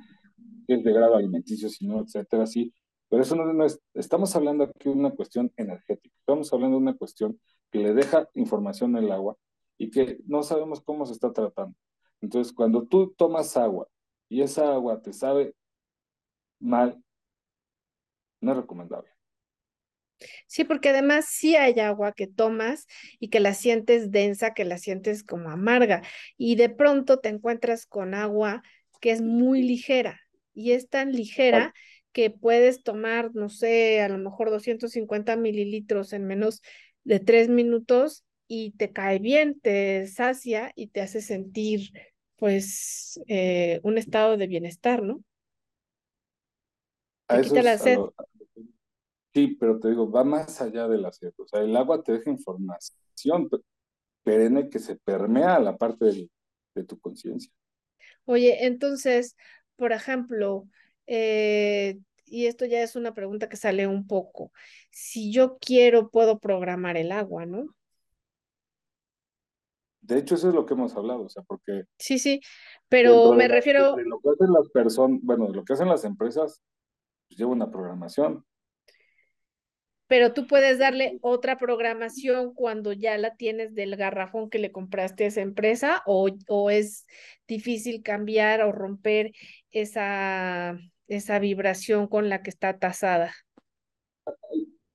que 0.67 0.75
es 0.75 0.85
de 0.85 0.93
grado 0.93 1.17
alimenticio, 1.17 1.69
si 1.69 1.87
no, 1.87 2.01
etcétera, 2.01 2.47
sí. 2.47 2.73
Pero 3.09 3.23
eso 3.23 3.37
no, 3.37 3.65
es, 3.65 3.81
estamos 3.95 4.35
hablando 4.35 4.65
aquí 4.65 4.89
de 4.89 4.95
una 4.97 5.11
cuestión 5.11 5.53
energética, 5.57 6.15
estamos 6.19 6.53
hablando 6.53 6.77
de 6.77 6.83
una 6.83 6.97
cuestión 6.97 7.41
que 7.71 7.79
le 7.79 7.95
deja 7.95 8.29
información 8.35 8.97
al 8.97 9.11
agua 9.13 9.37
y 9.79 9.91
que 9.91 10.19
no 10.27 10.43
sabemos 10.43 10.81
cómo 10.81 11.07
se 11.07 11.13
está 11.13 11.33
tratando. 11.33 11.77
Entonces, 12.21 12.53
cuando 12.53 12.87
tú 12.87 13.15
tomas 13.17 13.57
agua 13.57 13.89
y 14.29 14.43
esa 14.43 14.73
agua 14.73 15.01
te 15.03 15.13
sabe 15.13 15.55
mal, 16.59 17.01
no 18.41 18.53
es 18.53 18.59
recomendable. 18.59 19.11
Sí, 20.47 20.65
porque 20.65 20.89
además 20.91 21.27
sí 21.29 21.57
hay 21.57 21.79
agua 21.81 22.13
que 22.13 22.27
tomas 22.27 22.87
y 23.19 23.29
que 23.29 23.41
la 23.41 23.55
sientes 23.55 24.11
densa, 24.11 24.55
que 24.55 24.65
la 24.65 24.79
sientes 24.79 25.23
como 25.23 25.51
amarga 25.51 26.03
y 26.39 26.57
de 26.57 26.71
pronto 26.71 27.19
te 27.19 27.29
encuentras 27.29 27.87
con 27.87 28.15
agua 28.15 28.63
que 29.01 29.11
es 29.11 29.21
muy 29.21 29.63
ligera 29.63 30.21
y 30.55 30.73
es 30.73 30.89
tan 30.89 31.13
ligera 31.13 31.75
que 32.17 32.31
puedes 32.31 32.83
tomar, 32.83 33.35
no 33.35 33.51
sé, 33.51 34.01
a 34.01 34.09
lo 34.09 34.17
mejor 34.17 34.49
250 34.49 35.37
mililitros 35.37 36.15
en 36.15 36.25
menos 36.25 36.63
de 37.05 37.21
tres 37.21 37.51
minutos 37.51 38.25
y 38.49 38.71
te 38.71 38.91
cae 38.91 39.19
bien, 39.19 39.61
te 39.61 40.07
sacia 40.07 40.73
y 40.75 40.87
te 40.87 41.03
hace 41.03 41.21
sentir 41.21 41.91
pues 42.37 43.21
eh, 43.27 43.81
un 43.83 43.99
estado 43.99 44.39
de 44.39 44.47
bienestar, 44.47 45.03
¿no? 45.03 45.23
Te 47.27 47.43
quita 47.43 47.63
la 47.63 47.77
sed. 47.77 47.99
Sí, 49.35 49.55
pero 49.61 49.79
te 49.79 49.91
digo, 49.91 50.11
va 50.11 50.25
más 50.25 50.63
allá 50.63 50.89
de 50.89 50.97
la 50.97 51.13
sed. 51.13 51.35
O 51.37 51.47
sea, 51.47 51.61
el 51.61 51.77
agua 51.77 52.03
te 52.03 52.13
deja 52.13 52.31
información 52.31 53.51
perenne 54.23 54.71
que 54.71 54.79
se 54.79 54.97
permea 54.97 55.57
a 55.57 55.61
la 55.61 55.77
parte 55.77 56.31
de, 56.75 56.85
tu 56.85 56.99
conciencia. 56.99 57.53
Oye, 58.25 58.65
entonces, 58.65 59.37
por 59.77 59.93
ejemplo, 59.93 60.67
eh, 61.07 61.99
y 62.25 62.47
esto 62.47 62.65
ya 62.65 62.83
es 62.83 62.97
una 62.97 63.15
pregunta 63.15 63.49
que 63.49 63.57
sale 63.57 63.87
un 63.87 64.07
poco, 64.07 64.53
si 64.91 65.33
yo 65.33 65.59
quiero, 65.59 66.11
puedo 66.11 66.39
programar 66.39 66.97
el 66.97 67.13
agua, 67.13 67.47
¿no? 67.47 67.75
De 70.01 70.19
hecho, 70.19 70.37
eso 70.37 70.49
es 70.49 70.55
lo 70.55 70.67
que 70.67 70.75
hemos 70.75 70.95
hablado, 70.95 71.23
o 71.23 71.29
sea, 71.29 71.43
porque... 71.43 71.83
Sí, 71.99 72.19
sí, 72.19 72.41
pero 72.89 73.33
me 73.33 73.49
refiero... 73.49 73.97
lo 73.97 74.21
que 74.21 74.31
hacen 74.31 74.53
las 74.53 74.69
personas, 74.71 75.21
bueno, 75.23 75.49
lo 75.49 75.65
que 75.65 75.73
hacen 75.73 75.89
las 75.89 76.05
empresas, 76.05 76.63
pues 77.29 77.39
lleva 77.39 77.51
una 77.51 77.71
programación. 77.71 78.45
Pero 80.09 80.33
tú 80.33 80.47
puedes 80.47 80.79
darle 80.79 81.19
otra 81.21 81.59
programación 81.59 82.55
cuando 82.55 82.93
ya 82.93 83.19
la 83.19 83.35
tienes 83.35 83.75
del 83.75 83.97
garrafón 83.97 84.49
que 84.49 84.61
le 84.61 84.71
compraste 84.71 85.25
a 85.25 85.27
esa 85.27 85.41
empresa 85.41 86.03
o, 86.07 86.29
o 86.47 86.71
es 86.71 87.07
difícil 87.49 88.05
cambiar 88.05 88.63
o 88.63 88.71
romper 88.71 89.33
esa, 89.73 90.79
esa 91.09 91.39
vibración 91.39 92.07
con 92.09 92.29
la 92.29 92.43
que 92.43 92.51
está 92.51 92.79
tasada. 92.79 93.33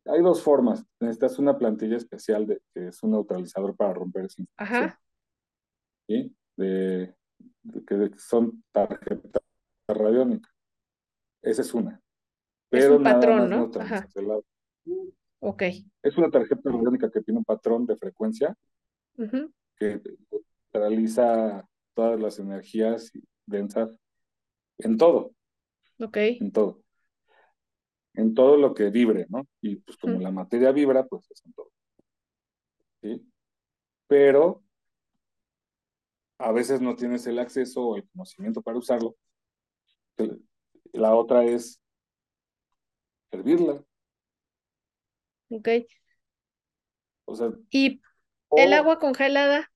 Hay 0.05 0.21
dos 0.21 0.41
formas. 0.41 0.85
Necesitas 0.99 1.39
una 1.39 1.57
plantilla 1.57 1.97
especial 1.97 2.47
de, 2.47 2.61
que 2.73 2.87
es 2.87 3.01
un 3.03 3.11
neutralizador 3.11 3.75
para 3.75 3.93
romper 3.93 4.25
esa. 4.25 4.43
Ajá. 4.57 4.99
¿Sí? 6.07 6.35
De, 6.57 7.15
que 7.87 8.11
son 8.17 8.63
tarjetas 8.71 9.41
radiónicas. 9.87 10.51
Esa 11.41 11.61
es 11.61 11.73
una. 11.73 12.01
Pero 12.69 12.85
es 12.85 12.97
un 12.97 13.03
patrón, 13.03 13.49
¿no? 13.49 13.71
Ajá. 13.79 14.07
Ok. 15.39 15.63
Es 16.03 16.17
una 16.17 16.29
tarjeta 16.29 16.61
radiónica 16.69 17.09
que 17.09 17.21
tiene 17.21 17.39
un 17.39 17.45
patrón 17.45 17.85
de 17.85 17.95
frecuencia 17.97 18.55
que 19.75 20.01
neutraliza 20.73 21.67
todas 21.93 22.19
las 22.19 22.39
energías 22.39 23.11
densas 23.45 23.97
en 24.77 24.97
todo. 24.97 25.33
Ok. 26.01 26.17
En 26.17 26.51
todo 26.51 26.81
en 28.13 28.33
todo 28.33 28.57
lo 28.57 28.73
que 28.73 28.89
vibre, 28.89 29.25
¿no? 29.29 29.47
Y 29.61 29.77
pues 29.77 29.97
como 29.97 30.19
la 30.19 30.31
materia 30.31 30.71
vibra, 30.71 31.05
pues 31.05 31.29
es 31.31 31.45
en 31.45 31.53
todo. 31.53 31.71
¿Sí? 33.01 33.31
Pero 34.07 34.63
a 36.37 36.51
veces 36.51 36.81
no 36.81 36.95
tienes 36.95 37.25
el 37.27 37.39
acceso 37.39 37.81
o 37.81 37.95
el 37.95 38.07
conocimiento 38.09 38.61
para 38.61 38.77
usarlo. 38.77 39.15
La 40.91 41.15
otra 41.15 41.45
es 41.45 41.79
hervirla. 43.31 43.83
Ok. 45.49 45.69
O 47.25 47.35
sea. 47.35 47.51
¿Y 47.69 48.01
el 48.51 48.73
agua 48.73 48.99
congelada? 48.99 49.70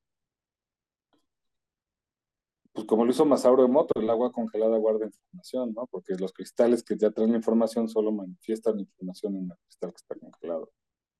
Pues 2.76 2.86
como 2.88 3.06
lo 3.06 3.12
hizo 3.12 3.26
Masauro 3.26 3.64
Emoto, 3.64 3.98
el 3.98 4.10
agua 4.10 4.34
congelada 4.34 4.78
guarda 4.78 5.06
información, 5.06 5.74
¿no? 5.74 5.88
Porque 5.88 6.14
los 6.20 6.34
cristales 6.34 6.84
que 6.84 6.98
ya 6.98 7.10
traen 7.10 7.32
la 7.32 7.38
información 7.38 7.88
solo 7.88 8.12
manifiestan 8.12 8.78
información 8.82 9.38
en 9.38 9.46
el 9.46 9.58
cristal 9.64 9.92
que 9.92 9.96
está 9.96 10.16
congelado. 10.16 10.72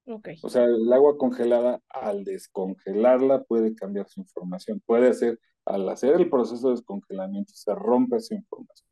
Okay. 0.06 0.38
O 0.44 0.50
sea, 0.50 0.66
el 0.66 0.92
agua 0.92 1.18
congelada, 1.18 1.82
al 1.88 2.26
descongelarla, 2.26 3.46
puede 3.46 3.74
cambiar 3.74 4.10
su 4.10 4.20
información. 4.20 4.82
Puede 4.86 5.08
hacer, 5.08 5.40
al 5.64 5.88
hacer 5.88 6.16
el 6.16 6.30
proceso 6.30 6.68
de 6.68 6.76
descongelamiento, 6.76 7.54
se 7.56 7.74
rompe 7.74 8.18
esa 8.18 8.36
información. 8.36 8.90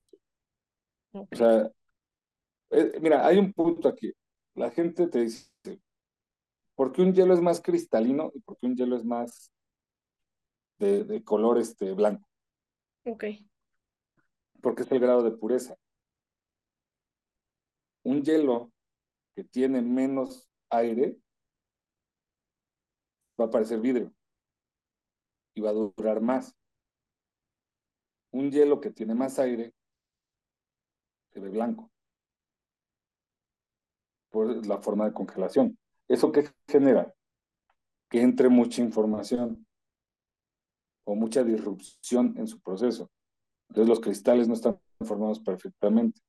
O 1.12 1.36
sea, 1.36 1.70
eh, 2.72 2.98
mira, 3.02 3.28
hay 3.28 3.40
un 3.40 3.52
punto 3.52 3.90
aquí. 3.90 4.14
La 4.56 4.72
gente 4.72 5.08
te 5.08 5.20
dice, 5.20 5.50
¿por 6.76 6.94
qué 6.94 7.02
un 7.02 7.14
hielo 7.14 7.34
es 7.34 7.42
más 7.42 7.60
cristalino 7.62 8.32
y 8.34 8.40
por 8.40 8.58
qué 8.58 8.68
un 8.68 8.78
hielo 8.78 8.96
es 8.96 9.04
más 9.04 9.52
de, 10.80 11.04
de 11.04 11.22
color 11.26 11.58
este, 11.58 11.92
blanco? 11.92 12.26
Ok. 13.06 13.26
Porque 14.62 14.84
es 14.84 14.92
el 14.92 15.00
grado 15.00 15.24
de 15.24 15.32
pureza. 15.32 15.78
Un 18.04 18.24
hielo 18.24 18.72
que 19.36 19.44
tiene 19.44 19.82
menos 19.82 20.48
aire 20.70 21.18
va 23.40 23.46
a 23.46 23.50
parecer 23.50 23.80
vidrio 23.80 24.14
y 25.54 25.62
va 25.62 25.70
a 25.70 25.74
durar 25.74 26.22
más. 26.22 26.56
Un 28.32 28.52
hielo 28.52 28.80
que 28.80 28.90
tiene 28.90 29.16
más 29.16 29.38
aire 29.40 29.74
se 31.32 31.40
ve 31.40 31.50
blanco 31.50 31.92
por 34.30 34.66
la 34.66 34.80
forma 34.80 35.06
de 35.06 35.14
congelación. 35.14 35.78
¿Eso 36.08 36.32
qué 36.32 36.50
genera? 36.68 37.14
Que 38.10 38.22
entre 38.22 38.50
mucha 38.50 38.82
información 38.82 39.66
o 41.06 41.16
mucha 41.16 41.44
disrupción 41.44 42.34
en 42.38 42.48
su 42.48 42.60
proceso. 42.62 43.10
Entonces 43.70 43.90
los 43.90 44.00
cristales 44.00 44.48
no 44.48 44.54
están 44.54 44.80
formados 45.02 45.40
perfectamente. 45.40 46.22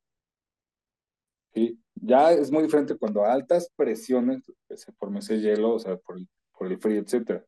Ya 1.94 2.32
es 2.32 2.50
muy 2.50 2.62
diferente 2.62 2.96
cuando 2.96 3.24
a 3.24 3.32
altas 3.32 3.70
presiones 3.76 4.50
se 4.74 4.92
forma 4.92 5.20
ese 5.20 5.40
hielo, 5.40 5.74
o 5.74 5.78
sea, 5.78 5.96
por 5.96 6.18
el, 6.18 6.78
frío, 6.78 7.00
etc. 7.00 7.42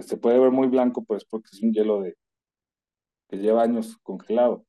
Se 0.00 0.16
puede 0.16 0.38
ver 0.38 0.50
muy 0.50 0.68
blanco, 0.68 1.04
pues 1.04 1.24
porque 1.24 1.48
es 1.52 1.62
un 1.62 1.72
hielo 1.72 2.00
de, 2.00 2.16
que 3.28 3.38
lleva 3.38 3.62
años 3.62 3.96
congelado. 4.02 4.66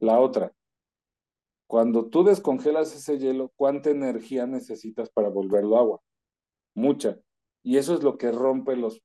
La 0.00 0.18
otra, 0.18 0.52
cuando 1.66 2.06
tú 2.06 2.24
descongelas 2.24 2.94
ese 2.96 3.18
hielo, 3.18 3.52
¿cuánta 3.54 3.90
energía 3.90 4.46
necesitas 4.46 5.08
para 5.08 5.28
volverlo 5.28 5.78
agua? 5.78 6.00
Mucha. 6.74 7.18
Y 7.62 7.76
eso 7.76 7.94
es 7.94 8.02
lo 8.02 8.18
que 8.18 8.32
rompe 8.32 8.74
los 8.74 9.00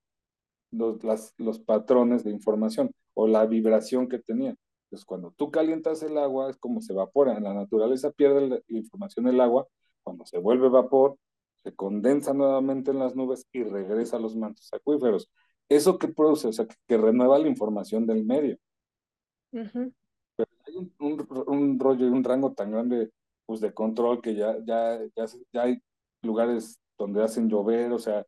los, 0.72 1.03
las, 1.03 1.34
los 1.38 1.59
patrones 1.59 2.24
de 2.24 2.32
información 2.32 2.91
o 3.13 3.28
la 3.28 3.45
vibración 3.45 4.07
que 4.07 4.20
tenía. 4.20 4.55
Entonces, 4.86 5.05
cuando 5.05 5.32
tú 5.32 5.51
calientas 5.51 6.03
el 6.03 6.18
agua, 6.18 6.49
es 6.49 6.57
como 6.57 6.82
se 6.82 6.93
evapora. 6.93 7.38
En 7.38 7.43
la 7.43 7.53
naturaleza 7.53 8.11
pierde 8.11 8.47
la, 8.47 8.59
información 8.68 9.26
del 9.26 9.41
agua. 9.41 9.68
Cuando 10.03 10.26
se 10.26 10.38
vuelve 10.38 10.70
vapor, 10.70 11.18
se 11.63 11.74
condensa 11.74 12.34
nuevamente 12.34 12.91
en 12.91 12.99
las 12.99 13.16
nubes 13.16 13.47
y 13.51 13.63
regresa 13.63 14.18
a 14.18 14.20
los 14.20 14.36
mantos 14.36 14.72
acuíferos. 14.74 15.30
¿Eso 15.68 15.97
que 15.97 16.07
produce? 16.07 16.47
O 16.47 16.53
sea, 16.53 16.68
que, 16.68 16.97
renueva 16.97 17.39
la 17.39 17.47
información 17.47 18.05
del 18.05 18.24
medio. 18.24 18.57
Pero 19.51 20.51
hay 20.68 20.76
un, 20.76 20.93
un, 21.47 21.80
rollo 21.80 22.05
y 22.05 22.09
un 22.09 22.24
rango 22.24 22.53
tan 22.53 22.72
grande 22.72 23.09
pues, 23.45 23.61
de 23.61 23.74
control 23.74 24.22
que 24.22 24.36
ya, 24.36 24.57
ya, 24.66 24.99
ya, 25.16 25.26
ya 25.51 25.63
hay 25.63 25.82
lugares 26.22 26.80
donde 26.97 27.24
hacen 27.24 27.49
llover, 27.49 27.91
o 27.91 27.99
sea, 27.99 28.26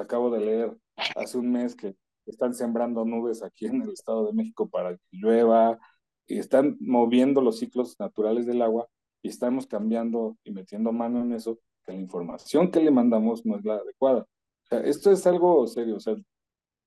acabo 0.00 0.30
de 0.30 0.40
leer 0.40 0.76
hace 1.16 1.38
un 1.38 1.52
mes 1.52 1.74
que 1.74 1.96
están 2.26 2.54
sembrando 2.54 3.04
nubes 3.04 3.42
aquí 3.42 3.66
en 3.66 3.82
el 3.82 3.90
Estado 3.90 4.26
de 4.26 4.32
México 4.32 4.68
para 4.68 4.96
que 4.96 5.02
llueva 5.10 5.78
y 6.26 6.38
están 6.38 6.76
moviendo 6.80 7.40
los 7.40 7.58
ciclos 7.58 7.98
naturales 7.98 8.46
del 8.46 8.62
agua 8.62 8.88
y 9.22 9.28
estamos 9.28 9.66
cambiando 9.66 10.36
y 10.44 10.52
metiendo 10.52 10.92
mano 10.92 11.20
en 11.20 11.32
eso, 11.32 11.58
que 11.84 11.92
la 11.92 11.98
información 11.98 12.70
que 12.70 12.80
le 12.80 12.90
mandamos 12.90 13.44
no 13.46 13.56
es 13.56 13.64
la 13.64 13.74
adecuada. 13.76 14.22
O 14.22 14.66
sea, 14.68 14.80
esto 14.80 15.10
es 15.10 15.26
algo 15.26 15.66
serio. 15.66 15.96
O 15.96 16.00
sea, 16.00 16.16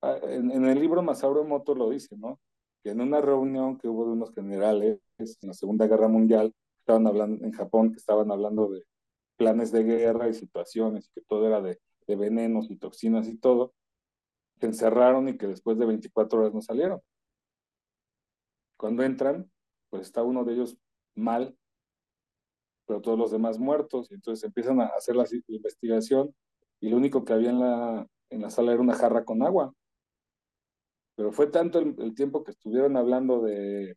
ah, 0.01 0.17
en, 0.23 0.51
el 0.51 0.79
libro 0.79 1.01
Masauro 1.01 1.41
Emoto 1.41 1.75
lo 1.75 1.89
dice, 1.89 2.15
¿no? 2.17 2.39
Que 2.83 2.91
en 2.91 3.01
una 3.01 3.21
reunión 3.21 3.77
que 3.77 3.87
hubo 3.87 4.05
de 4.05 4.11
unos 4.13 4.33
generales 4.33 4.99
en 5.17 5.27
la 5.47 5.53
Segunda 5.53 5.87
Guerra 5.87 6.07
Mundial, 6.07 6.53
estaban 6.79 7.07
hablando 7.07 7.45
en 7.45 7.51
Japón, 7.51 7.91
que 7.91 7.97
estaban 7.97 8.31
hablando 8.31 8.69
de 8.69 8.83
planes 9.37 9.71
de 9.71 9.83
guerra 9.83 10.29
y 10.29 10.33
situaciones, 10.33 11.09
que 11.13 11.21
todo 11.21 11.47
era 11.47 11.61
de 11.61 11.79
de 12.07 12.15
venenos 12.15 12.69
y 12.69 12.77
toxinas 12.77 13.27
y 13.27 13.37
todo, 13.37 13.73
se 14.59 14.67
encerraron 14.67 15.27
y 15.27 15.37
que 15.37 15.47
después 15.47 15.77
de 15.77 15.85
24 15.85 16.39
horas 16.39 16.53
no 16.53 16.61
salieron. 16.61 17.01
Cuando 18.77 19.03
entran, 19.03 19.49
pues 19.89 20.03
está 20.03 20.23
uno 20.23 20.43
de 20.43 20.53
ellos 20.53 20.77
mal, 21.15 21.57
pero 22.85 23.01
todos 23.01 23.17
los 23.17 23.31
demás 23.31 23.57
muertos, 23.57 24.11
y 24.11 24.15
entonces 24.15 24.43
empiezan 24.43 24.81
a 24.81 24.85
hacer 24.87 25.15
la 25.15 25.25
investigación 25.47 26.35
y 26.79 26.89
lo 26.89 26.97
único 26.97 27.25
que 27.25 27.33
había 27.33 27.49
en 27.49 27.59
la, 27.59 28.07
en 28.29 28.41
la 28.41 28.49
sala 28.49 28.73
era 28.73 28.81
una 28.81 28.95
jarra 28.95 29.23
con 29.23 29.41
agua. 29.41 29.73
Pero 31.15 31.31
fue 31.31 31.47
tanto 31.47 31.79
el, 31.79 32.13
tiempo 32.13 32.43
que 32.43 32.51
estuvieron 32.51 32.97
hablando 32.97 33.41
de 33.41 33.95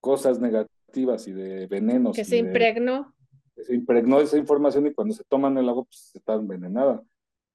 cosas 0.00 0.40
negativas 0.40 1.26
y 1.26 1.32
de 1.32 1.66
venenos. 1.66 2.14
Que 2.14 2.24
se 2.24 2.38
impregnó. 2.38 3.12
se 3.56 3.74
impregnó 3.74 4.20
esa 4.20 4.38
información 4.38 4.86
y 4.86 4.94
cuando 4.94 5.12
se 5.12 5.24
toman 5.24 5.58
el 5.58 5.68
agua, 5.68 5.84
pues 5.84 6.12
está 6.14 6.34
envenenada 6.34 7.02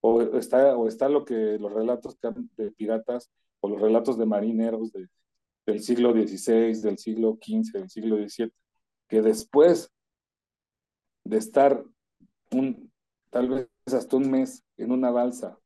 o 0.02 0.22
está, 0.38 0.76
o 0.76 0.88
está 0.88 1.10
lo 1.10 1.24
que 1.24 1.58
los 1.60 1.72
relatos 1.72 2.18
de 2.58 2.72
piratas 2.72 3.32
o 3.62 3.70
los 3.70 3.80
relatos 3.80 4.18
de 4.18 4.26
marineros 4.26 4.92
del 4.92 5.82
siglo 5.82 6.12
XVI, 6.12 6.82
del 6.82 6.98
siglo 6.98 7.38
XV, 7.42 7.72
del 7.74 7.90
siglo 7.90 8.18
XVII, 8.18 8.52
que 9.08 9.22
después 9.22 9.92
de 11.24 11.38
estar 11.38 11.86
un 12.52 12.92
tal 13.30 13.50
vez 13.50 13.70
hasta 13.86 14.18
un 14.18 14.30
mes 14.30 14.64
en 14.78 14.92
una 14.92 15.12
balsa, 15.12 15.58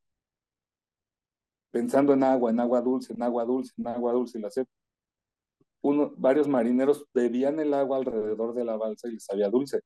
pensando 1.71 2.13
en 2.13 2.23
agua, 2.23 2.51
en 2.51 2.59
agua 2.59 2.81
dulce, 2.81 3.13
en 3.13 3.23
agua 3.23 3.45
dulce, 3.45 3.73
en 3.77 3.87
agua 3.87 4.13
dulce, 4.13 4.37
y 4.37 4.41
la 4.41 4.51
sed. 4.51 4.65
Varios 6.17 6.47
marineros 6.47 7.05
bebían 7.13 7.59
el 7.59 7.73
agua 7.73 7.97
alrededor 7.97 8.53
de 8.53 8.65
la 8.65 8.75
balsa 8.75 9.07
y 9.07 9.13
les 9.13 9.25
sabía 9.25 9.49
dulce, 9.49 9.81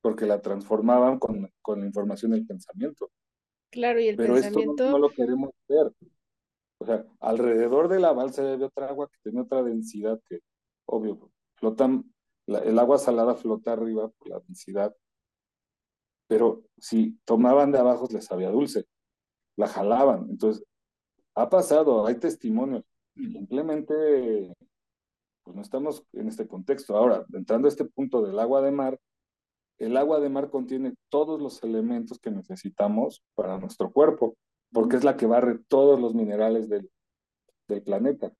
porque 0.00 0.26
la 0.26 0.40
transformaban 0.40 1.18
con, 1.18 1.50
con 1.62 1.80
la 1.80 1.86
información 1.86 2.32
del 2.32 2.46
pensamiento. 2.46 3.10
Claro, 3.70 4.00
y 4.00 4.08
el 4.08 4.16
Pero 4.16 4.34
pensamiento... 4.34 4.72
esto 4.72 4.84
no, 4.84 4.90
no, 4.92 4.98
lo 4.98 5.10
queremos 5.10 5.50
ver. 5.68 5.92
O 6.78 6.86
sea, 6.86 7.04
alrededor 7.20 7.88
de 7.88 8.00
la 8.00 8.12
balsa 8.12 8.52
había 8.52 8.66
otra 8.66 8.88
agua 8.88 9.08
que 9.08 9.18
tenía 9.22 9.42
otra 9.42 9.62
densidad 9.62 10.20
que, 10.28 10.40
obvio, 10.86 11.30
flotan, 11.56 12.12
la, 12.46 12.60
el 12.60 12.78
agua 12.78 12.98
salada 12.98 13.34
flota 13.34 13.72
arriba 13.72 14.08
por 14.08 14.28
la 14.28 14.40
densidad, 14.40 14.94
pero 16.26 16.64
si 16.78 17.18
tomaban 17.24 17.72
de 17.72 17.78
abajo 17.78 18.08
les 18.10 18.24
sabía 18.24 18.50
dulce, 18.50 18.86
la 19.56 19.66
jalaban. 19.66 20.28
Entonces, 20.30 20.64
ha 21.34 21.48
pasado, 21.50 22.06
hay 22.06 22.16
testimonios. 22.16 22.84
Simplemente, 23.14 24.54
pues 25.42 25.56
no 25.56 25.62
estamos 25.62 26.04
en 26.12 26.28
este 26.28 26.46
contexto. 26.46 26.96
Ahora, 26.96 27.24
entrando 27.32 27.66
a 27.66 27.70
este 27.70 27.84
punto 27.84 28.22
del 28.22 28.38
agua 28.38 28.62
de 28.62 28.70
mar, 28.70 28.98
el 29.80 29.96
agua 29.96 30.20
de 30.20 30.28
mar 30.28 30.50
contiene 30.50 30.94
todos 31.08 31.40
los 31.40 31.62
elementos 31.64 32.18
que 32.18 32.30
necesitamos 32.30 33.22
para 33.34 33.58
nuestro 33.58 33.90
cuerpo, 33.90 34.36
porque 34.72 34.96
es 34.96 35.04
la 35.04 35.16
que 35.16 35.24
barre 35.24 35.58
todos 35.68 35.98
los 35.98 36.14
minerales 36.14 36.68
del, 36.68 36.88
planeta. 37.84 38.32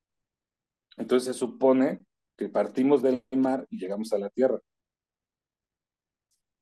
Entonces 0.96 1.32
se 1.32 1.38
supone 1.38 2.00
que 2.36 2.48
partimos 2.48 3.00
del 3.00 3.22
mar 3.30 3.64
y 3.70 3.78
llegamos 3.78 4.12
a 4.12 4.18
la 4.18 4.28
Tierra. 4.28 4.58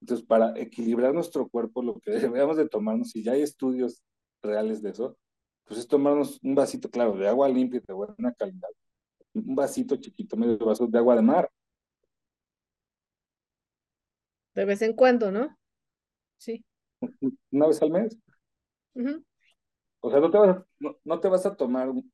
Entonces, 0.02 0.24
para 0.26 0.56
equilibrar 0.58 1.14
nuestro 1.14 1.48
cuerpo, 1.48 1.82
lo 1.82 1.98
que 1.98 2.10
debemos 2.12 2.58
de 2.58 2.68
tomarnos, 2.68 3.16
y 3.16 3.22
ya 3.24 3.32
hay 3.32 3.42
estudios 3.42 4.02
reales 4.42 4.82
de 4.82 4.90
eso, 4.90 5.16
pues 5.64 5.80
es 5.80 5.88
tomarnos 5.88 6.38
un 6.42 6.54
vasito, 6.54 6.90
claro, 6.90 7.16
de 7.16 7.26
agua 7.26 7.48
limpia, 7.48 7.82
de 7.84 7.94
buena 7.94 8.32
calidad. 8.34 8.68
Un 9.32 9.54
vasito 9.54 9.96
chiquito, 9.96 10.36
medio 10.36 10.58
vaso 10.58 10.86
de 10.86 10.98
agua 10.98 11.16
de 11.16 11.22
mar. 11.22 11.50
De 14.58 14.64
vez 14.64 14.82
en 14.82 14.92
cuando, 14.92 15.30
¿no? 15.30 15.56
Sí. 16.36 16.64
Una 17.52 17.68
vez 17.68 17.80
al 17.80 17.92
mes. 17.92 18.18
Uh 18.94 19.02
-huh. 19.02 19.24
O 20.00 20.10
sea, 20.10 20.18
no 20.18 20.32
te 20.32 20.38
vas 20.38 20.48
a, 20.48 20.66
no, 20.80 20.96
no 21.04 21.20
te 21.20 21.28
vas 21.28 21.46
a 21.46 21.54
tomar 21.54 21.88
un, 21.88 22.12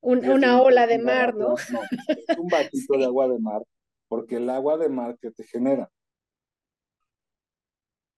un, 0.00 0.28
una 0.28 0.60
ola 0.60 0.88
de 0.88 0.98
mar, 0.98 1.36
¿no? 1.36 1.50
no 1.50 1.80
un 2.42 2.48
vasito 2.48 2.94
sí. 2.94 2.98
de 2.98 3.04
agua 3.04 3.28
de 3.28 3.38
mar, 3.38 3.62
porque 4.08 4.38
el 4.38 4.50
agua 4.50 4.76
de 4.78 4.88
mar 4.88 5.16
que 5.20 5.30
te 5.30 5.44
genera 5.44 5.88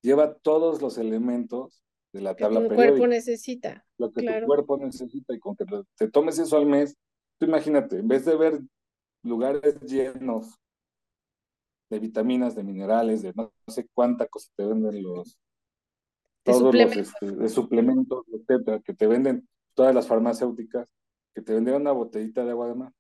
lleva 0.01 0.33
todos 0.33 0.81
los 0.81 0.97
elementos 0.97 1.83
de 2.15 2.23
la 2.23 2.35
tabla 2.35 2.61
que 2.61 2.69
tu 2.69 2.71
periódica. 2.71 2.97
cuerpo 2.97 3.07
necesita. 3.07 3.87
Lo 3.99 4.11
que 4.11 4.23
claro. 4.23 4.47
tu 4.47 4.47
cuerpo 4.47 4.79
necesita 4.79 5.35
y 5.35 5.39
con 5.39 5.55
que 5.55 5.67
te 5.95 6.09
tomes 6.11 6.39
eso 6.39 6.57
al 6.57 6.65
mes, 6.65 6.97
tú 7.37 7.45
imagínate, 7.45 7.99
en 7.99 8.09
vez 8.09 8.25
de 8.25 8.35
ver 8.35 8.61
lugares 9.23 9.79
llenos 9.83 10.59
de 11.91 11.99
vitaminas, 11.99 12.55
de 12.55 12.65
minerales, 12.65 13.23
de 13.23 13.33
no, 13.35 13.53
no 13.67 13.73
sé 13.73 13.89
cuánta 13.95 14.27
cosa 14.27 14.51
te 14.57 14.65
venden 14.65 15.03
los 15.03 15.39
todos 16.43 16.75
los 16.75 16.97
este, 16.97 17.31
de 17.33 17.49
suplementos, 17.49 18.25
etcétera, 18.33 18.81
que 18.81 18.95
te 18.95 19.07
venden 19.07 19.49
todas 19.75 19.95
las 19.95 20.07
farmacéuticas, 20.07 20.89
que 21.35 21.43
te 21.43 21.53
vendieron 21.55 21.83
una 21.83 21.93
botellita 21.93 22.45
de 22.45 22.51
agua 22.51 22.69
de 22.69 22.75
mar. 22.75 22.93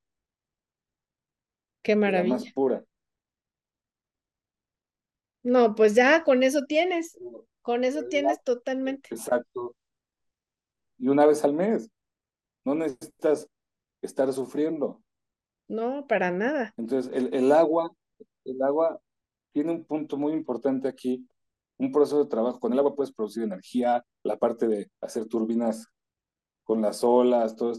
Qué 1.83 1.97
maravilla. 1.97 2.35
La 2.35 2.41
más 2.41 2.53
pura. 2.53 2.85
No, 5.43 5.75
pues 5.75 5.95
ya 5.95 6.25
con 6.25 6.43
eso 6.43 6.67
tienes, 6.67 7.19
con 7.63 7.85
eso 7.85 8.05
tienes 8.09 8.43
totalmente. 8.43 9.09
Exacto. 9.11 9.75
Y 10.99 11.09
una 11.09 11.25
vez 11.25 11.43
al 11.45 11.55
mes. 11.55 11.91
No 12.65 12.75
necesitas 12.75 13.49
estar 14.03 14.31
sufriendo. 14.33 15.03
No, 15.69 16.07
para 16.07 16.31
nada. 16.31 16.75
Entonces, 16.77 17.11
el, 17.15 17.33
el 17.33 17.51
agua, 17.53 17.91
el 18.53 18.63
agua 18.63 19.01
tiene 19.53 19.73
un 19.73 19.85
punto 19.85 20.17
muy 20.17 20.33
importante 20.33 20.89
aquí, 20.89 21.27
un 21.79 21.93
proceso 21.93 22.23
de 22.23 22.31
trabajo. 22.31 22.61
Con 22.61 22.73
el 22.73 22.79
agua 22.79 22.95
puedes 22.95 23.13
producir 23.13 23.43
energía, 23.43 24.05
la 24.23 24.39
parte 24.39 24.69
de 24.69 24.91
hacer 25.01 25.27
turbinas 25.27 25.87
con 26.65 26.83
las 26.83 27.03
olas, 27.05 27.57
todo. 27.57 27.73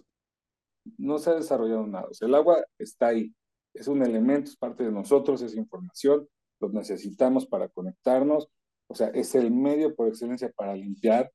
No 0.97 1.19
se 1.19 1.29
ha 1.29 1.35
desarrollado 1.35 1.85
nada. 1.85 2.07
El 2.19 2.35
agua 2.35 2.63
está 2.77 3.07
ahí. 3.07 3.33
Es 3.73 3.87
un 3.87 4.01
elemento, 4.01 4.49
es 4.49 4.57
parte 4.57 4.83
de 4.83 4.91
nosotros, 4.91 5.41
es 5.41 5.55
información, 5.55 6.27
lo 6.59 6.69
necesitamos 6.69 7.45
para 7.45 7.69
conectarnos. 7.69 8.47
O 8.87 8.95
sea, 8.95 9.09
es 9.09 9.35
el 9.35 9.51
medio 9.51 9.95
por 9.95 10.07
excelencia 10.07 10.51
para 10.55 10.75
limpiar, 10.75 11.31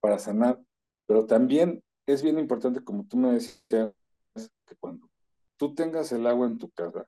para 0.00 0.18
sanar. 0.18 0.60
Pero 1.06 1.26
también 1.26 1.82
es 2.06 2.22
bien 2.22 2.38
importante, 2.38 2.84
como 2.84 3.04
tú 3.06 3.16
me 3.16 3.32
decías, 3.32 3.60
que 4.66 4.76
cuando 4.78 5.08
tú 5.56 5.74
tengas 5.74 6.12
el 6.12 6.26
agua 6.26 6.46
en 6.46 6.58
tu 6.58 6.70
casa, 6.70 7.06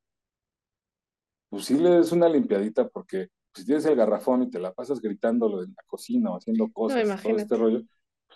pues 1.55 1.67
sí 1.67 1.79
le 1.79 1.91
des 1.91 2.11
una 2.11 2.29
limpiadita 2.29 2.89
porque 2.89 3.29
si 3.55 3.65
tienes 3.65 3.85
el 3.85 3.95
garrafón 3.95 4.43
y 4.43 4.51
te 4.51 4.59
la 4.59 4.73
pasas 4.75 5.01
gritándolo 5.01 5.63
en 5.63 5.73
la 5.77 5.85
cocina 5.87 6.33
o 6.33 6.37
haciendo 6.37 6.69
cosas, 6.73 7.07
no, 7.07 7.17
todo 7.17 7.37
este 7.37 7.57
rollo, 7.57 7.83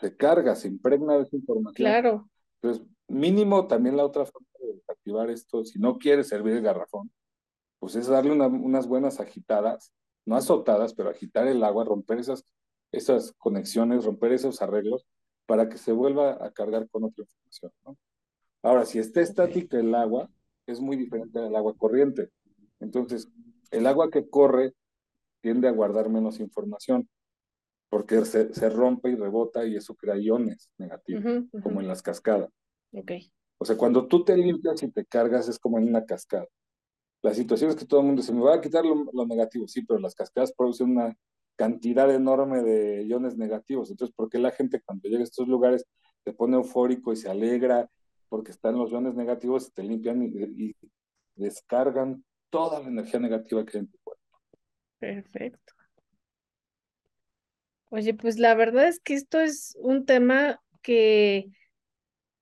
se 0.00 0.16
carga, 0.16 0.54
se 0.54 0.68
impregna 0.68 1.14
de 1.14 1.22
esa 1.22 1.34
información. 1.34 1.74
Claro. 1.74 2.30
Entonces, 2.62 2.86
mínimo 3.08 3.66
también 3.66 3.96
la 3.96 4.04
otra 4.04 4.24
forma 4.24 4.46
de 4.60 4.80
activar 4.86 5.30
esto, 5.30 5.64
si 5.64 5.80
no 5.80 5.98
quieres 5.98 6.28
servir 6.28 6.54
el 6.54 6.62
garrafón, 6.62 7.10
pues 7.80 7.96
es 7.96 8.06
darle 8.06 8.30
una, 8.30 8.46
unas 8.46 8.86
buenas 8.86 9.18
agitadas, 9.18 9.92
no 10.24 10.36
azotadas, 10.36 10.94
pero 10.94 11.10
agitar 11.10 11.48
el 11.48 11.64
agua, 11.64 11.82
romper 11.82 12.20
esas, 12.20 12.44
esas 12.92 13.32
conexiones, 13.32 14.04
romper 14.04 14.30
esos 14.30 14.62
arreglos 14.62 15.04
para 15.44 15.68
que 15.68 15.76
se 15.76 15.90
vuelva 15.90 16.38
a 16.40 16.52
cargar 16.52 16.88
con 16.88 17.02
otra 17.02 17.24
información. 17.24 17.72
¿no? 17.84 17.98
Ahora, 18.62 18.84
si 18.84 19.00
está 19.00 19.22
estática 19.22 19.76
el 19.76 19.92
agua, 19.92 20.30
es 20.68 20.80
muy 20.80 20.96
diferente 20.96 21.40
al 21.40 21.56
agua 21.56 21.74
corriente. 21.76 22.30
Entonces, 22.80 23.28
el 23.70 23.86
agua 23.86 24.10
que 24.10 24.28
corre 24.28 24.74
tiende 25.40 25.68
a 25.68 25.72
guardar 25.72 26.08
menos 26.08 26.40
información 26.40 27.08
porque 27.90 28.24
se, 28.24 28.52
se 28.52 28.68
rompe 28.68 29.10
y 29.10 29.14
rebota 29.14 29.64
y 29.66 29.76
eso 29.76 29.94
crea 29.94 30.16
iones 30.16 30.70
negativos, 30.78 31.24
uh 31.24 31.28
-huh, 31.28 31.48
uh 31.52 31.58
-huh. 31.58 31.62
como 31.62 31.80
en 31.80 31.88
las 31.88 32.02
cascadas. 32.02 32.50
Okay. 32.92 33.30
O 33.58 33.64
sea, 33.64 33.76
cuando 33.76 34.06
tú 34.06 34.24
te 34.24 34.36
limpias 34.36 34.82
y 34.82 34.90
te 34.90 35.04
cargas 35.04 35.48
es 35.48 35.58
como 35.58 35.78
en 35.78 35.88
una 35.88 36.04
cascada. 36.04 36.46
La 37.22 37.34
situación 37.34 37.70
es 37.70 37.76
que 37.76 37.86
todo 37.86 38.00
el 38.00 38.06
mundo 38.06 38.22
se 38.22 38.32
me 38.32 38.42
va 38.42 38.54
a 38.54 38.60
quitar 38.60 38.84
lo, 38.84 39.06
lo 39.12 39.26
negativo, 39.26 39.66
sí, 39.66 39.82
pero 39.84 39.98
las 39.98 40.14
cascadas 40.14 40.52
producen 40.52 40.90
una 40.90 41.16
cantidad 41.56 42.08
enorme 42.14 42.62
de 42.62 43.04
iones 43.04 43.36
negativos. 43.36 43.90
Entonces, 43.90 44.14
¿por 44.14 44.28
qué 44.28 44.38
la 44.38 44.52
gente 44.52 44.80
cuando 44.80 45.08
llega 45.08 45.20
a 45.20 45.24
estos 45.24 45.48
lugares 45.48 45.84
se 46.24 46.32
pone 46.32 46.56
eufórico 46.56 47.12
y 47.12 47.16
se 47.16 47.28
alegra 47.28 47.90
porque 48.28 48.52
están 48.52 48.76
los 48.76 48.90
iones 48.92 49.14
negativos 49.14 49.66
y 49.66 49.70
te 49.72 49.82
limpian 49.82 50.22
y, 50.22 50.28
y 50.68 50.76
descargan 51.34 52.22
toda 52.50 52.80
la 52.80 52.88
energía 52.88 53.20
negativa 53.20 53.64
que 53.64 53.78
hay 53.78 53.80
en 53.80 53.90
tu 53.90 53.98
cuerpo? 53.98 54.22
Perfecto. 54.98 55.74
Oye, 57.90 58.14
pues 58.14 58.38
la 58.38 58.54
verdad 58.54 58.88
es 58.88 59.00
que 59.00 59.14
esto 59.14 59.40
es 59.40 59.76
un 59.80 60.04
tema 60.04 60.60
que 60.82 61.50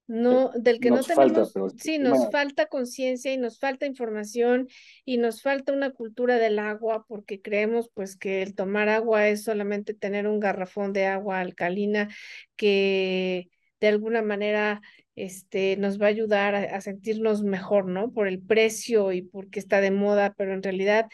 no, 0.09 0.51
del 0.55 0.79
que 0.79 0.91
nos 0.91 1.09
no 1.09 1.15
tenemos, 1.15 1.53
falta, 1.53 1.73
sí, 1.79 1.99
nos 1.99 2.31
falta 2.31 2.67
conciencia 2.67 3.33
y 3.33 3.39
nos 3.39 3.59
falta 3.59 3.87
información 3.87 4.69
y 5.05 5.19
nos 5.19 5.43
falta 5.43 5.73
una 5.73 5.91
cultura 5.91 6.37
del 6.37 6.59
agua 6.59 7.05
porque 7.09 7.41
creemos 7.41 7.91
pues 7.93 8.17
que 8.17 8.43
el 8.43 8.55
tomar 8.55 8.89
agua 8.89 9.29
es 9.29 9.43
solamente 9.43 9.95
tener 9.95 10.29
un 10.29 10.39
garrafón 10.39 10.93
de 10.93 11.07
agua 11.07 11.41
alcalina 11.41 12.09
que 12.55 13.51
de 13.81 13.89
alguna 13.89 14.23
manera 14.23 14.81
este, 15.15 15.77
nos 15.77 16.01
va 16.01 16.07
a 16.07 16.11
ayudar 16.11 16.55
a, 16.55 16.77
a 16.77 16.81
sentirnos 16.81 17.43
mejor, 17.43 17.87
¿no? 17.87 18.13
Por 18.13 18.29
el 18.29 18.41
precio 18.41 19.13
y 19.13 19.23
porque 19.23 19.59
está 19.59 19.81
de 19.81 19.91
moda, 19.91 20.35
pero 20.37 20.53
en 20.53 20.63
realidad 20.63 21.09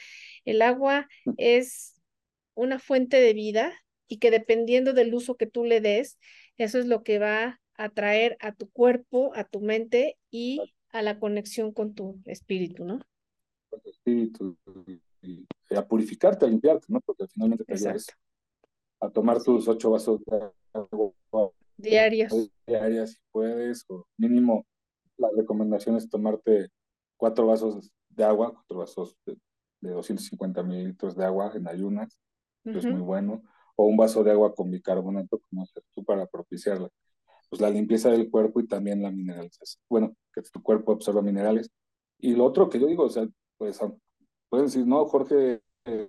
el 0.45 0.63
agua 0.63 1.09
es 1.37 2.01
una 2.55 2.79
fuente 2.79 3.21
de 3.21 3.33
vida 3.33 3.73
y 4.09 4.19
que 4.19 4.31
dependiendo 4.31 4.93
del 4.93 5.15
uso 5.15 5.37
que 5.37 5.47
tú 5.47 5.65
le 5.65 5.81
des, 5.81 6.19
eso 6.59 6.79
es 6.79 6.87
lo 6.87 7.03
que 7.03 7.19
va 7.19 7.61
a 7.77 7.89
traer 7.89 8.37
a 8.41 8.53
tu 8.53 8.71
cuerpo, 8.71 9.33
a 9.35 9.45
tu 9.45 9.61
mente 9.61 10.19
y 10.31 10.75
a 10.91 11.03
la 11.03 11.19
conexión 11.19 11.73
con 11.73 11.95
tu 11.95 12.21
espíritu, 12.27 12.85
¿no? 12.85 13.01
Con 13.71 13.81
tu 13.81 13.91
espíritu 13.91 14.57
y 15.23 15.47
a 15.75 15.87
purificarte, 15.87 16.45
a 16.45 16.49
limpiarte, 16.49 16.87
¿no? 16.89 17.01
Porque 17.01 17.27
finalmente 17.29 17.65
te 17.65 17.75
ayuda 17.75 17.95
eso. 17.95 18.13
A 19.01 19.09
tomar 19.11 19.43
tus 19.43 19.67
ocho 19.67 19.91
vasos 19.91 20.21
de 20.25 20.51
agua 20.75 21.53
diarios. 21.83 22.51
Diarias 22.67 23.11
si 23.11 23.19
puedes, 23.31 23.85
o 23.89 24.07
mínimo 24.17 24.67
la 25.19 25.29
recomendación 25.37 25.97
es 25.97 26.09
tomarte 26.09 26.69
cuatro 27.17 27.47
vasos 27.47 27.91
de 28.09 28.25
agua, 28.25 28.53
cuatro 28.53 28.79
vasos 28.79 29.17
de, 29.27 29.37
de 29.81 29.91
250 29.91 30.63
mililitros 30.63 31.17
de 31.17 31.25
agua 31.25 31.53
en 31.55 31.69
ayunas, 31.69 32.19
uh 32.65 32.71
-huh. 32.71 32.79
es 32.79 32.87
muy 32.87 33.01
bueno, 33.01 33.43
o 33.77 33.87
un 33.87 33.97
vaso 33.97 34.23
de 34.25 34.31
agua 34.33 34.55
con 34.55 34.71
bicarbonato, 34.71 35.41
como 35.49 35.63
haces 35.63 35.85
tú 35.93 36.05
para 36.05 36.27
propiciarla. 36.27 36.89
Pues 37.49 37.61
la 37.61 37.71
limpieza 37.71 38.11
del 38.11 38.31
cuerpo 38.31 38.61
y 38.61 38.67
también 38.67 39.03
la 39.03 39.11
mineralización. 39.11 39.83
Bueno, 39.89 40.17
que 40.35 40.43
tu 40.43 40.63
cuerpo 40.63 40.93
absorba 40.93 41.21
minerales. 41.21 41.71
Y 42.19 42.35
lo 42.35 42.45
otro 42.47 42.69
que 42.71 42.81
yo 42.81 42.87
digo, 42.87 43.05
o 43.05 43.11
sea, 43.11 43.29
pues 43.59 43.79
pueden 44.49 44.67
decir, 44.67 44.87
no, 44.87 45.05
Jorge, 45.07 45.61
eh, 45.85 46.09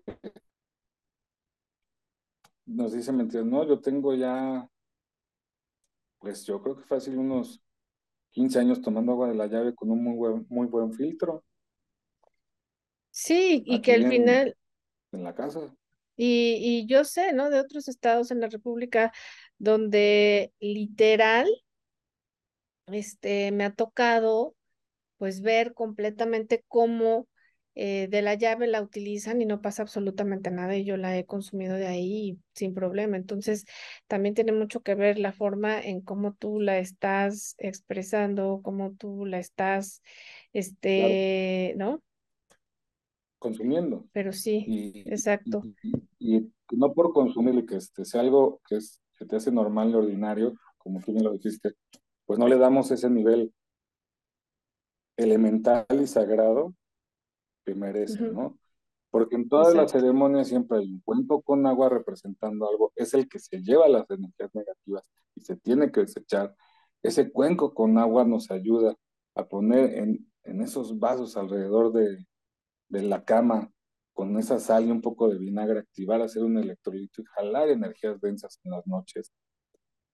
nos 2.65 2.93
dice 2.93 3.11
mentiras. 3.11 3.45
No, 3.45 3.67
yo 3.67 3.79
tengo 3.81 4.13
ya, 4.13 4.69
pues 6.23 6.45
yo 6.45 6.61
creo 6.61 6.77
que 6.77 6.83
fácil 6.83 7.17
unos 7.17 7.61
15 8.31 8.57
años 8.57 8.81
tomando 8.81 9.11
agua 9.11 9.27
de 9.27 9.35
la 9.35 9.47
llave 9.47 9.75
con 9.75 9.91
un 9.91 10.01
muy 10.01 10.15
buen, 10.15 10.45
muy 10.49 10.67
buen 10.67 10.93
filtro. 10.93 11.43
Sí, 13.11 13.61
y 13.65 13.81
que 13.81 13.93
al 13.93 14.07
final... 14.07 14.57
En 15.11 15.23
la 15.23 15.35
casa. 15.35 15.75
Y, 16.15 16.57
y 16.61 16.87
yo 16.87 17.03
sé, 17.03 17.33
¿no? 17.33 17.49
De 17.49 17.59
otros 17.59 17.89
estados 17.89 18.31
en 18.31 18.39
la 18.39 18.47
República 18.47 19.11
donde 19.57 20.53
literal, 20.61 21.47
este, 22.87 23.51
me 23.51 23.65
ha 23.65 23.73
tocado 23.73 24.55
pues 25.17 25.41
ver 25.41 25.73
completamente 25.73 26.63
cómo 26.69 27.27
eh, 27.75 28.07
de 28.07 28.21
la 28.21 28.35
llave 28.35 28.67
la 28.67 28.83
utilizan 28.83 29.41
y 29.41 29.45
no 29.45 29.59
pasa 29.59 29.81
absolutamente 29.81 30.51
nada 30.51 30.77
y 30.77 30.83
yo 30.83 30.95
la 30.95 31.17
he 31.17 31.25
consumido 31.25 31.75
de 31.75 31.87
ahí 31.87 32.37
sin 32.53 32.75
problema. 32.75 33.17
Entonces, 33.17 33.65
también 34.07 34.35
tiene 34.35 34.51
mucho 34.51 34.81
que 34.81 34.93
ver 34.93 35.17
la 35.17 35.31
forma 35.31 35.81
en 35.81 36.01
cómo 36.01 36.33
tú 36.33 36.59
la 36.59 36.77
estás 36.77 37.55
expresando, 37.57 38.61
cómo 38.63 38.93
tú 38.93 39.25
la 39.25 39.39
estás, 39.39 40.03
este, 40.53 41.73
¿no? 41.77 42.03
Consumiendo. 43.39 44.07
Pero 44.13 44.31
sí, 44.31 45.03
exacto. 45.07 45.63
Y, 46.19 46.51
no 46.71 46.93
por 46.93 47.11
consumir 47.11 47.65
que 47.65 47.77
este, 47.77 48.05
sea 48.05 48.21
algo 48.21 48.61
que, 48.67 48.77
es, 48.77 49.01
que 49.17 49.25
te 49.25 49.35
hace 49.35 49.51
normal 49.51 49.89
y 49.89 49.95
ordinario, 49.95 50.53
como 50.77 51.01
tú 51.01 51.11
me 51.11 51.21
lo 51.21 51.33
dijiste, 51.33 51.73
pues 52.25 52.39
no 52.39 52.47
le 52.47 52.57
damos 52.57 52.91
ese 52.91 53.09
nivel 53.09 53.51
elemental 55.17 55.85
y 56.01 56.07
sagrado 56.07 56.73
que 57.65 57.75
merece, 57.75 58.21
¿no? 58.31 58.57
Porque 59.09 59.35
en 59.35 59.47
todas 59.47 59.75
las 59.75 59.91
ceremonias 59.91 60.47
siempre 60.47 60.79
hay 60.79 60.87
un 60.87 61.01
cuenco 61.01 61.41
con 61.41 61.65
agua 61.67 61.89
representando 61.89 62.67
algo, 62.67 62.91
es 62.95 63.13
el 63.13 63.27
que 63.29 63.39
se 63.39 63.61
lleva 63.61 63.87
las 63.87 64.09
energías 64.09 64.53
negativas 64.53 65.03
y 65.35 65.41
se 65.41 65.55
tiene 65.57 65.91
que 65.91 66.01
desechar. 66.01 66.55
Ese 67.03 67.31
cuenco 67.31 67.73
con 67.73 67.97
agua 67.97 68.25
nos 68.25 68.49
ayuda 68.49 68.95
a 69.35 69.47
poner 69.47 69.97
en, 69.99 70.31
en 70.43 70.61
esos 70.61 70.97
vasos 70.99 71.37
alrededor 71.37 71.91
de, 71.93 72.25
de 72.89 73.01
la 73.03 73.23
cama 73.23 73.71
con 74.13 74.37
esa 74.37 74.59
sal 74.59 74.87
y 74.87 74.91
un 74.91 75.01
poco 75.01 75.27
de 75.27 75.37
vinagre, 75.39 75.79
activar, 75.79 76.21
hacer 76.21 76.43
un 76.43 76.57
electrolito 76.57 77.21
y 77.21 77.25
jalar 77.25 77.69
energías 77.69 78.21
densas 78.21 78.59
en 78.63 78.71
las 78.71 78.85
noches. 78.85 79.33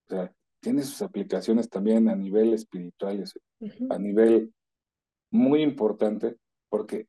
O 0.07 0.15
sea, 0.15 0.33
tiene 0.61 0.83
sus 0.83 1.01
aplicaciones 1.01 1.69
también 1.69 2.09
a 2.09 2.15
nivel 2.15 2.53
espiritual, 2.53 3.23
a 3.89 3.99
nivel 3.99 4.53
muy 5.31 5.61
importante, 5.61 6.37
porque 6.69 7.07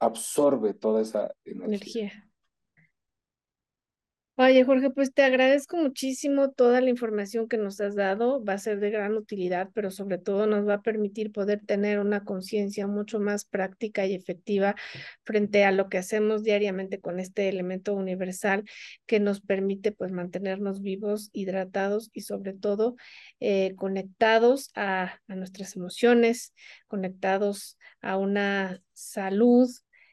absorbe 0.00 0.74
toda 0.74 1.02
esa 1.02 1.34
energía. 1.44 2.27
Oye, 4.40 4.62
Jorge, 4.64 4.90
pues 4.90 5.12
te 5.12 5.22
agradezco 5.24 5.76
muchísimo 5.76 6.52
toda 6.52 6.80
la 6.80 6.90
información 6.90 7.48
que 7.48 7.56
nos 7.56 7.80
has 7.80 7.96
dado. 7.96 8.44
Va 8.44 8.52
a 8.52 8.58
ser 8.58 8.78
de 8.78 8.90
gran 8.90 9.16
utilidad, 9.16 9.68
pero 9.74 9.90
sobre 9.90 10.16
todo 10.18 10.46
nos 10.46 10.66
va 10.66 10.74
a 10.74 10.82
permitir 10.82 11.32
poder 11.32 11.60
tener 11.66 11.98
una 11.98 12.22
conciencia 12.24 12.86
mucho 12.86 13.18
más 13.18 13.44
práctica 13.44 14.06
y 14.06 14.14
efectiva 14.14 14.76
frente 15.24 15.64
a 15.64 15.72
lo 15.72 15.88
que 15.88 15.98
hacemos 15.98 16.44
diariamente 16.44 17.00
con 17.00 17.18
este 17.18 17.48
elemento 17.48 17.94
universal 17.94 18.62
que 19.06 19.18
nos 19.18 19.40
permite 19.40 19.90
pues 19.90 20.12
mantenernos 20.12 20.82
vivos, 20.82 21.30
hidratados 21.32 22.08
y 22.12 22.20
sobre 22.20 22.52
todo 22.52 22.94
eh, 23.40 23.74
conectados 23.74 24.70
a, 24.76 25.18
a 25.26 25.34
nuestras 25.34 25.74
emociones, 25.74 26.54
conectados 26.86 27.76
a 28.00 28.16
una 28.16 28.80
salud, 28.92 29.68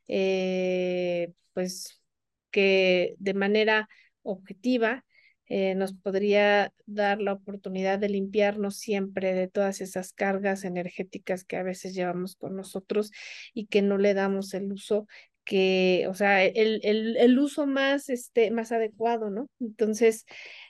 eh, 0.08 1.32
pues 1.54 2.02
que 2.50 3.16
de 3.20 3.34
manera 3.36 3.88
objetiva, 4.26 5.06
eh, 5.48 5.76
nos 5.76 5.94
podría 5.94 6.74
dar 6.86 7.22
la 7.22 7.34
oportunidad 7.34 8.00
de 8.00 8.10
limpiarnos 8.10 8.78
siempre 8.78 9.34
de 9.34 9.48
todas 9.48 9.80
esas 9.80 10.12
cargas 10.12 10.64
energéticas 10.64 11.44
que 11.44 11.58
a 11.58 11.64
veces 11.64 11.94
llevamos 11.94 12.36
con 12.36 12.56
nosotros 12.56 13.12
y 13.54 13.68
que 13.68 13.82
no 13.84 13.98
le 13.98 14.16
damos 14.16 14.54
el 14.56 14.72
uso 14.72 15.08
que, 15.44 16.08
o 16.10 16.16
sea, 16.16 16.44
el, 16.44 16.80
el, 16.84 17.18
el 17.18 17.40
uso 17.40 17.68
más, 17.68 18.10
este, 18.10 18.50
más 18.50 18.72
adecuado, 18.72 19.30
¿no? 19.30 19.48
Entonces, 19.60 20.26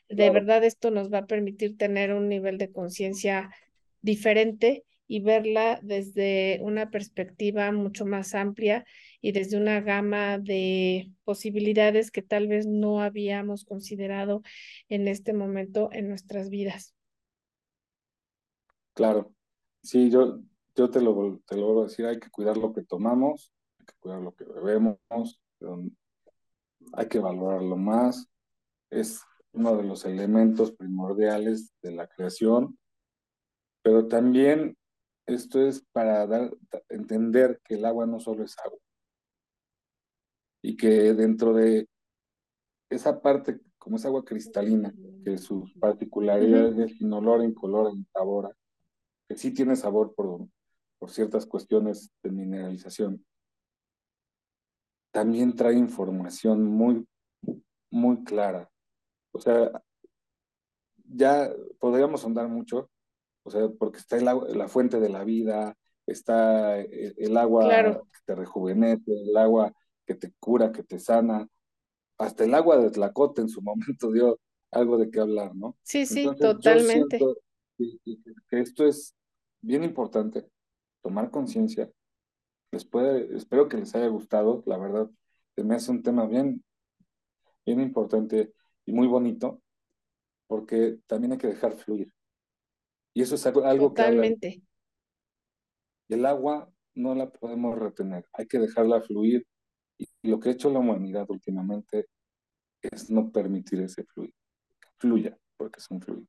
de 0.10 0.30
verdad 0.30 0.64
esto 0.66 0.92
nos 0.92 1.12
va 1.12 1.20
a 1.20 1.26
permitir 1.26 1.78
tener 1.78 2.14
un 2.14 2.28
nivel 2.28 2.58
de 2.58 2.72
conciencia 2.72 3.50
diferente 4.02 4.84
y 5.08 5.22
verla 5.22 5.80
desde 5.82 6.60
una 6.62 6.90
perspectiva 6.90 7.72
mucho 7.72 8.06
más 8.06 8.36
amplia 8.36 8.86
y 9.26 9.32
desde 9.32 9.58
una 9.58 9.82
gama 9.82 10.38
de 10.38 11.12
posibilidades 11.24 12.12
que 12.12 12.22
tal 12.22 12.48
vez 12.48 12.68
no 12.68 13.02
habíamos 13.02 13.66
considerado 13.66 14.44
en 14.88 15.08
este 15.08 15.34
momento 15.34 15.90
en 15.92 16.10
nuestras 16.10 16.52
vidas. 16.52 16.94
Claro, 18.94 19.34
sí, 19.82 20.12
yo, 20.12 20.42
yo 20.76 20.92
te, 20.92 21.02
lo, 21.02 21.42
te 21.48 21.58
lo 21.58 21.66
vuelvo 21.66 21.82
a 21.82 21.84
decir, 21.86 22.06
hay 22.06 22.20
que 22.20 22.30
cuidar 22.30 22.56
lo 22.56 22.72
que 22.72 22.84
tomamos, 22.84 23.52
hay 23.80 23.88
que 23.88 23.94
cuidar 24.00 24.22
lo 24.22 24.36
que 24.36 24.44
bebemos, 24.44 25.00
hay 26.94 27.08
que 27.08 27.18
valorarlo 27.18 27.78
más, 27.78 28.28
es 28.92 29.24
uno 29.54 29.76
de 29.76 29.86
los 29.86 30.06
elementos 30.06 30.72
primordiales 30.72 31.74
de 31.82 31.94
la 31.94 32.06
creación, 32.06 32.78
pero 33.82 34.08
también 34.08 34.78
esto 35.26 35.68
es 35.68 35.84
para 35.92 36.28
dar, 36.28 36.52
entender 36.90 37.60
que 37.64 37.74
el 37.74 37.86
agua 37.86 38.06
no 38.06 38.20
solo 38.20 38.44
es 38.44 38.56
agua. 38.64 38.78
Y 40.66 40.76
que 40.76 41.14
dentro 41.14 41.54
de 41.54 41.88
esa 42.90 43.22
parte, 43.22 43.60
como 43.78 43.98
es 43.98 44.06
agua 44.06 44.26
cristalina, 44.26 44.92
que 45.24 45.38
sus 45.38 45.72
particularidades 45.76 46.76
es 46.80 47.02
inolora, 47.02 47.46
incolora, 47.46 47.92
sabor 48.12 48.56
que 49.28 49.36
sí 49.36 49.54
tiene 49.54 49.76
sabor 49.76 50.16
por, 50.16 50.48
por 50.98 51.12
ciertas 51.12 51.46
cuestiones 51.46 52.12
de 52.24 52.32
mineralización, 52.32 53.24
también 55.12 55.56
trae 55.56 55.76
información 55.76 56.64
muy, 56.64 57.08
muy 57.92 58.24
clara. 58.24 58.68
O 59.34 59.40
sea, 59.40 59.84
ya 60.98 61.52
podríamos 61.78 62.26
andar 62.26 62.48
mucho, 62.48 62.90
o 63.44 63.52
sea, 63.52 63.70
porque 63.70 64.00
está 64.00 64.18
el 64.18 64.28
agua, 64.28 64.48
la 64.50 64.68
fuente 64.68 65.00
de 65.00 65.10
la 65.10 65.24
vida, 65.24 65.78
está 66.08 66.80
el, 66.80 67.38
agua 67.38 67.70
que 67.70 68.20
te 68.26 68.34
rejuvenece, 68.34 69.12
el 69.12 69.38
agua 69.38 69.72
que 70.06 70.16
te 70.16 70.34
cura, 70.40 70.72
que 70.72 70.84
te 70.84 71.00
sana, 71.00 71.48
hasta 72.18 72.44
el 72.46 72.54
agua 72.54 72.78
de 72.78 72.92
Tlacote 72.92 73.42
en 73.42 73.50
su 73.50 73.62
momento 73.62 74.12
dio 74.12 74.40
algo 74.72 74.98
de 74.98 75.10
qué 75.10 75.20
hablar, 75.20 75.56
¿no? 75.56 75.78
Sí, 75.84 76.06
sí, 76.06 76.28
totalmente. 76.40 77.20
que, 77.78 78.60
esto 78.60 78.86
es 78.86 79.16
bien 79.62 79.84
importante, 79.84 80.48
tomar 81.02 81.32
conciencia. 81.32 81.90
Les 82.72 82.86
puede, 82.86 83.36
espero 83.36 83.70
que 83.70 83.78
les 83.78 83.96
haya 83.96 84.08
gustado, 84.08 84.64
la 84.66 84.78
verdad, 84.78 85.10
se 85.56 85.64
me 85.64 85.76
hace 85.76 85.92
un 85.92 86.04
tema 86.04 86.26
bien, 86.26 86.64
bien 87.66 87.80
importante 87.80 88.54
y 88.86 88.92
muy 88.92 89.08
bonito, 89.08 89.62
porque 90.48 91.00
también 91.08 91.34
hay 91.34 91.38
que 91.38 91.48
dejar 91.48 91.74
fluir. 91.78 92.12
Y 93.14 93.22
eso 93.22 93.36
es 93.36 93.46
algo, 93.46 93.62
Totalmente. 93.62 94.50
que... 94.50 94.64
Y 96.10 96.14
el 96.16 96.26
agua 96.26 96.70
no 96.96 97.16
la 97.16 97.32
podemos 97.32 97.80
retener, 97.80 98.28
hay 98.34 98.46
que 98.46 98.60
dejarla 98.60 99.02
fluir. 99.02 99.48
Y 99.98 100.08
lo 100.24 100.40
que 100.40 100.50
ha 100.50 100.52
hecho 100.52 100.70
la 100.70 100.80
humanidad 100.80 101.30
últimamente 101.30 102.08
es 102.82 103.10
no 103.10 103.32
permitir 103.32 103.82
ese 103.82 104.04
fluir, 104.04 104.34
que 104.80 104.90
fluya, 104.98 105.38
porque 105.58 105.80
es 105.80 105.90
un 105.90 106.02
fluido. 106.02 106.28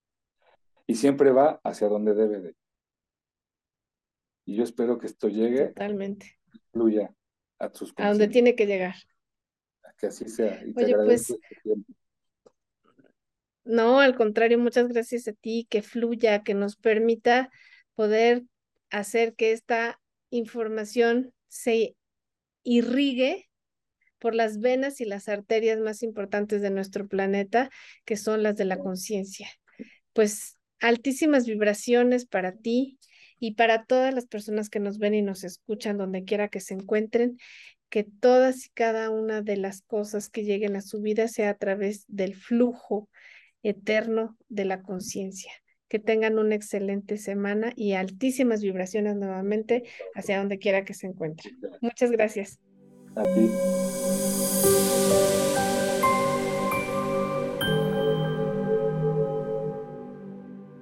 Y 0.86 0.94
siempre 0.94 1.30
va 1.30 1.60
hacia 1.64 1.88
donde 1.88 2.14
debe 2.14 2.40
de. 2.40 2.56
Y 4.44 4.56
yo 4.56 4.62
espero 4.62 4.98
que 4.98 5.06
esto 5.06 5.28
llegue. 5.28 5.68
Totalmente. 5.68 6.38
Fluya 6.72 7.12
a 7.58 7.72
sus 7.74 7.92
A 7.96 8.08
donde 8.08 8.28
tiene 8.28 8.54
que 8.54 8.66
llegar. 8.66 8.94
Que 9.98 10.08
así 10.08 10.28
sea. 10.28 10.62
Y 10.64 10.72
Oye, 10.76 10.94
pues, 10.94 11.34
no, 13.64 14.00
al 14.00 14.14
contrario, 14.14 14.58
muchas 14.58 14.86
gracias 14.88 15.26
a 15.26 15.32
ti, 15.32 15.66
que 15.68 15.82
fluya, 15.82 16.44
que 16.44 16.54
nos 16.54 16.76
permita 16.76 17.50
poder 17.94 18.44
hacer 18.90 19.34
que 19.34 19.50
esta 19.50 20.00
información 20.30 21.32
se 21.48 21.96
irrigue 22.62 23.45
por 24.26 24.34
las 24.34 24.58
venas 24.58 25.00
y 25.00 25.04
las 25.04 25.28
arterias 25.28 25.78
más 25.78 26.02
importantes 26.02 26.60
de 26.60 26.70
nuestro 26.70 27.06
planeta, 27.06 27.70
que 28.04 28.16
son 28.16 28.42
las 28.42 28.56
de 28.56 28.64
la 28.64 28.76
conciencia. 28.76 29.48
Pues 30.14 30.58
altísimas 30.80 31.46
vibraciones 31.46 32.26
para 32.26 32.56
ti 32.56 32.98
y 33.38 33.54
para 33.54 33.84
todas 33.84 34.12
las 34.12 34.26
personas 34.26 34.68
que 34.68 34.80
nos 34.80 34.98
ven 34.98 35.14
y 35.14 35.22
nos 35.22 35.44
escuchan 35.44 35.96
donde 35.96 36.24
quiera 36.24 36.48
que 36.48 36.58
se 36.58 36.74
encuentren, 36.74 37.38
que 37.88 38.02
todas 38.02 38.66
y 38.66 38.70
cada 38.70 39.10
una 39.10 39.42
de 39.42 39.58
las 39.58 39.82
cosas 39.82 40.28
que 40.28 40.42
lleguen 40.42 40.74
a 40.74 40.80
su 40.80 41.00
vida 41.00 41.28
sea 41.28 41.50
a 41.50 41.56
través 41.56 42.04
del 42.08 42.34
flujo 42.34 43.08
eterno 43.62 44.36
de 44.48 44.64
la 44.64 44.82
conciencia. 44.82 45.52
Que 45.86 46.00
tengan 46.00 46.36
una 46.40 46.56
excelente 46.56 47.16
semana 47.16 47.72
y 47.76 47.92
altísimas 47.92 48.60
vibraciones 48.60 49.14
nuevamente 49.14 49.84
hacia 50.16 50.38
donde 50.38 50.58
quiera 50.58 50.84
que 50.84 50.94
se 50.94 51.06
encuentren. 51.06 51.56
Muchas 51.80 52.10
gracias. 52.10 52.58
ताकि 53.16 53.44